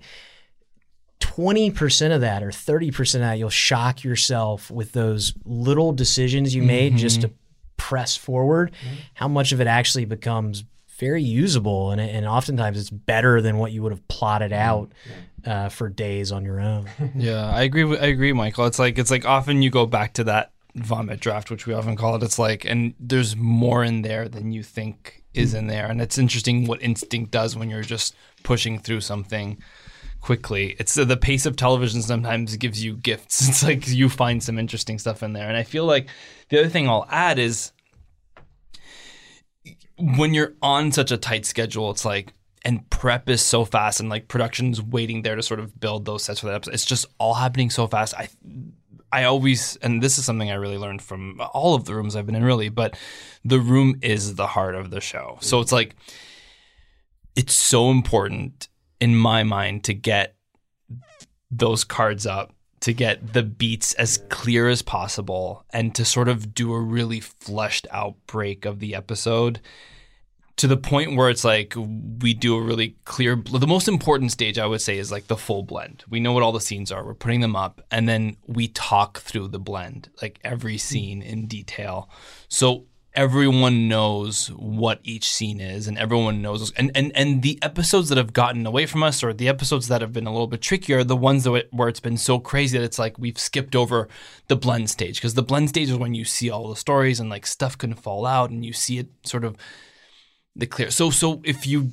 20% 1.21 2.15
of 2.15 2.21
that 2.23 2.43
or 2.43 2.51
30% 2.51 3.15
of 3.15 3.21
that, 3.21 3.39
you'll 3.39 3.51
shock 3.51 4.05
yourself 4.05 4.71
with 4.71 4.93
those 4.93 5.35
little 5.45 5.93
decisions 5.93 6.55
you 6.55 6.63
made 6.63 6.93
mm-hmm. 6.93 6.99
just 6.99 7.23
to 7.23 7.31
press 7.77 8.17
forward. 8.17 8.73
How 9.15 9.29
much 9.29 9.53
of 9.53 9.61
it 9.61 9.67
actually 9.67 10.05
becomes 10.05 10.65
very 10.99 11.23
usable, 11.23 11.91
and, 11.91 12.01
and 12.01 12.27
oftentimes 12.27 12.79
it's 12.79 12.91
better 12.91 13.43
than 13.43 13.59
what 13.59 13.73
you 13.73 13.83
would 13.83 13.93
have 13.93 14.07
plotted 14.09 14.51
mm-hmm. 14.51 14.69
out 14.69 14.93
uh, 15.47 15.69
for 15.69 15.89
days 15.89 16.33
on 16.33 16.45
your 16.45 16.61
own. 16.61 16.89
Yeah, 17.15 17.49
I 17.49 17.63
agree. 17.63 17.85
With, 17.85 18.03
I 18.03 18.07
agree, 18.07 18.33
Michael. 18.33 18.67
It's 18.67 18.79
like 18.79 18.99
it's 18.99 19.11
like 19.11 19.25
often 19.25 19.63
you 19.63 19.71
go 19.71 19.87
back 19.87 20.15
to 20.15 20.25
that 20.25 20.53
vomit 20.75 21.21
draft, 21.21 21.51
which 21.51 21.67
we 21.67 21.73
often 21.73 21.97
call 21.97 22.17
it. 22.17 22.23
It's 22.23 22.39
like, 22.39 22.65
and 22.65 22.95
there's 23.01 23.37
more 23.37 23.83
in 23.85 24.03
there 24.03 24.29
than 24.29 24.53
you 24.53 24.63
think 24.63 25.23
is 25.33 25.55
in 25.55 25.67
there, 25.67 25.87
and 25.87 26.03
it's 26.03 26.19
interesting 26.19 26.67
what 26.67 26.83
instinct 26.83 27.31
does 27.31 27.57
when 27.57 27.71
you're 27.71 27.83
just 27.83 28.15
pushing 28.43 28.79
through 28.79 29.01
something 29.01 29.63
quickly. 30.21 30.77
It's 30.79 30.99
uh, 30.99 31.05
the 31.05 31.17
pace 31.17 31.47
of 31.47 31.57
television 31.57 32.03
sometimes 32.03 32.57
gives 32.57 32.83
you 32.85 32.97
gifts. 32.97 33.49
It's 33.49 33.63
like 33.63 33.87
you 33.89 34.09
find 34.09 34.43
some 34.43 34.59
interesting 34.59 34.99
stuff 34.99 35.23
in 35.23 35.33
there, 35.33 35.49
and 35.49 35.57
I 35.57 35.63
feel 35.63 35.85
like 35.85 36.09
the 36.49 36.61
other 36.61 36.69
thing 36.69 36.89
I'll 36.89 37.07
add 37.11 37.39
is 37.39 37.73
when 39.99 40.35
you're 40.35 40.55
on 40.61 40.93
such 40.93 41.11
a 41.11 41.17
tight 41.17 41.47
schedule, 41.47 41.91
it's 41.91 42.05
like 42.05 42.33
and 42.65 42.89
prep 42.91 43.29
is 43.29 43.43
so 43.43 43.65
fast 43.65 44.01
and 44.01 44.09
like 44.09 44.29
production's 44.29 44.83
waiting 44.83 45.23
there 45.23 45.37
to 45.37 45.43
sort 45.43 45.61
of 45.61 45.79
build 45.79 46.05
those 46.05 46.25
sets 46.25 46.41
for 46.41 46.47
that 46.47 46.55
episode. 46.55 46.75
It's 46.75 46.85
just 46.85 47.07
all 47.19 47.35
happening 47.35 47.71
so 47.71 47.87
fast. 47.87 48.15
I 48.15 48.29
I 49.13 49.25
always 49.25 49.77
and 49.77 50.03
this 50.03 50.19
is 50.19 50.25
something 50.25 50.51
I 50.51 50.55
really 50.55 50.79
learned 50.79 51.03
from 51.03 51.41
all 51.53 51.75
of 51.75 51.85
the 51.85 51.95
rooms 51.95 52.17
I've 52.17 52.27
been 52.27 52.35
in 52.35 52.45
really, 52.45 52.69
but 52.69 52.99
the 53.45 53.61
room 53.61 53.99
is 54.03 54.35
the 54.35 54.47
heart 54.47 54.75
of 54.75 54.91
the 54.91 55.01
show. 55.01 55.39
So 55.41 55.61
it's 55.61 55.73
like 55.73 55.95
it's 57.37 57.55
so 57.55 57.91
important 57.91 58.69
in 59.01 59.15
my 59.15 59.43
mind 59.43 59.85
to 59.85 59.95
get 59.95 60.37
those 61.51 61.85
cards 61.85 62.27
up 62.27 62.53
to 62.81 62.93
get 62.93 63.33
the 63.33 63.43
beats 63.43 63.95
as 63.95 64.19
clear 64.29 64.69
as 64.69 64.83
possible 64.83 65.65
and 65.71 65.95
to 65.95 66.05
sort 66.05 66.29
of 66.29 66.55
do 66.55 66.73
a 66.73 66.81
really 66.81 67.21
fleshed 67.21 67.87
out 67.91 68.15
break 68.27 68.65
of 68.65 68.81
the 68.81 68.95
episode 68.95 69.61
to 70.57 70.67
the 70.67 70.77
point 70.77 71.17
where 71.17 71.29
it's 71.29 71.45
like 71.45 71.75
we 72.23 72.33
do 72.33 72.57
a 72.57 72.63
really 72.63 72.97
clear 73.05 73.37
the 73.37 73.67
most 73.67 73.89
important 73.89 74.33
stage 74.33 74.59
i 74.59 74.67
would 74.67 74.81
say 74.81 74.97
is 74.99 75.13
like 75.13 75.27
the 75.27 75.37
full 75.37 75.63
blend. 75.63 76.05
We 76.09 76.21
know 76.21 76.33
what 76.33 76.43
all 76.43 76.53
the 76.53 76.61
scenes 76.61 76.91
are. 76.91 77.05
We're 77.05 77.15
putting 77.15 77.41
them 77.41 77.57
up 77.57 77.83
and 77.91 78.09
then 78.09 78.37
we 78.47 78.69
talk 78.69 79.19
through 79.19 79.49
the 79.49 79.59
blend 79.59 80.11
like 80.23 80.39
every 80.43 80.75
hmm. 80.75 80.79
scene 80.79 81.23
in 81.23 81.47
detail. 81.47 82.09
So 82.49 82.87
everyone 83.15 83.89
knows 83.89 84.49
what 84.49 85.01
each 85.03 85.33
scene 85.33 85.59
is 85.59 85.89
and 85.89 85.97
everyone 85.97 86.43
knows 86.43 86.71
and 86.73 86.91
and 86.95 87.11
and 87.17 87.43
the 87.43 87.59
episodes 87.63 88.11
that 88.11 88.19
have 88.19 88.35
gotten 88.35 88.67
away 88.67 88.85
from 88.85 89.03
us 89.03 89.25
or 89.25 89.33
the 89.33 89.49
episodes 89.49 89.89
that 89.89 90.03
have 90.03 90.13
been 90.13 90.27
a 90.27 90.31
little 90.31 90.47
bit 90.47 90.61
trickier 90.61 90.99
are 90.99 91.05
the 91.05 91.17
ones 91.17 91.45
that 91.45 91.67
where 91.71 91.89
it's 91.89 92.01
been 92.01 92.19
so 92.19 92.39
crazy 92.39 92.77
that 92.77 92.85
it's 92.85 92.99
like 92.99 93.19
we've 93.19 93.39
skipped 93.39 93.75
over 93.75 94.09
the 94.49 94.57
blend 94.57 94.91
stage. 94.91 95.17
Because 95.17 95.35
the 95.35 95.43
blend 95.43 95.71
stage 95.71 95.91
is 95.91 95.97
when 95.97 96.15
you 96.15 96.25
see 96.25 96.51
all 96.51 96.69
the 96.69 96.77
stories 96.77 97.21
and 97.21 97.31
like 97.31 97.47
stuff 97.47 97.77
can 97.77 97.95
fall 97.95 98.27
out 98.27 98.51
and 98.51 98.65
you 98.65 98.73
see 98.73 98.99
it 98.99 99.09
sort 99.25 99.45
of 99.45 99.57
the 100.57 100.67
clear 100.67 100.91
so 100.91 101.11
so 101.11 101.41
if 101.45 101.67
you 101.67 101.91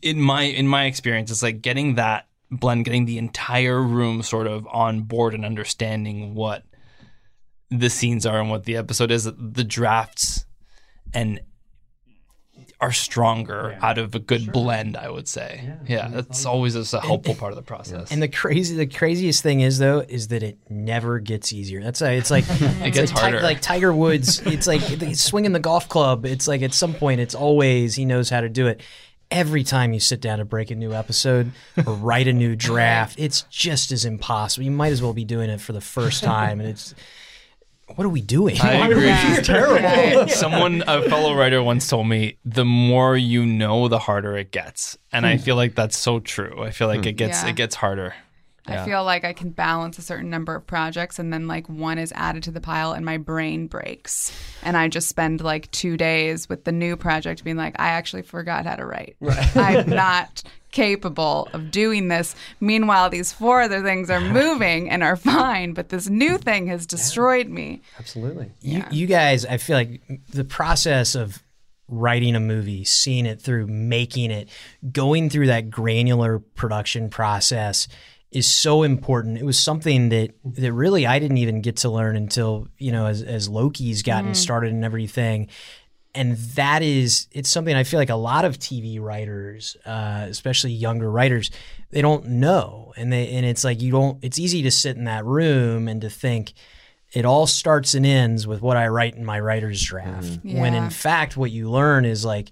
in 0.00 0.20
my 0.20 0.42
in 0.42 0.66
my 0.66 0.84
experience 0.84 1.30
it's 1.30 1.42
like 1.42 1.60
getting 1.60 1.96
that 1.96 2.26
blend 2.50 2.84
getting 2.84 3.04
the 3.04 3.18
entire 3.18 3.82
room 3.82 4.22
sort 4.22 4.46
of 4.46 4.66
on 4.68 5.02
board 5.02 5.34
and 5.34 5.44
understanding 5.44 6.34
what 6.34 6.62
the 7.70 7.90
scenes 7.90 8.24
are 8.24 8.40
and 8.40 8.50
what 8.50 8.64
the 8.64 8.76
episode 8.76 9.10
is 9.10 9.24
the 9.24 9.64
drafts 9.64 10.44
and 11.12 11.40
are 12.82 12.92
stronger 12.92 13.78
out 13.80 13.96
of 13.96 14.14
a 14.14 14.18
good 14.18 14.52
blend 14.52 14.96
i 14.96 15.08
would 15.08 15.28
say 15.28 15.72
yeah, 15.86 16.08
that's 16.08 16.44
always 16.44 16.74
a 16.74 17.00
helpful 17.00 17.34
part 17.34 17.52
of 17.52 17.56
the 17.56 17.62
process 17.62 18.10
And 18.10 18.20
the 18.20 18.28
crazy, 18.28 18.74
the 18.76 18.86
craziest 18.86 19.42
thing 19.42 19.60
is 19.60 19.78
though, 19.78 20.00
is 20.00 20.28
that 20.28 20.42
it 20.42 20.58
never 20.68 21.18
gets 21.20 21.52
easier. 21.52 21.82
That's 21.82 22.02
a, 22.02 22.16
it's 22.16 22.30
like 22.30 22.44
it 22.48 22.92
gets 22.92 23.10
harder. 23.12 23.40
like 23.40 23.60
Tiger 23.60 23.92
Woods. 23.92 24.40
It's 24.44 24.66
like 24.66 24.80
he's 24.80 25.22
swinging 25.22 25.52
the 25.52 25.60
golf 25.60 25.88
club. 25.88 26.26
It's 26.26 26.48
like 26.48 26.62
at 26.62 26.74
some 26.74 26.92
point, 26.92 27.20
it's 27.20 27.34
always 27.34 27.94
he 27.94 28.04
knows 28.04 28.28
how 28.30 28.40
to 28.40 28.48
do 28.48 28.66
it. 28.66 28.80
Every 29.30 29.62
time 29.64 29.92
you 29.92 30.00
sit 30.00 30.20
down 30.20 30.38
to 30.38 30.44
break 30.44 30.70
a 30.70 30.74
new 30.74 30.92
episode 30.92 31.52
or 31.86 31.94
write 31.94 32.26
a 32.28 32.32
new 32.32 32.54
draft, 32.56 33.18
it's 33.18 33.42
just 33.42 33.92
as 33.92 34.04
impossible. 34.04 34.64
You 34.64 34.70
might 34.72 34.92
as 34.92 35.00
well 35.00 35.14
be 35.14 35.24
doing 35.24 35.48
it 35.50 35.60
for 35.60 35.72
the 35.72 35.80
first 35.80 36.22
time, 36.24 36.60
and 36.60 36.68
it's 36.68 36.94
what 37.96 38.04
are 38.04 38.10
we 38.10 38.20
doing? 38.20 38.60
I 38.60 38.86
agree. 38.88 39.14
She's 39.14 39.46
terrible. 39.46 40.28
Someone, 40.34 40.82
a 40.86 41.08
fellow 41.08 41.34
writer, 41.34 41.62
once 41.62 41.88
told 41.88 42.06
me, 42.06 42.38
"The 42.44 42.64
more 42.64 43.16
you 43.16 43.44
know, 43.46 43.88
the 43.88 43.98
harder 43.98 44.36
it 44.36 44.50
gets," 44.50 44.98
and 45.12 45.26
I 45.26 45.36
hmm. 45.36 45.42
feel 45.42 45.56
like 45.56 45.74
that's 45.74 45.96
so 45.96 46.20
true. 46.20 46.62
I 46.62 46.70
feel 46.70 46.88
like 46.88 47.00
hmm. 47.00 47.08
it 47.08 47.16
gets 47.16 47.42
Yeah. 47.42 47.50
it 47.50 47.56
gets 47.56 47.74
harder. 47.74 48.14
I 48.66 48.84
feel 48.84 49.04
like 49.04 49.24
I 49.24 49.32
can 49.32 49.50
balance 49.50 49.98
a 49.98 50.02
certain 50.02 50.30
number 50.30 50.54
of 50.54 50.66
projects 50.66 51.18
and 51.18 51.32
then 51.32 51.48
like 51.48 51.68
one 51.68 51.98
is 51.98 52.12
added 52.14 52.44
to 52.44 52.50
the 52.52 52.60
pile 52.60 52.92
and 52.92 53.04
my 53.04 53.18
brain 53.18 53.66
breaks. 53.66 54.32
And 54.62 54.76
I 54.76 54.88
just 54.88 55.08
spend 55.08 55.40
like 55.40 55.70
two 55.72 55.96
days 55.96 56.48
with 56.48 56.64
the 56.64 56.72
new 56.72 56.96
project 56.96 57.42
being 57.42 57.56
like, 57.56 57.74
I 57.80 57.88
actually 57.88 58.22
forgot 58.22 58.64
how 58.64 58.76
to 58.76 58.86
write. 58.86 59.16
Right. 59.20 59.56
I'm 59.56 59.88
not 59.90 60.44
capable 60.70 61.48
of 61.52 61.70
doing 61.70 62.08
this. 62.08 62.34
Meanwhile, 62.60 63.10
these 63.10 63.32
four 63.32 63.62
other 63.62 63.82
things 63.82 64.10
are 64.10 64.20
moving 64.20 64.88
and 64.88 65.02
are 65.02 65.16
fine, 65.16 65.72
but 65.72 65.88
this 65.88 66.08
new 66.08 66.38
thing 66.38 66.68
has 66.68 66.86
destroyed 66.86 67.48
me. 67.48 67.82
absolutely 67.98 68.52
you, 68.60 68.84
you 68.90 69.06
guys, 69.06 69.44
I 69.44 69.56
feel 69.58 69.76
like 69.76 70.00
the 70.30 70.44
process 70.44 71.14
of 71.14 71.42
writing 71.88 72.36
a 72.36 72.40
movie, 72.40 72.84
seeing 72.84 73.26
it 73.26 73.40
through, 73.40 73.66
making 73.66 74.30
it, 74.30 74.48
going 74.92 75.28
through 75.28 75.48
that 75.48 75.68
granular 75.68 76.38
production 76.38 77.10
process 77.10 77.88
is 78.32 78.46
so 78.46 78.82
important. 78.82 79.38
It 79.38 79.44
was 79.44 79.58
something 79.58 80.08
that 80.08 80.30
that 80.44 80.72
really 80.72 81.06
I 81.06 81.18
didn't 81.18 81.36
even 81.38 81.60
get 81.60 81.76
to 81.78 81.90
learn 81.90 82.16
until 82.16 82.68
you 82.78 82.90
know 82.90 83.06
as 83.06 83.22
as 83.22 83.48
Loki's 83.48 84.02
gotten 84.02 84.34
started 84.34 84.72
and 84.72 84.84
everything. 84.84 85.48
And 86.14 86.36
that 86.56 86.82
is, 86.82 87.26
it's 87.32 87.48
something 87.48 87.74
I 87.74 87.84
feel 87.84 87.98
like 87.98 88.10
a 88.10 88.16
lot 88.16 88.44
of 88.44 88.58
TV 88.58 89.00
writers, 89.00 89.78
uh, 89.86 90.26
especially 90.28 90.72
younger 90.72 91.10
writers, 91.10 91.50
they 91.88 92.02
don't 92.02 92.26
know, 92.26 92.92
and 92.98 93.10
they 93.10 93.30
and 93.30 93.46
it's 93.46 93.64
like 93.64 93.80
you 93.80 93.90
don't. 93.92 94.18
It's 94.22 94.38
easy 94.38 94.60
to 94.62 94.70
sit 94.70 94.96
in 94.96 95.04
that 95.04 95.24
room 95.24 95.88
and 95.88 96.02
to 96.02 96.10
think, 96.10 96.52
it 97.12 97.24
all 97.24 97.46
starts 97.46 97.94
and 97.94 98.04
ends 98.04 98.46
with 98.46 98.60
what 98.60 98.76
I 98.76 98.88
write 98.88 99.14
in 99.14 99.24
my 99.24 99.40
writer's 99.40 99.82
draft. 99.82 100.38
When 100.60 100.74
in 100.74 100.90
fact, 100.90 101.36
what 101.36 101.50
you 101.50 101.70
learn 101.70 102.04
is 102.04 102.24
like, 102.26 102.50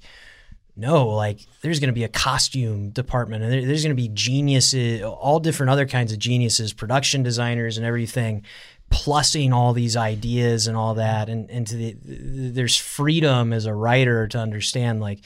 no, 0.76 1.09
like 1.09 1.40
there's 1.62 1.80
going 1.80 1.88
to 1.88 1.94
be 1.94 2.04
a 2.04 2.09
costume 2.09 2.90
department 2.90 3.42
and 3.42 3.52
there, 3.52 3.66
there's 3.66 3.83
going 3.83 3.96
to 3.96 4.02
be 4.02 4.09
geniuses, 4.09 5.02
all 5.02 5.40
different 5.40 5.70
other 5.70 5.87
kinds 5.87 6.12
of 6.12 6.18
geniuses, 6.18 6.72
production 6.72 7.22
designers 7.22 7.76
and 7.76 7.87
everything, 7.87 8.44
plussing 8.90 9.52
all 9.52 9.72
these 9.72 9.96
ideas 9.96 10.66
and 10.66 10.76
all 10.76 10.94
that. 10.94 11.28
And, 11.28 11.51
and 11.51 11.66
to 11.66 11.76
the, 11.76 11.97
there's 12.05 12.76
freedom 12.76 13.53
as 13.53 13.66
a 13.66 13.74
writer 13.74 14.26
to 14.28 14.38
understand 14.38 15.01
like 15.01 15.20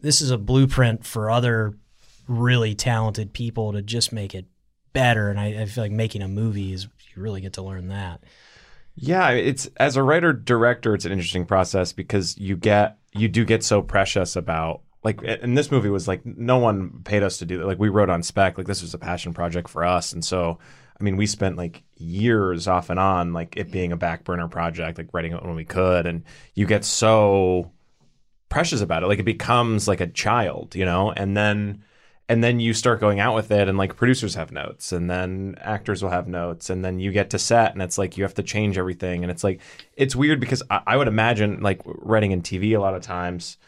this 0.00 0.20
is 0.20 0.30
a 0.30 0.38
blueprint 0.38 1.04
for 1.06 1.30
other 1.30 1.74
really 2.28 2.74
talented 2.74 3.32
people 3.32 3.72
to 3.72 3.82
just 3.82 4.12
make 4.12 4.34
it 4.34 4.46
better. 4.92 5.30
And 5.30 5.38
I, 5.38 5.62
I 5.62 5.66
feel 5.66 5.84
like 5.84 5.92
making 5.92 6.22
a 6.22 6.28
movie 6.28 6.72
is, 6.72 6.84
you 6.84 7.22
really 7.22 7.40
get 7.40 7.54
to 7.54 7.62
learn 7.62 7.88
that. 7.88 8.22
Yeah, 8.94 9.30
it's 9.30 9.68
as 9.78 9.96
a 9.96 10.02
writer 10.02 10.32
director, 10.32 10.94
it's 10.94 11.04
an 11.04 11.12
interesting 11.12 11.46
process 11.46 11.92
because 11.92 12.36
you 12.36 12.56
get 12.56 12.98
you 13.12 13.28
do 13.28 13.44
get 13.44 13.62
so 13.62 13.82
precious 13.82 14.36
about 14.36 14.82
like 15.04 15.20
and 15.24 15.56
this 15.58 15.70
movie 15.70 15.88
was 15.88 16.06
like 16.06 16.24
no 16.24 16.58
one 16.58 17.02
paid 17.04 17.22
us 17.22 17.38
to 17.38 17.44
do 17.44 17.58
that. 17.58 17.66
Like 17.66 17.78
we 17.78 17.88
wrote 17.88 18.10
on 18.10 18.22
spec, 18.22 18.56
like 18.56 18.66
this 18.66 18.82
was 18.82 18.94
a 18.94 18.98
passion 18.98 19.34
project 19.34 19.68
for 19.68 19.84
us, 19.84 20.12
and 20.12 20.24
so 20.24 20.58
I 20.98 21.02
mean 21.02 21.16
we 21.16 21.26
spent 21.26 21.56
like 21.56 21.82
years 21.96 22.68
off 22.68 22.90
and 22.90 23.00
on 23.00 23.32
like 23.32 23.56
it 23.56 23.70
being 23.70 23.92
a 23.92 23.96
back 23.96 24.24
burner 24.24 24.48
project, 24.48 24.98
like 24.98 25.08
writing 25.12 25.32
it 25.32 25.42
when 25.42 25.56
we 25.56 25.64
could, 25.64 26.06
and 26.06 26.22
you 26.54 26.66
get 26.66 26.84
so 26.84 27.72
precious 28.48 28.80
about 28.80 29.02
it. 29.02 29.06
Like 29.06 29.18
it 29.18 29.24
becomes 29.24 29.88
like 29.88 30.00
a 30.00 30.06
child, 30.06 30.76
you 30.76 30.84
know, 30.84 31.10
and 31.10 31.36
then 31.36 31.82
and 32.28 32.42
then 32.42 32.60
you 32.60 32.72
start 32.72 33.00
going 33.00 33.18
out 33.18 33.34
with 33.34 33.50
it 33.50 33.68
and 33.68 33.76
like 33.76 33.96
producers 33.96 34.36
have 34.36 34.52
notes 34.52 34.92
and 34.92 35.10
then 35.10 35.56
actors 35.60 36.02
will 36.02 36.10
have 36.10 36.28
notes 36.28 36.70
and 36.70 36.84
then 36.84 37.00
you 37.00 37.10
get 37.10 37.30
to 37.30 37.38
set 37.38 37.72
and 37.72 37.82
it's 37.82 37.98
like 37.98 38.16
you 38.16 38.22
have 38.22 38.34
to 38.34 38.42
change 38.42 38.78
everything 38.78 39.22
and 39.24 39.30
it's 39.30 39.42
like 39.42 39.60
it's 39.96 40.14
weird 40.14 40.38
because 40.38 40.62
I, 40.70 40.80
I 40.86 40.96
would 40.96 41.08
imagine 41.08 41.60
like 41.60 41.82
writing 41.84 42.30
in 42.30 42.40
TV 42.40 42.76
a 42.76 42.80
lot 42.80 42.94
of 42.94 43.02
times 43.02 43.58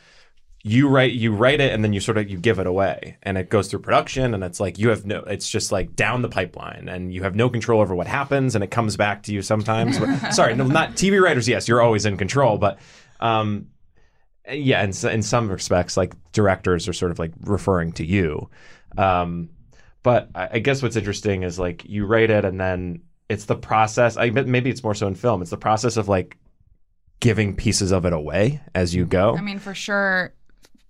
you 0.67 0.89
write 0.89 1.13
you 1.13 1.31
write 1.31 1.61
it 1.61 1.73
and 1.75 1.85
then 1.85 1.93
you 1.93 2.01
sort 2.01 2.17
of 2.17 2.29
you 2.31 2.39
give 2.39 2.59
it 2.59 2.67
away 2.67 3.19
and 3.23 3.37
it 3.37 3.51
goes 3.51 3.69
through 3.69 3.79
production 3.79 4.33
and 4.33 4.43
it's 4.43 4.59
like 4.59 4.79
you 4.79 4.89
have 4.89 5.05
no 5.05 5.19
it's 5.25 5.47
just 5.47 5.71
like 5.71 5.95
down 5.95 6.23
the 6.23 6.29
pipeline 6.29 6.89
and 6.89 7.13
you 7.13 7.23
have 7.23 7.37
no 7.37 7.51
control 7.51 7.83
over 7.83 7.95
what 7.95 8.07
happens 8.07 8.55
and 8.55 8.65
it 8.65 8.71
comes 8.71 8.97
back 8.97 9.23
to 9.23 9.33
you 9.33 9.43
sometimes. 9.43 9.99
But- 9.99 10.31
sorry 10.33 10.57
no 10.57 10.67
not 10.67 10.93
tv 10.93 11.23
writers 11.23 11.47
yes 11.47 11.69
you're 11.69 11.83
always 11.83 12.07
in 12.07 12.17
control 12.17 12.57
but 12.57 12.79
um 13.21 13.67
yeah 14.51 14.83
in, 14.83 14.93
in 15.11 15.23
some 15.23 15.51
respects 15.51 15.99
like 15.99 16.15
directors 16.33 16.89
are 16.89 16.95
sort 16.95 17.13
of 17.13 17.19
like 17.19 17.33
referring 17.43 17.93
to 17.93 18.05
you. 18.07 18.49
Um 18.97 19.51
but 20.03 20.31
I, 20.35 20.49
I 20.53 20.59
guess 20.61 20.83
what's 20.83 20.97
interesting 20.97 21.43
is 21.43 21.59
like 21.59 21.85
you 21.85 22.07
write 22.07 22.31
it 22.31 22.47
and 22.47 22.59
then 22.59 23.03
it's 23.29 23.45
the 23.45 23.57
process 23.57 24.17
i 24.17 24.31
maybe 24.31 24.71
it's 24.71 24.83
more 24.83 24.95
so 24.95 25.07
in 25.07 25.15
film 25.15 25.43
it's 25.43 25.51
the 25.51 25.59
process 25.59 25.99
of 25.99 26.09
like 26.09 26.39
giving 27.21 27.55
pieces 27.55 27.91
of 27.91 28.05
it 28.05 28.13
away 28.13 28.61
as 28.75 28.95
you 28.95 29.07
go. 29.07 29.35
I 29.35 29.41
mean, 29.41 29.59
for 29.59 29.75
sure, 29.75 30.35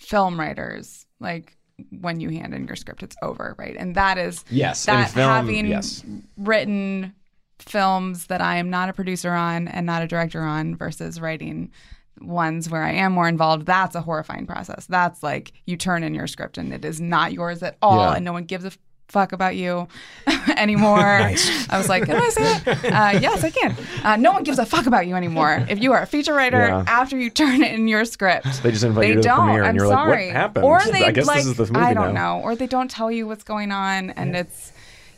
film 0.05 0.39
writers 0.39 1.07
like 1.21 1.57
when 2.01 2.21
you 2.21 2.29
hand 2.31 2.55
in 2.55 2.67
your 2.67 2.77
script, 2.77 3.03
it's 3.03 3.17
over, 3.23 3.55
right? 3.59 3.75
And 3.77 3.95
that 3.97 4.17
is 4.19 4.45
Yes, 4.51 4.85
that 4.85 5.11
film, 5.11 5.29
having 5.31 5.67
yes. 5.67 6.05
written 6.37 7.15
films 7.59 8.27
that 8.27 8.41
I 8.41 8.57
am 8.57 8.71
not 8.71 8.89
a 8.89 8.93
producer 8.93 9.31
on 9.33 9.67
and 9.69 9.85
not 9.87 10.03
a 10.03 10.07
director 10.07 10.43
on 10.43 10.77
versus 10.77 11.21
writing 11.21 11.73
ones 12.21 12.71
where 12.71 12.83
I 12.85 12.93
am 12.93 13.13
more 13.13 13.27
involved, 13.29 13.67
that's 13.67 13.97
a 13.97 14.01
horrifying 14.01 14.47
process. 14.47 14.87
That's 14.87 15.23
like 15.23 15.53
you 15.67 15.77
turn 15.77 16.05
in 16.05 16.15
your 16.15 16.27
script 16.29 16.59
and 16.59 16.73
it 16.73 16.85
is 16.85 17.01
not 17.01 17.33
yours 17.33 17.63
at 17.63 17.77
all, 17.83 17.99
Yeah. 18.11 18.15
and 18.17 18.25
no 18.25 18.33
one 18.33 18.45
gives 18.45 18.65
a 18.65 18.71
fuck 19.09 19.33
about 19.33 19.55
you 19.57 19.87
anymore. 20.57 20.99
I 20.99 21.35
was 21.73 21.89
like, 21.89 22.05
can 22.07 22.17
I 22.17 22.29
say 22.31 22.43
that? 22.43 22.85
Uh, 22.85 23.19
yes, 23.21 23.45
I 23.45 23.51
can. 23.51 23.77
Uh, 24.03 24.17
no 24.17 24.33
one 24.33 24.43
gives 24.45 24.59
a 24.59 24.67
fuck 24.67 24.87
about 24.87 25.07
you 25.07 25.15
anymore. 25.15 25.65
If 25.69 25.81
you 25.83 25.93
are 25.93 26.03
a 26.03 26.07
feature 26.07 26.35
writer, 26.35 26.59
Yeah. 26.67 26.85
after 26.87 27.19
you 27.19 27.31
turn 27.31 27.63
it 27.63 27.73
in 27.75 27.87
your 27.89 28.05
script, 28.05 28.63
They 28.63 28.71
just 28.71 28.85
invite 28.85 29.03
they 29.03 29.09
you 29.11 29.15
to 29.17 29.21
don't. 29.23 29.37
premiere 29.45 29.61
and 29.63 29.69
I'm 29.69 29.75
you're 29.77 29.87
like, 29.89 29.97
what 29.99 30.05
sorry. 30.07 30.29
happened? 30.31 30.65
Or 30.65 30.79
I 30.81 30.91
they 30.91 31.01
guess 31.13 31.15
this 31.15 31.27
like, 31.27 31.39
is 31.41 31.57
the 31.57 31.65
movie 31.67 31.77
I 31.85 31.95
don't 31.95 32.15
now. 32.15 32.39
know. 32.39 32.43
Or 32.45 32.55
they 32.57 32.67
don't 32.67 32.91
tell 32.91 33.11
you 33.11 33.27
what's 33.27 33.45
going 33.45 33.73
on, 33.73 34.11
and 34.11 34.35
it's 34.37 34.73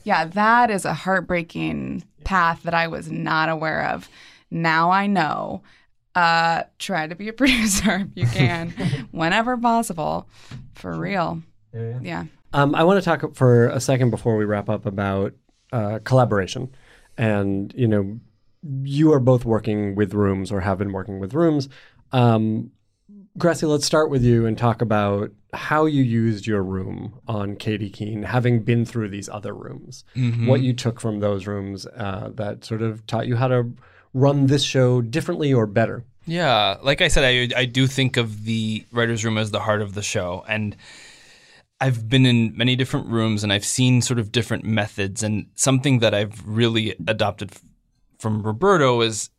yeah, 0.05 0.24
that 0.26 0.70
is 0.70 0.84
a 0.84 0.95
heartbreaking 0.95 2.05
path 2.24 2.62
that 2.64 2.74
I 2.74 2.87
was 2.89 3.11
not 3.11 3.49
aware 3.49 3.89
of. 3.89 4.09
Now 4.51 4.91
I 4.91 5.07
know. 5.07 5.62
Uh, 6.14 6.62
try 6.78 7.07
to 7.07 7.14
be 7.14 7.28
a 7.28 7.32
producer 7.43 8.07
if 8.07 8.09
you 8.14 8.26
can, 8.26 8.70
whenever 9.11 9.57
possible, 9.59 10.26
for 10.74 10.97
real. 10.99 11.43
Yeah. 11.74 12.24
Um, 12.57 12.74
I 12.74 12.84
want 12.84 12.98
to 12.98 13.04
talk 13.04 13.34
for 13.34 13.68
a 13.68 13.80
second 13.80 14.11
before 14.11 14.36
we 14.36 14.46
wrap 14.46 14.70
up 14.70 14.86
about 14.86 15.34
uh, 15.72 15.98
collaboration. 16.04 16.74
And, 17.18 17.72
you 17.76 17.86
know, 17.86 18.18
you 18.82 19.12
are 19.12 19.20
both 19.20 19.44
working 19.44 19.94
with 19.94 20.14
rooms 20.14 20.50
or 20.50 20.61
have 20.61 20.78
been 20.78 20.92
working 20.92 21.20
with 21.20 21.34
rooms. 21.34 21.68
Um, 22.12 22.70
Grassi, 23.36 23.66
let's 23.66 23.84
start 23.84 24.09
with 24.09 24.24
you 24.24 24.46
and 24.46 24.57
talk 24.57 24.80
about 24.80 25.32
how 25.52 25.84
you 25.84 26.02
used 26.02 26.46
your 26.46 26.62
room 26.62 27.20
on 27.28 27.57
Katy 27.57 27.90
Keene, 27.90 28.22
having 28.22 28.62
been 28.62 28.86
through 28.86 29.11
these 29.11 29.28
other 29.28 29.54
rooms. 29.54 30.04
What 30.48 30.62
you 30.62 30.72
took 30.72 30.98
from 30.98 31.20
those 31.20 31.46
rooms 31.46 31.86
uh, 31.86 32.30
that 32.34 32.64
sort 32.64 32.80
of 32.80 33.07
taught 33.07 33.26
you 33.26 33.36
how 33.36 33.48
to 33.48 33.70
run 34.14 34.46
this 34.46 34.62
show 34.62 35.02
differently 35.02 35.52
or 35.52 35.66
better. 35.66 36.04
Yeah, 36.26 36.78
like 36.82 37.02
I 37.02 37.09
said, 37.09 37.24
I 37.24 37.61
I 37.61 37.66
do 37.66 37.86
think 37.86 38.16
of 38.16 38.44
the 38.44 38.84
writers' 38.90 39.24
room 39.24 39.38
as 39.38 39.52
the 39.52 39.61
heart 39.61 39.80
of 39.80 39.94
the 39.94 40.02
show, 40.02 40.44
and 40.48 40.74
I've 41.81 42.09
been 42.09 42.24
in 42.24 42.57
many 42.57 42.74
different 42.74 43.09
rooms 43.09 43.43
and 43.43 43.53
I've 43.53 43.64
seen 43.64 44.01
sort 44.01 44.18
of 44.18 44.33
different 44.33 44.64
methods. 44.64 45.22
And 45.22 45.47
something 45.55 45.99
that 45.99 46.14
I've 46.14 46.43
really 46.47 46.97
adopted 47.07 47.53
from 48.18 48.43
Roberto 48.43 49.03
is 49.03 49.31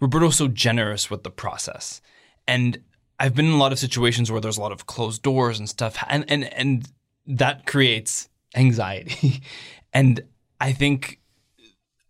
Roberto's 0.00 0.36
so 0.36 0.48
generous 0.48 1.10
with 1.10 1.22
the 1.22 1.30
process, 1.30 2.00
and 2.46 2.82
I've 3.18 3.34
been 3.34 3.46
in 3.46 3.52
a 3.52 3.58
lot 3.58 3.72
of 3.72 3.78
situations 3.78 4.30
where 4.30 4.40
there's 4.40 4.58
a 4.58 4.60
lot 4.60 4.72
of 4.72 4.86
closed 4.86 5.22
doors 5.22 5.58
and 5.58 5.68
stuff, 5.68 6.02
and 6.08 6.24
and 6.30 6.52
and 6.52 6.88
that 7.26 7.66
creates 7.66 8.28
anxiety, 8.54 9.42
and 9.92 10.20
I 10.60 10.72
think 10.72 11.20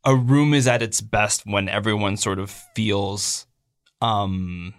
a 0.04 0.14
room 0.14 0.54
is 0.54 0.66
at 0.66 0.82
its 0.82 1.00
best 1.00 1.46
when 1.46 1.68
everyone 1.68 2.16
sort 2.16 2.38
of 2.38 2.50
feels 2.74 3.46
um 4.02 4.74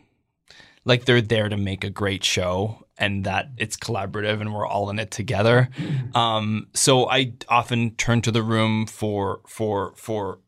like 0.86 1.06
they're 1.06 1.22
there 1.22 1.50
to 1.50 1.58
make 1.58 1.84
a 1.84 1.90
great 1.90 2.24
show 2.24 2.87
and 2.98 3.24
that 3.26 3.50
it's 3.58 3.78
collaborative 3.78 4.41
and 4.41 4.54
we're 4.54 4.68
all 4.68 4.89
in 4.89 5.00
it 5.00 5.12
together. 5.12 5.70
Um 6.16 6.68
so 6.74 7.10
I 7.10 7.34
often 7.48 7.95
turn 7.95 8.22
to 8.22 8.32
the 8.32 8.43
room 8.43 8.86
for 8.86 9.41
for 9.48 9.93
for 9.95 10.39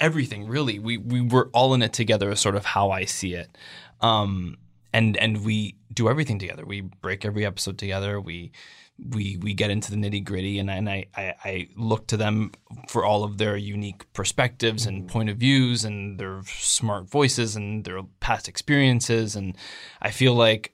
everything 0.00 0.46
really. 0.46 0.78
We 0.78 0.96
we 0.98 1.20
were 1.20 1.50
all 1.52 1.74
in 1.74 1.82
it 1.82 1.92
together 1.92 2.30
is 2.30 2.40
sort 2.40 2.56
of 2.56 2.64
how 2.64 2.90
I 2.90 3.04
see 3.04 3.34
it. 3.34 3.56
Um 4.00 4.58
and 4.92 5.16
and 5.16 5.44
we 5.44 5.76
do 5.92 6.08
everything 6.08 6.38
together. 6.38 6.64
We 6.64 6.80
break 6.80 7.24
every 7.24 7.44
episode 7.44 7.78
together. 7.78 8.20
We 8.20 8.52
we 8.98 9.36
we 9.36 9.54
get 9.54 9.70
into 9.70 9.90
the 9.90 9.96
nitty 9.96 10.24
gritty, 10.24 10.58
and, 10.58 10.70
and 10.70 10.88
I, 10.88 11.06
I 11.14 11.34
I 11.44 11.68
look 11.76 12.06
to 12.08 12.16
them 12.16 12.52
for 12.88 13.04
all 13.04 13.24
of 13.24 13.38
their 13.38 13.56
unique 13.56 14.10
perspectives 14.12 14.86
and 14.86 15.08
point 15.08 15.28
of 15.28 15.36
views, 15.36 15.84
and 15.84 16.18
their 16.18 16.40
smart 16.46 17.10
voices 17.10 17.56
and 17.56 17.84
their 17.84 18.02
past 18.20 18.48
experiences, 18.48 19.36
and 19.36 19.56
I 20.00 20.10
feel 20.10 20.34
like 20.34 20.72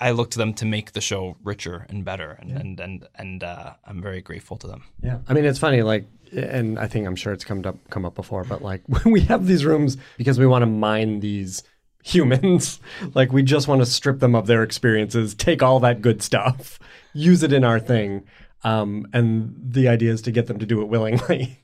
I- 0.00 0.10
look 0.12 0.30
to 0.32 0.38
them 0.38 0.54
to 0.54 0.64
make 0.64 0.92
the 0.92 1.00
show 1.00 1.36
richer 1.42 1.86
and 1.88 2.04
better, 2.04 2.32
and 2.40 2.50
and 2.52 2.80
and 2.80 3.08
and 3.16 3.44
uh, 3.44 3.74
I'm 3.84 4.00
very 4.02 4.20
grateful 4.22 4.56
to 4.58 4.66
them. 4.66 4.84
Yeah, 5.02 5.18
I 5.28 5.32
mean 5.34 5.44
it's 5.44 5.58
funny, 5.58 5.82
like, 5.82 6.06
and 6.32 6.78
I 6.78 6.86
think 6.86 7.06
I'm 7.06 7.16
sure 7.16 7.32
it's 7.32 7.44
come 7.44 7.64
up 7.66 7.76
come 7.90 8.04
up 8.04 8.14
before, 8.14 8.44
but 8.44 8.62
like 8.62 8.82
when 8.86 9.12
we 9.12 9.20
have 9.22 9.46
these 9.46 9.64
rooms 9.64 9.96
because 10.18 10.38
we 10.38 10.46
want 10.46 10.62
to 10.62 10.66
mine 10.66 11.20
these 11.20 11.62
humans, 12.04 12.80
like 13.14 13.32
we 13.32 13.42
just 13.42 13.68
want 13.68 13.80
to 13.80 13.86
strip 13.86 14.20
them 14.20 14.34
of 14.34 14.46
their 14.46 14.62
experiences, 14.62 15.34
take 15.34 15.62
all 15.62 15.80
that 15.80 16.02
good 16.02 16.22
stuff, 16.22 16.78
use 17.12 17.42
it 17.42 17.52
in 17.52 17.64
our 17.64 17.80
thing, 17.80 18.24
um, 18.64 19.06
and 19.12 19.54
the 19.56 19.88
idea 19.88 20.12
is 20.12 20.22
to 20.22 20.30
get 20.30 20.46
them 20.46 20.58
to 20.58 20.66
do 20.66 20.80
it 20.82 20.88
willingly. 20.88 21.58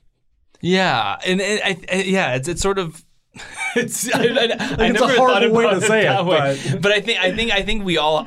Yeah, 0.61 1.17
and 1.25 1.39
it, 1.39 1.61
I, 1.63 1.77
I, 1.91 2.01
yeah, 2.01 2.35
it's 2.35 2.47
it's 2.47 2.61
sort 2.61 2.79
of. 2.79 3.05
It's 3.75 4.11
I, 4.13 4.19
I, 4.19 4.23
I 4.23 4.25
it's 4.25 4.73
a 4.79 4.87
never 4.93 4.97
thought 4.99 5.17
horrible 5.17 5.55
way 5.55 5.65
about 5.65 5.81
to 5.81 5.87
say 5.87 6.01
it, 6.01 6.05
that 6.05 6.25
way. 6.25 6.59
but- 6.71 6.81
but 6.81 6.91
I 6.91 7.01
think 7.01 7.19
I 7.19 7.35
think 7.35 7.51
I 7.51 7.61
think 7.61 7.85
we 7.85 7.97
all. 7.97 8.23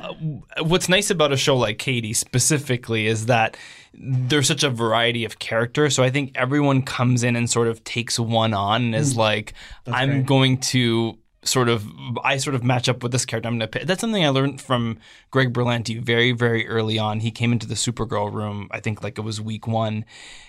What's 0.61 0.87
nice 0.87 1.09
about 1.09 1.33
a 1.33 1.37
show 1.37 1.57
like 1.57 1.77
Katy 1.79 2.13
specifically 2.13 3.07
is 3.07 3.25
that 3.25 3.57
there's 3.93 4.47
such 4.47 4.63
a 4.63 4.69
variety 4.69 5.25
of 5.25 5.39
characters. 5.39 5.95
So 5.95 6.01
I 6.03 6.09
think 6.09 6.31
everyone 6.35 6.81
comes 6.81 7.23
in 7.23 7.35
and 7.35 7.49
sort 7.49 7.67
of 7.67 7.83
takes 7.83 8.17
one 8.17 8.53
on 8.53 8.81
and 8.83 8.93
Mm. 8.93 8.97
is 8.97 9.15
like, 9.17 9.53
I'm 9.85 10.23
going 10.23 10.57
to 10.71 11.17
sort 11.43 11.67
of 11.67 11.85
I 12.23 12.37
sort 12.37 12.55
of 12.55 12.63
match 12.63 12.87
up 12.87 13.03
with 13.03 13.11
this 13.11 13.25
character. 13.25 13.49
I'm 13.49 13.55
gonna 13.55 13.67
pick. 13.67 13.83
That's 13.85 13.99
something 13.99 14.23
I 14.23 14.29
learned 14.29 14.61
from 14.61 14.97
Greg 15.29 15.51
Berlanti 15.51 16.01
very 16.01 16.31
very 16.31 16.65
early 16.69 16.97
on. 16.97 17.19
He 17.19 17.31
came 17.31 17.51
into 17.51 17.67
the 17.67 17.75
Supergirl 17.75 18.31
room. 18.31 18.69
I 18.71 18.79
think 18.79 19.03
like 19.03 19.17
it 19.17 19.21
was 19.23 19.41
week 19.41 19.67
one, 19.67 20.05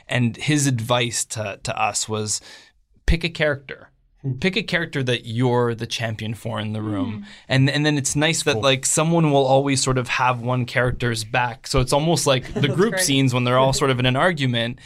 and 0.08 0.36
his 0.36 0.68
advice 0.68 1.24
to 1.26 1.58
to 1.64 1.76
us 1.76 2.08
was 2.08 2.40
pick 3.06 3.24
a 3.24 3.28
character. 3.28 3.90
Pick 4.40 4.56
a 4.56 4.62
character 4.62 5.02
that 5.02 5.26
you're 5.26 5.74
the 5.74 5.86
champion 5.86 6.34
for 6.34 6.58
in 6.58 6.72
the 6.72 6.80
hmm. 6.80 6.90
room, 6.92 7.26
and 7.48 7.68
and 7.68 7.84
then 7.84 7.98
it's 7.98 8.16
nice 8.16 8.42
that 8.44 8.58
like 8.58 8.86
someone 8.86 9.30
will 9.30 9.44
always 9.44 9.82
sort 9.82 9.98
of 9.98 10.08
have 10.08 10.40
one 10.40 10.64
character's 10.64 11.24
back. 11.24 11.66
So 11.66 11.80
it's 11.80 11.92
almost 11.92 12.26
like 12.26 12.54
the 12.54 12.68
group 12.68 12.98
scenes 12.98 13.34
when 13.34 13.44
they're 13.44 13.58
all 13.58 13.72
sort 13.72 13.90
of 13.90 14.00
in 14.00 14.06
an 14.06 14.16
argument. 14.16 14.78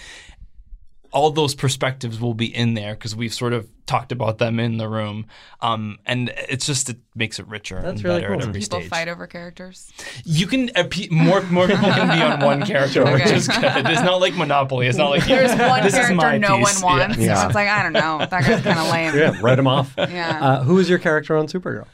All 1.19 1.31
those 1.33 1.55
perspectives 1.55 2.21
will 2.21 2.35
be 2.35 2.47
in 2.55 2.75
there 2.75 2.95
because 2.95 3.17
we've 3.17 3.35
sort 3.35 3.53
of 3.53 3.69
talked 3.87 4.13
about 4.13 4.39
them 4.39 4.61
in 4.61 4.77
the 4.77 4.89
room, 4.89 5.27
um, 5.63 5.99
and 6.07 6.31
it's 6.49 6.65
just 6.67 6.89
it 6.91 6.99
makes 7.15 7.39
it 7.41 7.49
richer 7.49 7.77
That's 7.77 7.87
and 7.87 8.05
really 8.05 8.21
better 8.21 8.35
cool. 8.35 8.43
at 8.43 8.49
every 8.51 8.61
People 8.61 8.81
stage. 8.81 8.91
fight 8.91 9.09
over 9.09 9.27
characters. 9.27 9.91
You 10.25 10.47
can 10.47 10.71
uh, 10.77 10.85
pe- 10.89 11.09
more 11.11 11.41
more 11.51 11.67
people 11.67 11.91
can 11.91 12.17
be 12.17 12.23
on 12.23 12.41
one 12.45 12.65
character, 12.65 13.03
which 13.05 13.23
Okay. 13.23 13.35
is 13.35 13.49
good. 13.49 13.63
It's 13.65 14.03
not 14.03 14.21
like 14.21 14.35
Monopoly. 14.37 14.87
It's 14.87 14.99
not 14.99 15.11
like 15.11 15.25
There's 15.27 15.51
one 15.59 15.83
this 15.83 15.95
is 15.95 15.99
character 16.01 16.15
my 16.15 16.39
no 16.39 16.59
piece. 16.59 16.83
one 16.83 17.01
wants. 17.01 17.19
Yeah. 17.19 17.41
So 17.41 17.47
it's 17.47 17.55
like, 17.57 17.69
I 17.69 17.83
don't 17.83 17.93
know. 17.95 18.19
That 18.19 18.31
guy's 18.31 18.63
kind 18.63 18.79
of 18.79 18.89
lame. 18.93 19.15
yeah, 19.17 19.39
write 19.43 19.59
him 19.59 19.67
off. 19.67 19.93
Yeah. 19.99 20.39
Uh, 20.41 20.63
who 20.65 20.79
is 20.79 20.89
your 20.89 20.99
character 21.01 21.37
on 21.37 21.47
Supergirl? 21.49 21.87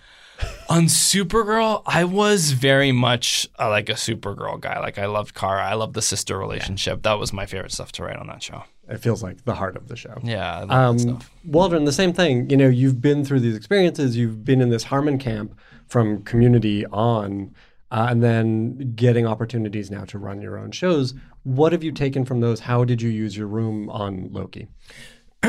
On 0.68 0.84
Supergirl, 0.86 1.82
I 1.86 2.02
was 2.04 2.50
very 2.52 2.90
much 2.90 3.48
uh, 3.58 3.68
like 3.68 3.88
a 3.88 3.92
Supergirl 3.94 4.60
guy. 4.60 4.80
Like 4.80 4.98
I 4.98 5.06
loved 5.06 5.32
Kara. 5.34 5.64
I 5.64 5.74
loved 5.74 5.94
the 5.94 6.02
sister 6.02 6.36
relationship. 6.36 7.02
That 7.04 7.20
was 7.20 7.32
my 7.32 7.46
favorite 7.46 7.70
stuff 7.72 7.92
to 7.92 8.02
write 8.02 8.16
on 8.16 8.26
that 8.26 8.42
show. 8.42 8.64
It 8.88 8.98
feels 8.98 9.22
like 9.22 9.44
the 9.44 9.54
heart 9.54 9.76
of 9.76 9.88
the 9.88 9.96
show. 9.96 10.18
Yeah, 10.22 10.56
I 10.58 10.60
love 10.60 10.70
Um, 10.70 10.96
that 10.98 11.02
stuff. 11.02 11.30
Waldron, 11.46 11.84
the 11.84 11.92
same 11.92 12.12
thing. 12.12 12.50
You 12.50 12.56
know, 12.56 12.68
you've 12.68 13.00
been 13.00 13.24
through 13.24 13.40
these 13.40 13.56
experiences. 13.56 14.16
You've 14.16 14.44
been 14.44 14.60
in 14.60 14.68
this 14.68 14.84
Harmon 14.84 15.18
camp 15.18 15.58
from 15.86 16.22
community 16.24 16.84
on, 16.86 17.54
uh, 17.90 18.08
and 18.10 18.22
then 18.22 18.92
getting 18.94 19.26
opportunities 19.26 19.90
now 19.90 20.04
to 20.04 20.18
run 20.18 20.42
your 20.42 20.58
own 20.58 20.70
shows. 20.70 21.14
What 21.44 21.72
have 21.72 21.82
you 21.82 21.92
taken 21.92 22.24
from 22.24 22.40
those? 22.40 22.60
How 22.60 22.84
did 22.84 23.00
you 23.00 23.08
use 23.10 23.36
your 23.36 23.46
room 23.46 23.88
on 23.90 24.28
Loki? 24.32 24.68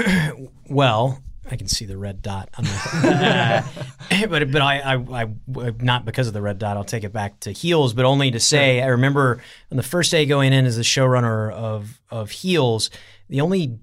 Well, 0.69 1.21
I 1.49 1.57
can 1.57 1.67
see 1.67 1.85
the 1.85 1.97
red 1.97 2.21
dot 2.23 2.49
on 2.57 2.63
my. 2.65 3.63
but 4.29 4.51
but 4.51 4.61
I, 4.61 4.95
I 4.95 5.21
I 5.23 5.27
not 5.79 6.03
because 6.05 6.27
of 6.27 6.33
the 6.33 6.41
red 6.41 6.57
dot. 6.57 6.75
I'll 6.75 6.83
take 6.83 7.03
it 7.03 7.13
back 7.13 7.39
to 7.41 7.51
Heels, 7.51 7.93
but 7.93 8.03
only 8.03 8.31
to 8.31 8.39
say 8.39 8.81
I 8.81 8.87
remember 8.87 9.41
on 9.71 9.77
the 9.77 9.83
first 9.83 10.09
day 10.11 10.25
going 10.25 10.53
in 10.53 10.65
as 10.65 10.75
the 10.77 10.81
showrunner 10.81 11.51
of 11.51 12.01
of 12.09 12.31
Heels, 12.31 12.89
the 13.29 13.41
only 13.41 13.79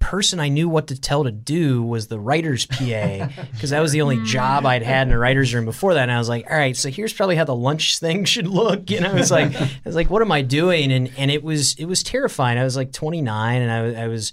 person 0.00 0.38
I 0.38 0.48
knew 0.48 0.68
what 0.68 0.86
to 0.88 1.00
tell 1.00 1.24
to 1.24 1.32
do 1.32 1.82
was 1.82 2.06
the 2.06 2.20
writer's 2.20 2.64
PA 2.66 3.28
because 3.52 3.70
that 3.70 3.80
was 3.80 3.90
the 3.92 4.00
only 4.02 4.22
job 4.24 4.64
I'd 4.64 4.82
had 4.82 5.08
in 5.08 5.12
a 5.12 5.18
writer's 5.18 5.52
room 5.52 5.64
before 5.64 5.94
that. 5.94 6.02
And 6.04 6.12
I 6.12 6.18
was 6.18 6.28
like, 6.28 6.48
all 6.50 6.56
right, 6.56 6.76
so 6.76 6.88
here's 6.88 7.12
probably 7.12 7.34
how 7.36 7.44
the 7.44 7.54
lunch 7.54 7.98
thing 7.98 8.24
should 8.26 8.46
look. 8.46 8.90
You 8.90 9.00
know, 9.00 9.10
I 9.10 9.14
was 9.14 9.30
like, 9.30 9.54
I 9.60 9.68
was 9.84 9.96
like, 9.96 10.08
what 10.08 10.22
am 10.22 10.30
I 10.32 10.42
doing? 10.42 10.92
And 10.92 11.10
and 11.18 11.30
it 11.30 11.42
was 11.42 11.74
it 11.74 11.86
was 11.86 12.02
terrifying. 12.02 12.58
I 12.58 12.64
was 12.64 12.76
like 12.76 12.92
29 12.92 13.60
and 13.62 13.70
I, 13.70 13.82
was- 13.82 13.96
I 13.96 14.06
was 14.06 14.32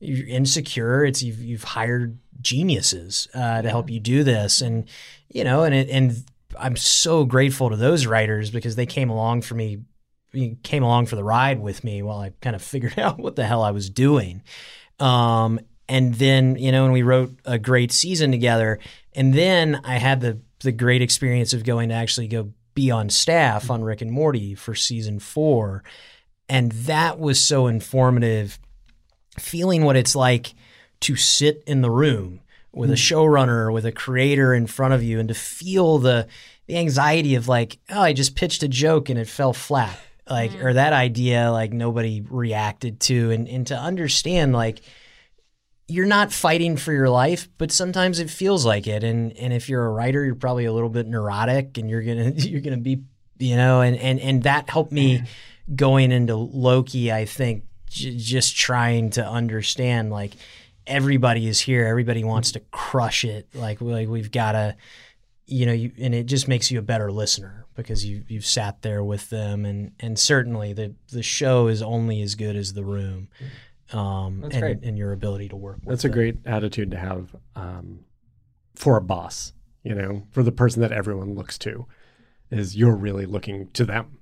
insecure. 0.00 1.04
It's 1.04 1.22
you've 1.22 1.40
you've 1.42 1.64
hired 1.64 2.18
geniuses 2.40 3.28
uh, 3.34 3.62
to 3.62 3.68
help 3.68 3.90
you 3.90 4.00
do 4.00 4.24
this, 4.24 4.60
and 4.60 4.88
you 5.28 5.44
know, 5.44 5.62
and 5.62 5.74
it, 5.74 5.88
and 5.90 6.24
I'm 6.58 6.76
so 6.76 7.24
grateful 7.24 7.70
to 7.70 7.76
those 7.76 8.06
writers 8.06 8.50
because 8.50 8.76
they 8.76 8.86
came 8.86 9.10
along 9.10 9.42
for 9.42 9.54
me, 9.54 9.82
came 10.62 10.82
along 10.82 11.06
for 11.06 11.16
the 11.16 11.24
ride 11.24 11.60
with 11.60 11.84
me 11.84 12.02
while 12.02 12.18
I 12.18 12.32
kind 12.40 12.56
of 12.56 12.62
figured 12.72 12.98
out 12.98 13.18
what 13.18 13.36
the 13.36 13.44
hell 13.44 13.62
I 13.62 13.70
was 13.70 13.90
doing. 13.90 14.42
Um, 14.98 15.60
and 15.88 16.14
then 16.14 16.56
you 16.56 16.72
know, 16.72 16.84
and 16.84 16.92
we 16.92 17.02
wrote 17.02 17.32
a 17.44 17.58
great 17.58 17.92
season 17.92 18.30
together, 18.30 18.78
and 19.14 19.34
then 19.34 19.80
I 19.84 19.98
had 19.98 20.20
the 20.20 20.40
the 20.60 20.72
great 20.72 21.02
experience 21.02 21.52
of 21.52 21.64
going 21.64 21.88
to 21.88 21.94
actually 21.94 22.28
go 22.28 22.52
be 22.74 22.90
on 22.90 23.10
staff 23.10 23.70
on 23.70 23.82
Rick 23.82 24.00
and 24.00 24.10
Morty 24.10 24.54
for 24.54 24.74
season 24.74 25.18
four, 25.18 25.82
and 26.48 26.72
that 26.72 27.18
was 27.18 27.40
so 27.40 27.66
informative 27.66 28.58
feeling 29.38 29.84
what 29.84 29.96
it's 29.96 30.14
like 30.14 30.54
to 31.00 31.16
sit 31.16 31.62
in 31.66 31.82
the 31.82 31.90
room 31.90 32.40
with 32.72 32.90
a 32.90 32.94
showrunner, 32.94 33.72
with 33.72 33.84
a 33.84 33.92
creator 33.92 34.54
in 34.54 34.66
front 34.66 34.94
of 34.94 35.02
you, 35.02 35.18
and 35.20 35.28
to 35.28 35.34
feel 35.34 35.98
the 35.98 36.26
the 36.66 36.78
anxiety 36.78 37.34
of 37.34 37.48
like, 37.48 37.78
oh, 37.90 38.00
I 38.00 38.12
just 38.12 38.36
pitched 38.36 38.62
a 38.62 38.68
joke 38.68 39.10
and 39.10 39.18
it 39.18 39.28
fell 39.28 39.52
flat, 39.52 39.98
like, 40.32 40.52
mm-hmm. 40.52 40.66
or 40.66 40.72
that 40.72 40.94
idea 40.94 41.52
like 41.52 41.72
nobody 41.72 42.24
reacted 42.28 43.00
to, 43.00 43.30
and 43.30 43.46
and 43.46 43.66
to 43.66 43.76
understand 43.76 44.52
like 44.54 44.80
you're 45.88 46.06
not 46.06 46.32
fighting 46.32 46.78
for 46.78 46.90
your 46.90 47.10
life, 47.10 47.48
but 47.58 47.70
sometimes 47.70 48.18
it 48.18 48.30
feels 48.30 48.64
like 48.64 48.86
it. 48.86 49.04
And 49.04 49.36
and 49.36 49.52
if 49.52 49.68
you're 49.68 49.84
a 49.84 49.90
writer, 49.90 50.24
you're 50.24 50.34
probably 50.34 50.64
a 50.64 50.72
little 50.72 50.88
bit 50.88 51.06
neurotic, 51.06 51.76
and 51.76 51.90
you're 51.90 52.02
gonna 52.02 52.30
you're 52.36 52.62
gonna 52.62 52.78
be, 52.78 53.02
you 53.38 53.56
know, 53.56 53.82
and 53.82 53.96
and 53.96 54.18
and 54.20 54.42
that 54.44 54.70
helped 54.70 54.90
me 54.90 55.18
mm-hmm. 55.18 55.74
going 55.74 56.12
into 56.12 56.34
Loki. 56.34 57.12
I 57.12 57.26
think 57.26 57.64
j- 57.90 58.16
just 58.16 58.56
trying 58.56 59.10
to 59.10 59.26
understand 59.26 60.10
like 60.10 60.32
everybody 60.86 61.46
is 61.46 61.60
here, 61.60 61.86
everybody 61.86 62.24
wants 62.24 62.52
to 62.52 62.60
crush 62.70 63.24
it. 63.24 63.48
Like 63.54 63.82
like 63.82 64.08
we've 64.08 64.32
got 64.32 64.52
to, 64.52 64.76
you 65.46 65.66
know, 65.66 65.72
you, 65.72 65.92
and 66.00 66.14
it 66.14 66.24
just 66.24 66.48
makes 66.48 66.70
you 66.70 66.78
a 66.78 66.82
better 66.82 67.12
listener 67.12 67.61
because 67.74 68.04
you 68.04 68.24
you've 68.28 68.46
sat 68.46 68.82
there 68.82 69.02
with 69.02 69.30
them, 69.30 69.64
and 69.64 69.92
and 70.00 70.18
certainly 70.18 70.72
the 70.72 70.94
the 71.10 71.22
show 71.22 71.66
is 71.68 71.82
only 71.82 72.22
as 72.22 72.34
good 72.34 72.56
as 72.56 72.74
the 72.74 72.84
room. 72.84 73.28
Um, 73.92 74.40
That's 74.40 74.54
and, 74.54 74.62
great. 74.62 74.82
and 74.82 74.96
your 74.96 75.12
ability 75.12 75.48
to 75.50 75.56
work 75.56 75.76
with 75.84 75.88
That's 75.88 76.04
a 76.04 76.08
them. 76.08 76.14
great 76.16 76.36
attitude 76.46 76.90
to 76.92 76.96
have 76.96 77.36
um, 77.54 78.06
for 78.74 78.96
a 78.96 79.02
boss, 79.02 79.52
you 79.82 79.94
know, 79.94 80.22
for 80.30 80.42
the 80.42 80.52
person 80.52 80.80
that 80.80 80.92
everyone 80.92 81.34
looks 81.34 81.58
to, 81.58 81.86
is 82.50 82.74
you're 82.74 82.96
really 82.96 83.26
looking 83.26 83.68
to 83.72 83.84
them. 83.84 84.18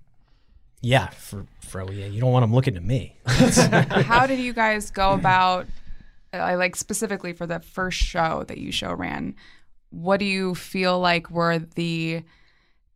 Yeah, 0.80 1.08
for 1.10 1.46
for 1.60 1.90
yeah, 1.92 2.06
you 2.06 2.20
don't 2.20 2.32
want 2.32 2.42
them 2.42 2.54
looking 2.54 2.74
to 2.74 2.80
me. 2.80 3.16
How 3.26 4.26
did 4.26 4.40
you 4.40 4.52
guys 4.52 4.90
go 4.90 5.12
about, 5.14 5.66
I 6.32 6.54
like 6.54 6.74
specifically 6.74 7.32
for 7.32 7.46
the 7.46 7.60
first 7.60 7.98
show 7.98 8.44
that 8.48 8.58
you 8.58 8.72
show 8.72 8.92
ran? 8.92 9.36
What 9.90 10.18
do 10.20 10.24
you 10.24 10.54
feel 10.54 10.98
like 10.98 11.30
were 11.30 11.58
the 11.58 12.22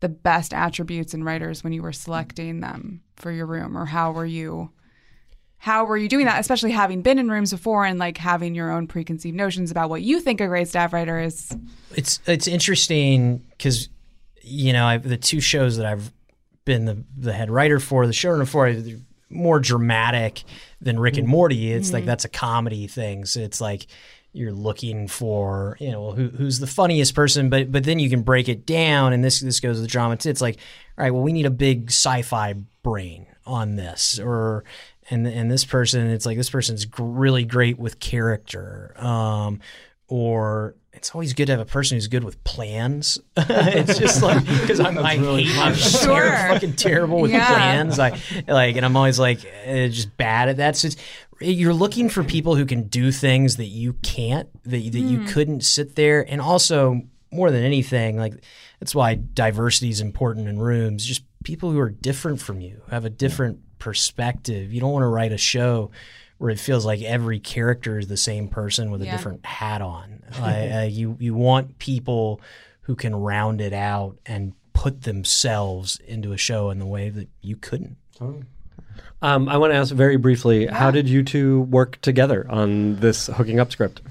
the 0.05 0.09
best 0.11 0.53
attributes 0.53 1.15
in 1.15 1.25
writers 1.25 1.65
when 1.65 1.73
you 1.73 1.81
were 1.81 1.91
selecting 1.91 2.61
them 2.61 3.01
for 3.17 3.33
your 3.33 3.47
room, 3.47 3.75
or 3.75 3.87
how 3.87 4.13
were 4.13 4.27
you? 4.27 4.71
How 5.57 5.87
were 5.87 5.97
you 5.97 6.11
doing 6.11 6.27
that, 6.27 6.39
especially 6.39 6.73
having 6.73 7.01
been 7.01 7.19
in 7.19 7.31
rooms 7.31 7.51
before 7.51 7.87
and 7.87 7.99
like 7.99 8.19
having 8.19 8.55
your 8.55 8.71
own 8.71 8.87
preconceived 8.87 9.35
notions 9.35 9.71
about 9.71 9.89
what 9.89 10.03
you 10.03 10.21
think 10.21 10.43
a 10.43 10.47
great 10.47 10.69
staff 10.69 10.93
writer 10.93 11.19
is? 11.19 11.57
it's 11.93 12.21
it's 12.27 12.47
interesting 12.47 13.39
because 13.53 13.89
you 14.43 14.75
know 14.75 14.85
I've, 14.85 15.09
the 15.09 15.17
two 15.17 15.41
shows 15.41 15.79
that 15.79 15.87
I've 15.87 16.13
been 16.67 16.85
the 16.85 17.03
the 17.17 17.33
head 17.33 17.51
writer 17.51 17.81
for, 17.81 18.07
the 18.07 18.13
showrunner 18.13 18.47
for, 18.47 18.71
more 19.31 19.59
dramatic 19.59 20.45
than 20.83 21.01
Rick 21.01 21.17
and 21.17 21.25
mm-hmm. 21.25 21.31
Morty. 21.33 21.73
It's 21.73 21.95
like 21.95 22.03
mm-hmm. 22.03 22.09
that's 22.09 22.27
a 22.27 22.29
comedy 22.29 22.89
thing. 22.89 23.25
So 23.25 23.41
it's 23.41 23.59
like 23.59 23.87
you're 24.35 24.53
looking 24.53 25.09
for 25.09 25.77
you 25.81 25.91
know 25.91 26.13
who, 26.13 26.29
who's 26.29 26.59
the 26.59 26.67
funniest 26.67 27.15
person, 27.15 27.49
but 27.49 27.73
but 27.73 27.85
then 27.85 27.99
you 27.99 28.11
can 28.11 28.23
break 28.23 28.49
it 28.49 28.67
down, 28.67 29.13
and 29.13 29.25
this 29.25 29.41
this 29.41 29.61
goes 29.61 29.77
to 29.77 29.81
the 29.83 29.87
drama. 29.89 30.17
too. 30.17 30.29
It's 30.29 30.41
like 30.43 30.57
all 30.99 31.05
right, 31.05 31.11
well 31.13 31.23
we 31.23 31.33
need 31.33 31.47
a 31.47 31.51
big 31.51 31.91
sci-fi 31.91 32.55
brain 32.83 33.27
on 33.47 33.77
this, 33.77 34.19
or 34.19 34.65
and 35.11 35.27
and 35.27 35.51
this 35.51 35.65
person, 35.65 36.09
it's 36.11 36.27
like 36.27 36.37
this 36.37 36.51
person's 36.51 36.85
gr- 36.85 37.03
really 37.05 37.45
great 37.45 37.79
with 37.79 38.01
character, 38.01 38.95
um, 38.99 39.61
or 40.09 40.75
it's 40.93 41.13
always 41.15 41.33
good 41.35 41.47
to 41.47 41.53
have 41.53 41.61
a 41.61 41.65
person 41.65 41.97
who's 41.97 42.07
good 42.07 42.23
with 42.25 42.43
plans. 42.45 43.19
it's 43.37 43.99
just 43.99 44.23
like 44.23 44.45
because 44.45 44.79
I'm 44.81 44.97
I 44.99 45.17
hate 45.17 45.49
I'm 45.59 45.75
Sure. 45.75 46.21
ter- 46.21 46.49
fucking 46.49 46.75
terrible 46.77 47.21
with 47.21 47.33
Yeah. 47.33 47.47
plans. 47.49 47.99
I 47.99 48.19
like 48.47 48.77
and 48.77 48.87
I'm 48.87 48.97
always 48.97 49.19
like 49.19 49.45
eh, 49.65 49.89
just 49.89 50.17
bad 50.17 50.49
at 50.49 50.59
that. 50.59 50.77
So 50.77 50.87
it's, 50.87 50.97
you're 51.41 51.75
looking 51.75 52.09
for 52.09 52.25
people 52.25 52.55
who 52.55 52.67
can 52.67 52.85
do 52.85 53.11
things 53.13 53.57
that 53.57 53.67
you 53.67 53.95
can't, 54.03 54.49
that 54.65 54.93
that 54.93 54.99
you 55.01 55.25
couldn't 55.27 55.65
sit 55.65 55.97
there, 55.97 56.23
and 56.29 56.41
also 56.41 57.03
more 57.31 57.51
than 57.51 57.65
anything, 57.65 58.17
like 58.17 58.45
that's 58.81 58.95
why 58.95 59.15
diversity 59.15 59.91
is 59.91 60.01
important 60.01 60.49
in 60.49 60.59
rooms. 60.59 61.05
Just 61.05 61.25
people 61.43 61.71
who 61.71 61.79
are 61.81 61.91
different 61.91 62.41
from 62.41 62.61
you, 62.61 62.83
have 62.91 63.05
a 63.05 63.11
different 63.11 63.61
perspective. 63.79 64.73
You 64.73 64.81
don't 64.81 64.93
want 64.93 65.03
to 65.03 65.09
write 65.09 65.33
a 65.33 65.39
show 65.39 65.91
where 66.39 66.51
it 66.51 66.59
feels 66.59 66.85
like 66.85 67.01
every 67.03 67.39
character 67.39 67.99
is 67.99 68.07
the 68.09 68.17
same 68.17 68.49
person 68.49 68.91
with 68.91 69.03
a 69.03 69.07
different 69.17 69.45
hat 69.47 69.83
on. 69.83 70.23
Like, 70.41 70.73
uh, 70.73 70.87
you 70.91 71.17
you 71.21 71.35
want 71.35 71.79
people 71.79 72.41
who 72.83 72.97
can 72.97 73.15
round 73.15 73.61
it 73.61 73.73
out 73.73 74.17
and 74.27 74.53
put 74.73 75.03
themselves 75.03 76.01
into 76.07 76.33
a 76.33 76.37
show 76.37 76.71
in 76.71 76.79
the 76.79 76.87
way 76.87 77.09
that 77.09 77.29
you 77.41 77.57
couldn't. 77.57 77.97
Um, 79.25 79.49
I 79.49 79.57
want 79.57 79.73
to 79.73 79.77
ask 79.77 79.95
very 79.95 80.17
briefly, 80.19 80.67
how 80.67 80.91
did 80.91 81.09
you 81.09 81.23
two 81.23 81.63
work 81.63 81.99
together 82.03 82.47
on 82.51 82.97
this 82.97 83.29
hooking 83.29 83.59
up 83.59 83.73
script? 83.73 84.03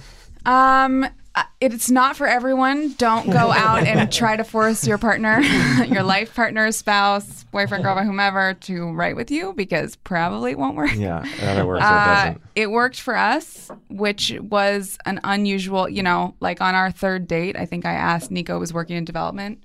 Um, 0.44 1.06
uh, 1.36 1.44
it's 1.62 1.92
not 1.92 2.16
for 2.16 2.26
everyone. 2.26 2.94
Don't 2.94 3.28
go 3.30 3.38
out 3.52 3.84
and 3.86 4.12
try 4.12 4.36
to 4.36 4.44
force 4.44 4.88
your 4.88 4.98
partner, 4.98 5.40
your 5.88 6.02
life 6.02 6.34
partner, 6.34 6.72
spouse, 6.72 7.44
boyfriend, 7.52 7.84
girlfriend, 7.84 8.08
whomever, 8.10 8.56
to 8.62 8.92
write 8.94 9.16
with 9.16 9.30
you 9.30 9.54
because 9.54 9.96
probably 9.98 10.50
it 10.54 10.58
won't 10.58 10.76
work. 10.76 10.96
Yeah, 10.96 11.24
it 11.24 11.44
either 11.44 11.66
works 11.68 11.84
or 11.84 11.86
it 11.86 11.92
Uh, 11.92 12.06
doesn't. 12.26 12.42
it 12.56 12.72
worked 12.72 13.00
for 13.00 13.16
us, 13.16 13.70
which 13.90 14.34
was 14.42 14.98
an 15.06 15.20
unusual, 15.24 15.88
you 15.88 16.02
know, 16.02 16.34
like 16.40 16.60
on 16.60 16.74
our 16.74 16.90
third 16.90 17.28
date, 17.28 17.56
I 17.56 17.68
think 17.68 17.86
I 17.86 17.94
asked 17.94 18.32
Nico 18.32 18.56
who 18.56 18.60
was 18.60 18.74
working 18.74 18.98
in 18.98 19.06
development. 19.06 19.62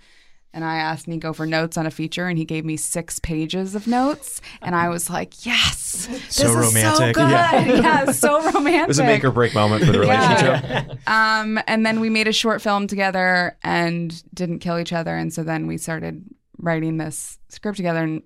And 0.54 0.64
I 0.64 0.76
asked 0.76 1.06
Nico 1.06 1.32
for 1.32 1.46
notes 1.46 1.76
on 1.76 1.86
a 1.86 1.90
feature, 1.90 2.26
and 2.26 2.38
he 2.38 2.44
gave 2.44 2.64
me 2.64 2.76
six 2.76 3.18
pages 3.18 3.74
of 3.74 3.86
notes. 3.86 4.40
And 4.62 4.74
I 4.74 4.88
was 4.88 5.10
like, 5.10 5.44
"Yes, 5.44 6.06
this 6.06 6.34
So 6.34 6.46
is 6.46 6.74
romantic. 6.74 7.16
so 7.16 7.26
good, 7.28 7.78
yeah, 7.84 8.10
so 8.12 8.42
romantic." 8.52 8.82
It 8.82 8.88
was 8.88 8.98
a 8.98 9.04
make 9.04 9.24
or 9.24 9.30
break 9.30 9.54
moment 9.54 9.84
for 9.84 9.92
the 9.92 10.00
relationship. 10.00 10.64
Yeah. 10.64 10.94
um, 11.40 11.60
and 11.66 11.84
then 11.84 12.00
we 12.00 12.08
made 12.08 12.28
a 12.28 12.32
short 12.32 12.62
film 12.62 12.86
together 12.86 13.56
and 13.62 14.22
didn't 14.34 14.60
kill 14.60 14.78
each 14.78 14.92
other. 14.92 15.14
And 15.14 15.32
so 15.32 15.42
then 15.42 15.66
we 15.66 15.76
started 15.76 16.24
writing 16.58 16.96
this 16.96 17.38
script 17.50 17.76
together. 17.76 18.02
And 18.02 18.22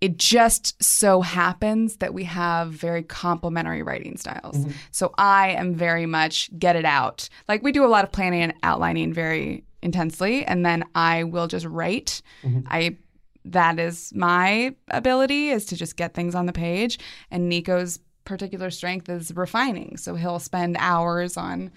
it 0.00 0.16
just 0.16 0.80
so 0.82 1.22
happens 1.22 1.96
that 1.96 2.14
we 2.14 2.22
have 2.24 2.70
very 2.70 3.02
complementary 3.02 3.82
writing 3.82 4.16
styles. 4.16 4.64
So 4.92 5.12
I 5.18 5.50
am 5.50 5.74
very 5.74 6.06
much 6.06 6.50
get 6.56 6.76
it 6.76 6.84
out. 6.84 7.28
Like 7.48 7.64
we 7.64 7.72
do 7.72 7.84
a 7.84 7.88
lot 7.88 8.04
of 8.04 8.12
planning 8.12 8.42
and 8.42 8.54
outlining 8.62 9.12
very 9.12 9.64
intensely. 9.82 10.44
And 10.44 10.64
then 10.64 10.84
I 10.94 11.24
will 11.24 11.46
just 11.46 11.66
write. 11.66 12.22
I 12.68 12.96
that 13.44 13.78
is 13.78 14.12
my 14.14 14.74
ability 14.90 15.48
is 15.48 15.64
to 15.66 15.76
just 15.76 15.96
get 15.96 16.12
things 16.12 16.34
on 16.34 16.44
the 16.46 16.52
page 16.52 16.98
and 17.30 17.48
nico's 17.48 17.98
particular 18.24 18.68
strength 18.70 19.08
is 19.08 19.32
refining 19.34 19.96
so 19.96 20.14
he'll 20.16 20.40
spend 20.40 20.76
hours 20.78 21.36
on 21.36 21.70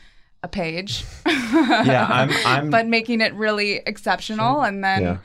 a 0.43 0.47
page 0.49 1.05
Yeah, 1.25 2.07
I'm. 2.09 2.29
I'm. 2.45 2.69
but 2.75 2.87
making 2.87 3.21
it 3.21 3.33
really 3.35 3.75
exceptional 3.85 4.61
and 4.63 4.83
then 4.83 5.01
Yeah. 5.01 5.17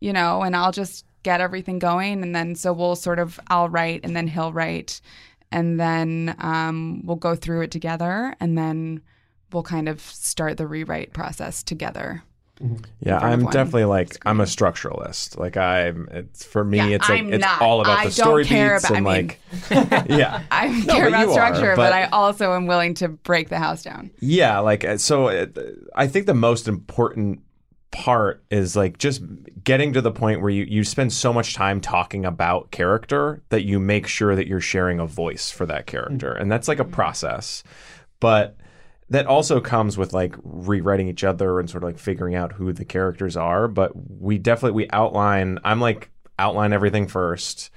you 0.00 0.12
know 0.12 0.42
and 0.42 0.54
i'll 0.54 0.72
just 0.72 1.06
get 1.22 1.40
everything 1.40 1.78
going 1.78 2.22
and 2.22 2.34
then 2.34 2.56
so 2.56 2.72
we'll 2.74 2.96
sort 2.96 3.18
of 3.20 3.40
i'll 3.48 3.68
write 3.70 4.00
and 4.04 4.14
then 4.14 4.26
he'll 4.26 4.52
write 4.52 5.00
and 5.52 5.78
then 5.80 6.34
um, 6.40 7.00
we'll 7.04 7.16
go 7.16 7.34
through 7.36 7.62
it 7.62 7.70
together 7.70 8.34
and 8.40 8.58
then 8.58 9.00
we'll 9.52 9.62
kind 9.62 9.88
of 9.88 10.00
start 10.00 10.56
the 10.56 10.66
rewrite 10.66 11.12
process 11.12 11.62
together 11.62 12.22
Yeah, 13.00 13.18
I'm 13.18 13.44
definitely 13.46 13.84
like 13.84 14.16
I'm 14.24 14.40
a 14.40 14.44
structuralist. 14.44 15.36
Like 15.38 15.56
I'm, 15.58 16.08
it's 16.10 16.42
for 16.44 16.64
me, 16.64 16.78
Yeah, 16.78 16.86
it's 16.96 17.08
like 17.08 17.20
I'm 17.20 17.32
it's 17.34 17.44
not. 17.44 17.60
all 17.60 17.80
about 17.82 17.98
I 17.98 18.04
the 18.06 18.10
story 18.12 18.44
beats 18.44 18.54
about- 18.54 18.96
and 18.96 18.96
I 18.96 19.00
mean- 19.00 19.04
like, 19.04 19.40
yeah, 20.10 20.42
I 20.50 20.68
No, 20.68 20.94
care 20.94 21.08
about 21.08 21.20
you 21.20 21.30
are, 21.30 21.32
structure, 21.32 21.76
but, 21.76 21.90
but- 21.90 21.92
I 21.92 22.04
also 22.06 22.54
am 22.54 22.66
willing 22.66 22.94
to 22.94 23.08
break 23.08 23.50
the 23.50 23.58
house 23.58 23.82
down. 23.82 24.10
yeah. 24.20 24.58
Like 24.60 24.84
uh, 24.84 24.96
so, 24.98 25.28
uh, 25.28 25.46
I 25.94 26.06
think 26.06 26.24
the 26.26 26.34
most 26.34 26.66
important 26.66 27.40
part 27.92 28.42
is 28.50 28.74
like 28.76 28.98
just 28.98 29.22
getting 29.64 29.92
to 29.92 30.00
the 30.02 30.10
point 30.12 30.40
where 30.40 30.50
you 30.50 30.64
you 30.64 30.82
spend 30.84 31.12
so 31.12 31.32
much 31.32 31.54
time 31.54 31.80
talking 31.80 32.24
about 32.26 32.70
character 32.70 33.42
that 33.50 33.64
you 33.64 33.78
make 33.78 34.06
sure 34.06 34.34
that 34.34 34.46
you're 34.46 34.60
sharing 34.60 34.98
a 34.98 35.06
voice 35.06 35.50
for 35.50 35.66
that 35.66 35.86
character, 35.86 36.32
and 36.32 36.50
that's 36.50 36.68
like 36.68 36.78
a 36.78 36.84
process, 36.84 37.62
but. 38.18 38.56
That 39.10 39.26
also 39.26 39.60
comes 39.60 39.96
with 39.96 40.12
like 40.12 40.34
rewriting 40.42 41.06
each 41.08 41.22
other 41.22 41.60
and 41.60 41.70
sort 41.70 41.84
of 41.84 41.88
like 41.88 41.98
figuring 41.98 42.34
out 42.34 42.52
who 42.52 42.72
the 42.72 42.84
characters 42.84 43.36
are. 43.36 43.68
But 43.68 43.92
we 44.20 44.38
definitely 44.38 44.72
we 44.72 44.90
outline. 44.90 45.60
I'm 45.62 45.80
like 45.80 46.10
outline 46.38 46.72
everything 46.72 47.06
first, 47.06 47.70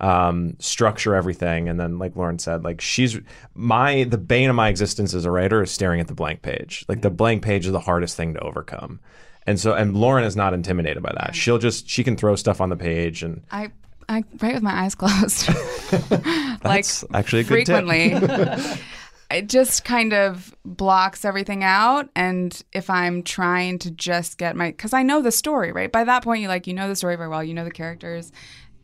um, 0.00 0.56
structure 0.60 1.14
everything, 1.14 1.68
and 1.68 1.80
then 1.80 1.98
like 1.98 2.14
Lauren 2.14 2.38
said, 2.38 2.62
like 2.62 2.80
she's 2.80 3.18
my 3.54 4.04
the 4.04 4.18
bane 4.18 4.48
of 4.48 4.54
my 4.54 4.68
existence 4.68 5.12
as 5.12 5.24
a 5.24 5.30
writer 5.30 5.62
is 5.62 5.70
staring 5.72 6.00
at 6.00 6.06
the 6.06 6.14
blank 6.14 6.42
page. 6.42 6.84
Like 6.88 7.02
the 7.02 7.10
blank 7.10 7.42
page 7.42 7.66
is 7.66 7.72
the 7.72 7.80
hardest 7.80 8.16
thing 8.16 8.34
to 8.34 8.40
overcome. 8.40 9.00
And 9.48 9.60
so, 9.60 9.74
and 9.74 9.96
Lauren 9.96 10.24
is 10.24 10.34
not 10.34 10.54
intimidated 10.54 11.02
by 11.02 11.12
that. 11.18 11.34
She'll 11.34 11.58
just 11.58 11.88
she 11.88 12.04
can 12.04 12.16
throw 12.16 12.36
stuff 12.36 12.60
on 12.60 12.68
the 12.68 12.76
page, 12.76 13.22
and 13.22 13.42
I 13.50 13.70
I 14.08 14.24
write 14.40 14.54
with 14.54 14.62
my 14.62 14.84
eyes 14.84 14.94
closed. 14.94 15.48
like 16.10 16.60
That's 16.62 17.04
actually 17.14 17.40
a 17.40 17.44
good 17.44 17.66
tip. 17.66 17.84
frequently. 17.84 18.76
it 19.30 19.48
just 19.48 19.84
kind 19.84 20.12
of 20.12 20.54
blocks 20.64 21.24
everything 21.24 21.64
out. 21.64 22.08
And 22.14 22.60
if 22.72 22.88
i'm 22.90 23.22
trying 23.22 23.78
to 23.80 23.90
just 23.90 24.38
get 24.38 24.56
my 24.56 24.70
because 24.70 24.92
i 24.92 25.02
know 25.02 25.22
the 25.22 25.32
story 25.32 25.72
right? 25.72 25.90
By 25.90 26.04
that 26.04 26.22
point 26.22 26.42
you 26.42 26.48
like 26.48 26.66
you 26.66 26.74
know 26.74 26.88
the 26.88 26.96
story 26.96 27.16
very 27.16 27.28
well. 27.28 27.42
You 27.42 27.54
know 27.54 27.64
the 27.64 27.70
characters. 27.70 28.32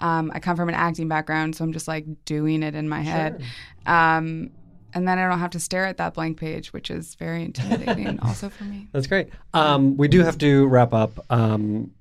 Um, 0.01 0.32
i 0.34 0.40
come 0.40 0.57
from 0.57 0.68
an 0.68 0.74
acting 0.74 1.07
background 1.07 1.55
so 1.55 1.62
i'm 1.64 1.72
just 1.72 1.86
like 1.86 2.05
doing 2.24 2.62
it 2.62 2.74
in 2.74 2.88
my 2.88 3.03
head. 3.03 3.43
Um, 3.86 4.51
and 4.95 5.09
then 5.09 5.18
i 5.18 5.28
don't 5.28 5.38
have 5.38 5.51
to 5.51 5.61
stare 5.61 5.86
at 5.86 5.97
that 5.99 6.14
blank 6.14 6.38
page 6.38 6.72
which 6.72 6.90
is 6.90 7.14
very 7.14 7.45
intimidating 7.45 8.18
also 8.22 8.49
for 8.49 8.64
me. 8.64 8.88
That's 8.93 9.07
great. 9.07 9.28
Um, 9.55 9.97
we 9.97 10.09
do 10.09 10.22
have 10.22 10.38
to 10.38 10.66
wrap 10.66 10.93
up. 10.93 11.24
Um, 11.30 11.93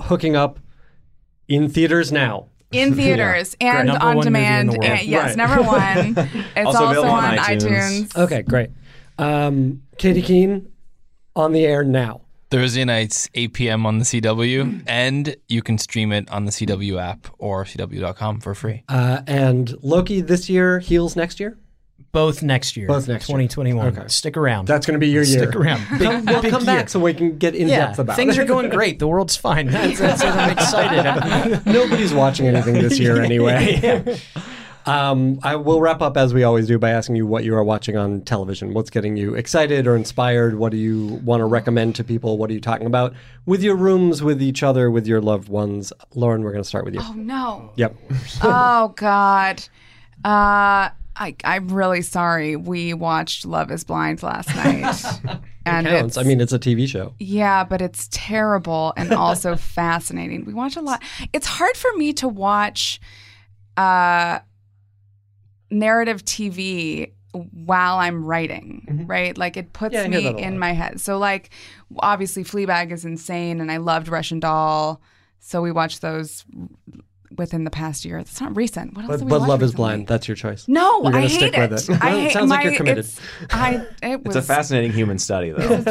hooking 0.00 0.36
up 0.36 0.58
in 1.48 1.68
theaters 1.68 2.12
now. 2.12 2.48
In 2.72 2.94
theaters 2.96 3.56
and 3.60 3.88
Number 3.88 4.02
on 4.04 4.16
one 4.16 4.26
movie 4.26 4.26
in 4.28 4.32
demand 4.32 4.68
the 4.68 4.72
world. 4.78 4.84
and, 4.84 5.02
yes 5.08 5.26
Right. 5.28 5.36
number 5.36 5.62
one 5.62 6.28
it's 6.56 6.66
Also 6.66 6.84
also, 6.86 7.02
on 7.04 7.24
on 7.24 7.38
iTunes. 7.38 8.08
itunes 8.08 8.16
Okay, 8.24 8.42
great. 8.42 8.70
Um, 9.18 9.82
Katy 9.98 10.22
Keene 10.22 10.68
on 11.36 11.52
the 11.52 11.64
air 11.64 11.84
now. 11.84 12.22
Thursday 12.50 12.84
nights, 12.84 13.30
8 13.34 13.52
p.m. 13.54 13.86
on 13.86 13.98
the 13.98 14.04
CW, 14.04 14.82
and 14.86 15.36
you 15.48 15.62
can 15.62 15.78
stream 15.78 16.12
it 16.12 16.30
on 16.30 16.44
the 16.44 16.50
CW 16.50 17.00
app 17.00 17.28
or 17.38 17.64
CW.com 17.64 18.40
for 18.40 18.54
free. 18.54 18.82
Uh, 18.90 19.22
and 19.26 19.74
Loki 19.82 20.20
this 20.20 20.50
year, 20.50 20.78
Heels 20.78 21.16
next 21.16 21.40
year. 21.40 21.56
Both 22.12 22.42
next 22.42 22.76
year. 22.76 22.86
Both 22.88 23.08
next 23.08 23.26
year. 23.28 23.36
2021. 23.38 23.86
Okay. 23.98 24.08
Stick 24.08 24.36
around. 24.36 24.66
That's 24.68 24.84
going 24.86 24.94
to 24.94 24.98
be 24.98 25.08
your 25.08 25.22
year. 25.22 25.44
Stick 25.44 25.56
around. 25.56 25.82
Big, 25.98 26.08
We'll 26.26 26.42
big 26.42 26.50
come 26.50 26.62
year. 26.64 26.66
back 26.76 26.88
so 26.90 27.00
we 27.00 27.14
can 27.14 27.38
get 27.38 27.54
in 27.54 27.68
Yeah, 27.68 27.86
depth 27.86 27.98
about 28.00 28.16
things 28.16 28.36
it. 28.36 28.42
are 28.42 28.44
going 28.44 28.68
great. 28.68 28.98
The 28.98 29.08
world's 29.08 29.34
fine. 29.36 29.66
That's, 29.70 29.98
that's 29.98 30.22
what 30.22 30.34
I'm 30.36 30.50
excited. 30.50 31.66
Nobody's 31.66 32.12
watching 32.12 32.46
anything 32.46 32.74
this 32.74 32.98
year 32.98 33.20
anyway. 33.22 34.18
Um, 34.84 35.38
I 35.44 35.54
will 35.56 35.80
wrap 35.80 36.02
up 36.02 36.16
as 36.16 36.34
we 36.34 36.42
always 36.42 36.66
do 36.66 36.76
by 36.78 36.90
asking 36.90 37.14
you 37.16 37.24
what 37.26 37.44
you 37.44 37.54
are 37.54 37.62
watching 37.62 37.96
on 37.96 38.20
television. 38.22 38.74
What's 38.74 38.90
getting 38.90 39.16
you 39.16 39.34
excited 39.34 39.86
or 39.86 39.94
inspired? 39.96 40.56
What 40.58 40.72
do 40.72 40.76
you 40.76 41.20
want 41.24 41.40
to 41.40 41.44
recommend 41.46 41.94
to 41.96 42.04
people? 42.04 42.36
What 42.36 42.50
are 42.50 42.52
you 42.52 42.60
talking 42.60 42.88
about 42.88 43.14
with 43.46 43.62
your 43.62 43.76
rooms, 43.76 44.22
with 44.24 44.42
each 44.42 44.62
other, 44.64 44.90
with 44.90 45.06
your 45.06 45.20
loved 45.20 45.48
ones? 45.48 45.92
Lauren, 46.16 46.42
we're 46.42 46.50
going 46.50 46.64
to 46.64 46.68
start 46.68 46.84
with 46.84 46.94
you. 46.94 47.00
oh 47.02 47.12
no 47.14 47.70
Yep. 47.76 47.94
oh 48.42 48.92
God. 48.96 49.62
Uh, 50.24 50.90
I 51.16 51.36
I'm 51.44 51.68
really 51.68 52.02
sorry. 52.02 52.56
We 52.56 52.94
watched 52.94 53.44
Love 53.44 53.70
Is 53.70 53.84
Blind 53.84 54.22
last 54.22 54.48
night, 54.56 55.40
and 55.66 55.86
Counts. 55.86 56.16
I 56.16 56.22
mean, 56.22 56.40
it's 56.40 56.52
a 56.52 56.58
TV 56.58 56.88
show. 56.88 57.14
yeah, 57.18 57.64
but 57.64 57.82
it's 57.82 58.08
terrible 58.10 58.92
and 58.96 59.12
also 59.12 59.56
fascinating. 59.56 60.44
We 60.44 60.54
watch 60.54 60.76
a 60.76 60.80
lot. 60.80 61.02
It's 61.32 61.46
hard 61.46 61.76
for 61.76 61.92
me 61.96 62.12
to 62.14 62.28
watch 62.28 63.00
uh, 63.76 64.38
narrative 65.70 66.24
TV 66.24 67.12
while 67.32 67.96
I'm 67.98 68.24
writing, 68.24 69.04
right? 69.06 69.36
Like 69.38 69.56
it 69.56 69.72
puts 69.72 69.94
Mm-hmm. 69.94 70.12
Yeah, 70.12 70.32
me 70.32 70.42
in 70.42 70.58
my 70.58 70.72
head. 70.72 71.00
So 71.00 71.18
like 71.18 71.50
obviously 71.98 72.44
Fleabag 72.44 72.90
is 72.92 73.04
insane 73.04 73.60
and 73.60 73.70
I 73.72 73.78
loved 73.78 74.08
Russian 74.08 74.38
Doll. 74.40 75.00
So 75.40 75.62
we 75.62 75.72
watched 75.72 76.02
those 76.02 76.44
within 77.36 77.64
the 77.64 77.70
past 77.70 78.04
year. 78.04 78.18
It's 78.18 78.40
not 78.40 78.56
recent. 78.56 78.94
What 78.94 79.02
else 79.04 79.08
But, 79.10 79.16
did 79.18 79.24
we 79.24 79.30
but 79.30 79.40
watch 79.40 79.48
Love 79.48 79.62
is? 79.62 79.74
Blind. 79.74 80.06
That's 80.06 80.26
your 80.28 80.34
choice. 80.36 80.66
No, 80.68 81.02
You're 81.02 81.12
gonna 81.12 81.24
I 81.24 81.28
stick 81.28 81.54
hate 81.54 81.70
with 81.70 81.88
it. 81.88 81.94
it. 81.94 82.02
I 82.02 82.10
It 82.14 82.20
hate 82.22 82.32
sounds 82.32 82.50
like 82.50 82.64
you're 82.64 82.74
committed. 82.76 83.04
it's- 83.06 83.20
I 83.50 83.86
it 84.02 84.24
was 84.24 84.36
it's 84.36 84.44
a 84.44 84.54
fascinating 84.54 84.92
human 84.92 85.18
study, 85.18 85.50
though. 85.50 85.84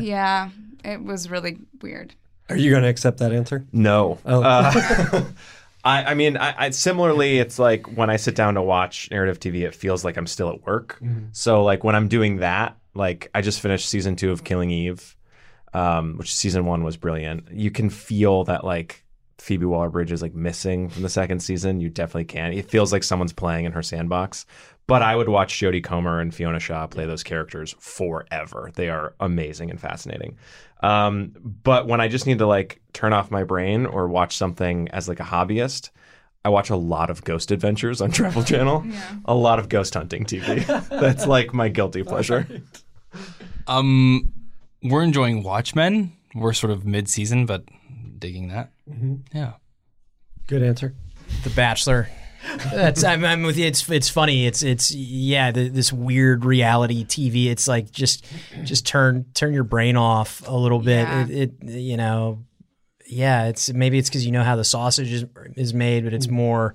yeah, 0.00 0.50
it 0.84 1.02
was 1.02 1.30
really 1.30 1.58
weird. 1.82 2.14
Are 2.50 2.56
you 2.56 2.70
going 2.70 2.82
to 2.82 2.88
accept 2.88 3.18
that 3.18 3.32
answer? 3.32 3.66
No. 3.72 4.18
Oh. 4.24 4.42
Uh, 4.42 5.22
I, 5.84 6.04
I 6.04 6.14
mean, 6.14 6.36
I, 6.36 6.54
I 6.66 6.70
similarly, 6.70 7.38
it's 7.38 7.58
like 7.58 7.86
when 7.96 8.10
I 8.10 8.16
sit 8.16 8.34
down 8.34 8.54
to 8.54 8.62
watch 8.62 9.10
narrative 9.10 9.38
TV, 9.38 9.62
it 9.66 9.74
feels 9.74 10.04
like 10.04 10.16
I'm 10.16 10.26
still 10.26 10.48
at 10.50 10.66
work. 10.66 10.98
So, 11.32 11.62
like 11.62 11.84
when 11.84 11.94
I'm 11.94 12.08
doing 12.08 12.38
that, 12.38 12.76
like 12.94 13.30
I 13.34 13.42
just 13.42 13.60
finished 13.60 13.88
season 13.88 14.16
two 14.16 14.32
of 14.32 14.44
Killing 14.44 14.70
Eve, 14.70 15.14
um, 15.74 16.16
which 16.16 16.34
season 16.34 16.64
one 16.66 16.82
was 16.84 16.96
brilliant. 16.96 17.48
You 17.52 17.70
can 17.70 17.90
feel 17.90 18.44
that 18.44 18.64
like 18.64 19.04
Phoebe 19.38 19.66
Waller-Bridge 19.66 20.12
is 20.12 20.20
like 20.22 20.34
missing 20.34 20.88
from 20.88 21.02
the 21.02 21.08
second 21.08 21.40
season. 21.40 21.80
You 21.80 21.88
definitely 21.88 22.24
can. 22.24 22.52
It 22.52 22.68
feels 22.70 22.92
like 22.92 23.02
someone's 23.04 23.32
playing 23.32 23.64
in 23.64 23.72
her 23.72 23.82
sandbox. 23.82 24.46
But 24.86 25.02
I 25.02 25.14
would 25.14 25.28
watch 25.28 25.54
Jodie 25.60 25.84
Comer 25.84 26.18
and 26.20 26.34
Fiona 26.34 26.58
Shaw 26.58 26.86
play 26.86 27.04
those 27.04 27.22
characters 27.22 27.74
forever. 27.78 28.70
They 28.74 28.88
are 28.88 29.14
amazing 29.20 29.70
and 29.70 29.78
fascinating. 29.78 30.38
Um, 30.82 31.32
but 31.42 31.86
when 31.86 32.00
I 32.00 32.08
just 32.08 32.26
need 32.26 32.38
to 32.38 32.46
like 32.46 32.80
turn 32.94 33.12
off 33.12 33.30
my 33.30 33.44
brain 33.44 33.84
or 33.86 34.08
watch 34.08 34.36
something 34.36 34.88
as 34.88 35.06
like 35.08 35.20
a 35.20 35.24
hobbyist, 35.24 35.90
I 36.44 36.48
watch 36.48 36.70
a 36.70 36.76
lot 36.76 37.10
of 37.10 37.22
Ghost 37.24 37.50
Adventures 37.50 38.00
on 38.00 38.10
Travel 38.10 38.42
Channel. 38.44 38.84
yeah. 38.86 39.16
A 39.26 39.34
lot 39.34 39.58
of 39.58 39.68
ghost 39.68 39.92
hunting 39.94 40.24
TV. 40.24 40.64
That's 40.88 41.26
like 41.26 41.52
my 41.52 41.68
guilty 41.68 42.02
pleasure. 42.02 42.46
Um, 43.66 44.32
we're 44.82 45.02
enjoying 45.02 45.42
Watchmen. 45.42 46.12
We're 46.34 46.52
sort 46.52 46.70
of 46.70 46.84
mid-season, 46.86 47.44
but 47.46 47.64
digging 48.18 48.48
that. 48.48 48.72
Yeah. 49.32 49.54
Good 50.46 50.62
answer. 50.62 50.94
The 51.44 51.50
Bachelor. 51.50 52.08
That's 52.72 53.04
I'm, 53.04 53.24
I'm 53.24 53.42
with 53.42 53.58
you. 53.58 53.66
It's 53.66 53.88
it's 53.90 54.08
funny. 54.08 54.46
It's 54.46 54.62
it's 54.62 54.92
yeah. 54.92 55.50
The, 55.50 55.68
this 55.68 55.92
weird 55.92 56.44
reality 56.44 57.04
TV. 57.04 57.46
It's 57.46 57.66
like 57.66 57.90
just 57.90 58.24
just 58.64 58.86
turn 58.86 59.26
turn 59.34 59.52
your 59.52 59.64
brain 59.64 59.96
off 59.96 60.46
a 60.46 60.54
little 60.54 60.78
bit. 60.78 61.06
Yeah. 61.06 61.26
It, 61.26 61.52
it 61.60 61.64
you 61.64 61.96
know 61.96 62.44
yeah. 63.06 63.46
It's 63.48 63.72
maybe 63.72 63.98
it's 63.98 64.08
because 64.08 64.24
you 64.24 64.32
know 64.32 64.44
how 64.44 64.56
the 64.56 64.64
sausage 64.64 65.12
is 65.12 65.24
is 65.56 65.74
made, 65.74 66.04
but 66.04 66.14
it's 66.14 66.28
more. 66.28 66.74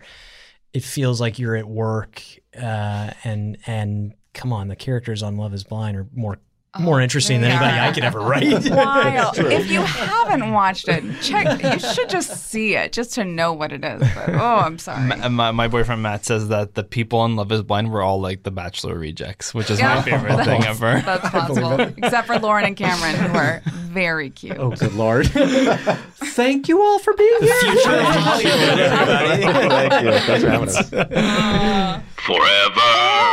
It 0.74 0.84
feels 0.84 1.22
like 1.22 1.40
you're 1.40 1.56
at 1.56 1.68
work. 1.68 2.22
Uh, 2.56 3.12
and 3.24 3.58
and 3.66 4.14
come 4.34 4.52
on, 4.52 4.68
the 4.68 4.76
characters 4.76 5.24
on 5.24 5.38
Love 5.38 5.54
Is 5.54 5.64
Blind 5.64 5.98
are 5.98 6.08
more 6.14 6.40
more 6.80 7.00
oh, 7.00 7.04
interesting 7.04 7.42
than 7.42 7.52
anybody 7.52 7.78
are. 7.78 7.90
I 7.90 7.92
could 7.92 8.04
ever 8.04 8.20
write. 8.20 8.70
Wild. 8.70 9.38
if 9.38 9.70
you 9.70 9.82
haven't 9.82 10.52
watched 10.52 10.88
it, 10.88 11.04
check. 11.22 11.62
You 11.62 11.80
should 11.80 12.10
just 12.10 12.48
see 12.48 12.76
it 12.76 12.94
just 12.94 13.14
to 13.14 13.24
know 13.24 13.54
what 13.54 13.72
it 13.72 13.84
is. 13.84 14.02
But, 14.16 14.30
oh, 14.30 14.58
I'm 14.58 14.80
sorry. 14.80 15.06
Ma- 15.06 15.30
my, 15.30 15.52
my 15.52 15.68
boyfriend 15.68 16.02
Matt 16.02 16.26
says 16.26 16.48
that 16.48 16.74
the 16.74 16.84
people 16.84 17.20
on 17.20 17.36
Love 17.36 17.52
Is 17.52 17.62
Blind 17.62 17.92
were 17.92 18.02
all 18.02 18.20
like 18.20 18.42
the 18.44 18.52
Bachelor 18.52 18.98
rejects, 18.98 19.54
which 19.54 19.70
is 19.70 19.80
Yeah. 19.80 19.96
my 19.96 20.02
favorite 20.02 20.44
thing 20.46 20.64
ever. 20.64 21.02
That's 21.06 21.30
possible, 21.32 21.80
except 21.80 22.26
for 22.28 22.40
Lauren 22.40 22.66
and 22.66 22.76
Cameron, 22.76 23.16
who 23.16 23.38
are 23.38 23.62
very 23.66 24.32
cute. 24.32 24.58
Oh, 24.58 24.72
good 24.72 24.94
lord. 24.94 25.28
Thank 25.32 26.68
you 26.68 26.82
all 26.82 26.98
for 27.00 27.14
being 27.14 27.38
here. 27.42 27.54
Thank 27.62 28.44
you. 28.44 28.52
Thanks 30.12 30.44
for 30.44 30.50
having 30.50 30.70
us. 30.70 30.94
Uh. 30.94 32.02
Forever. 32.16 33.33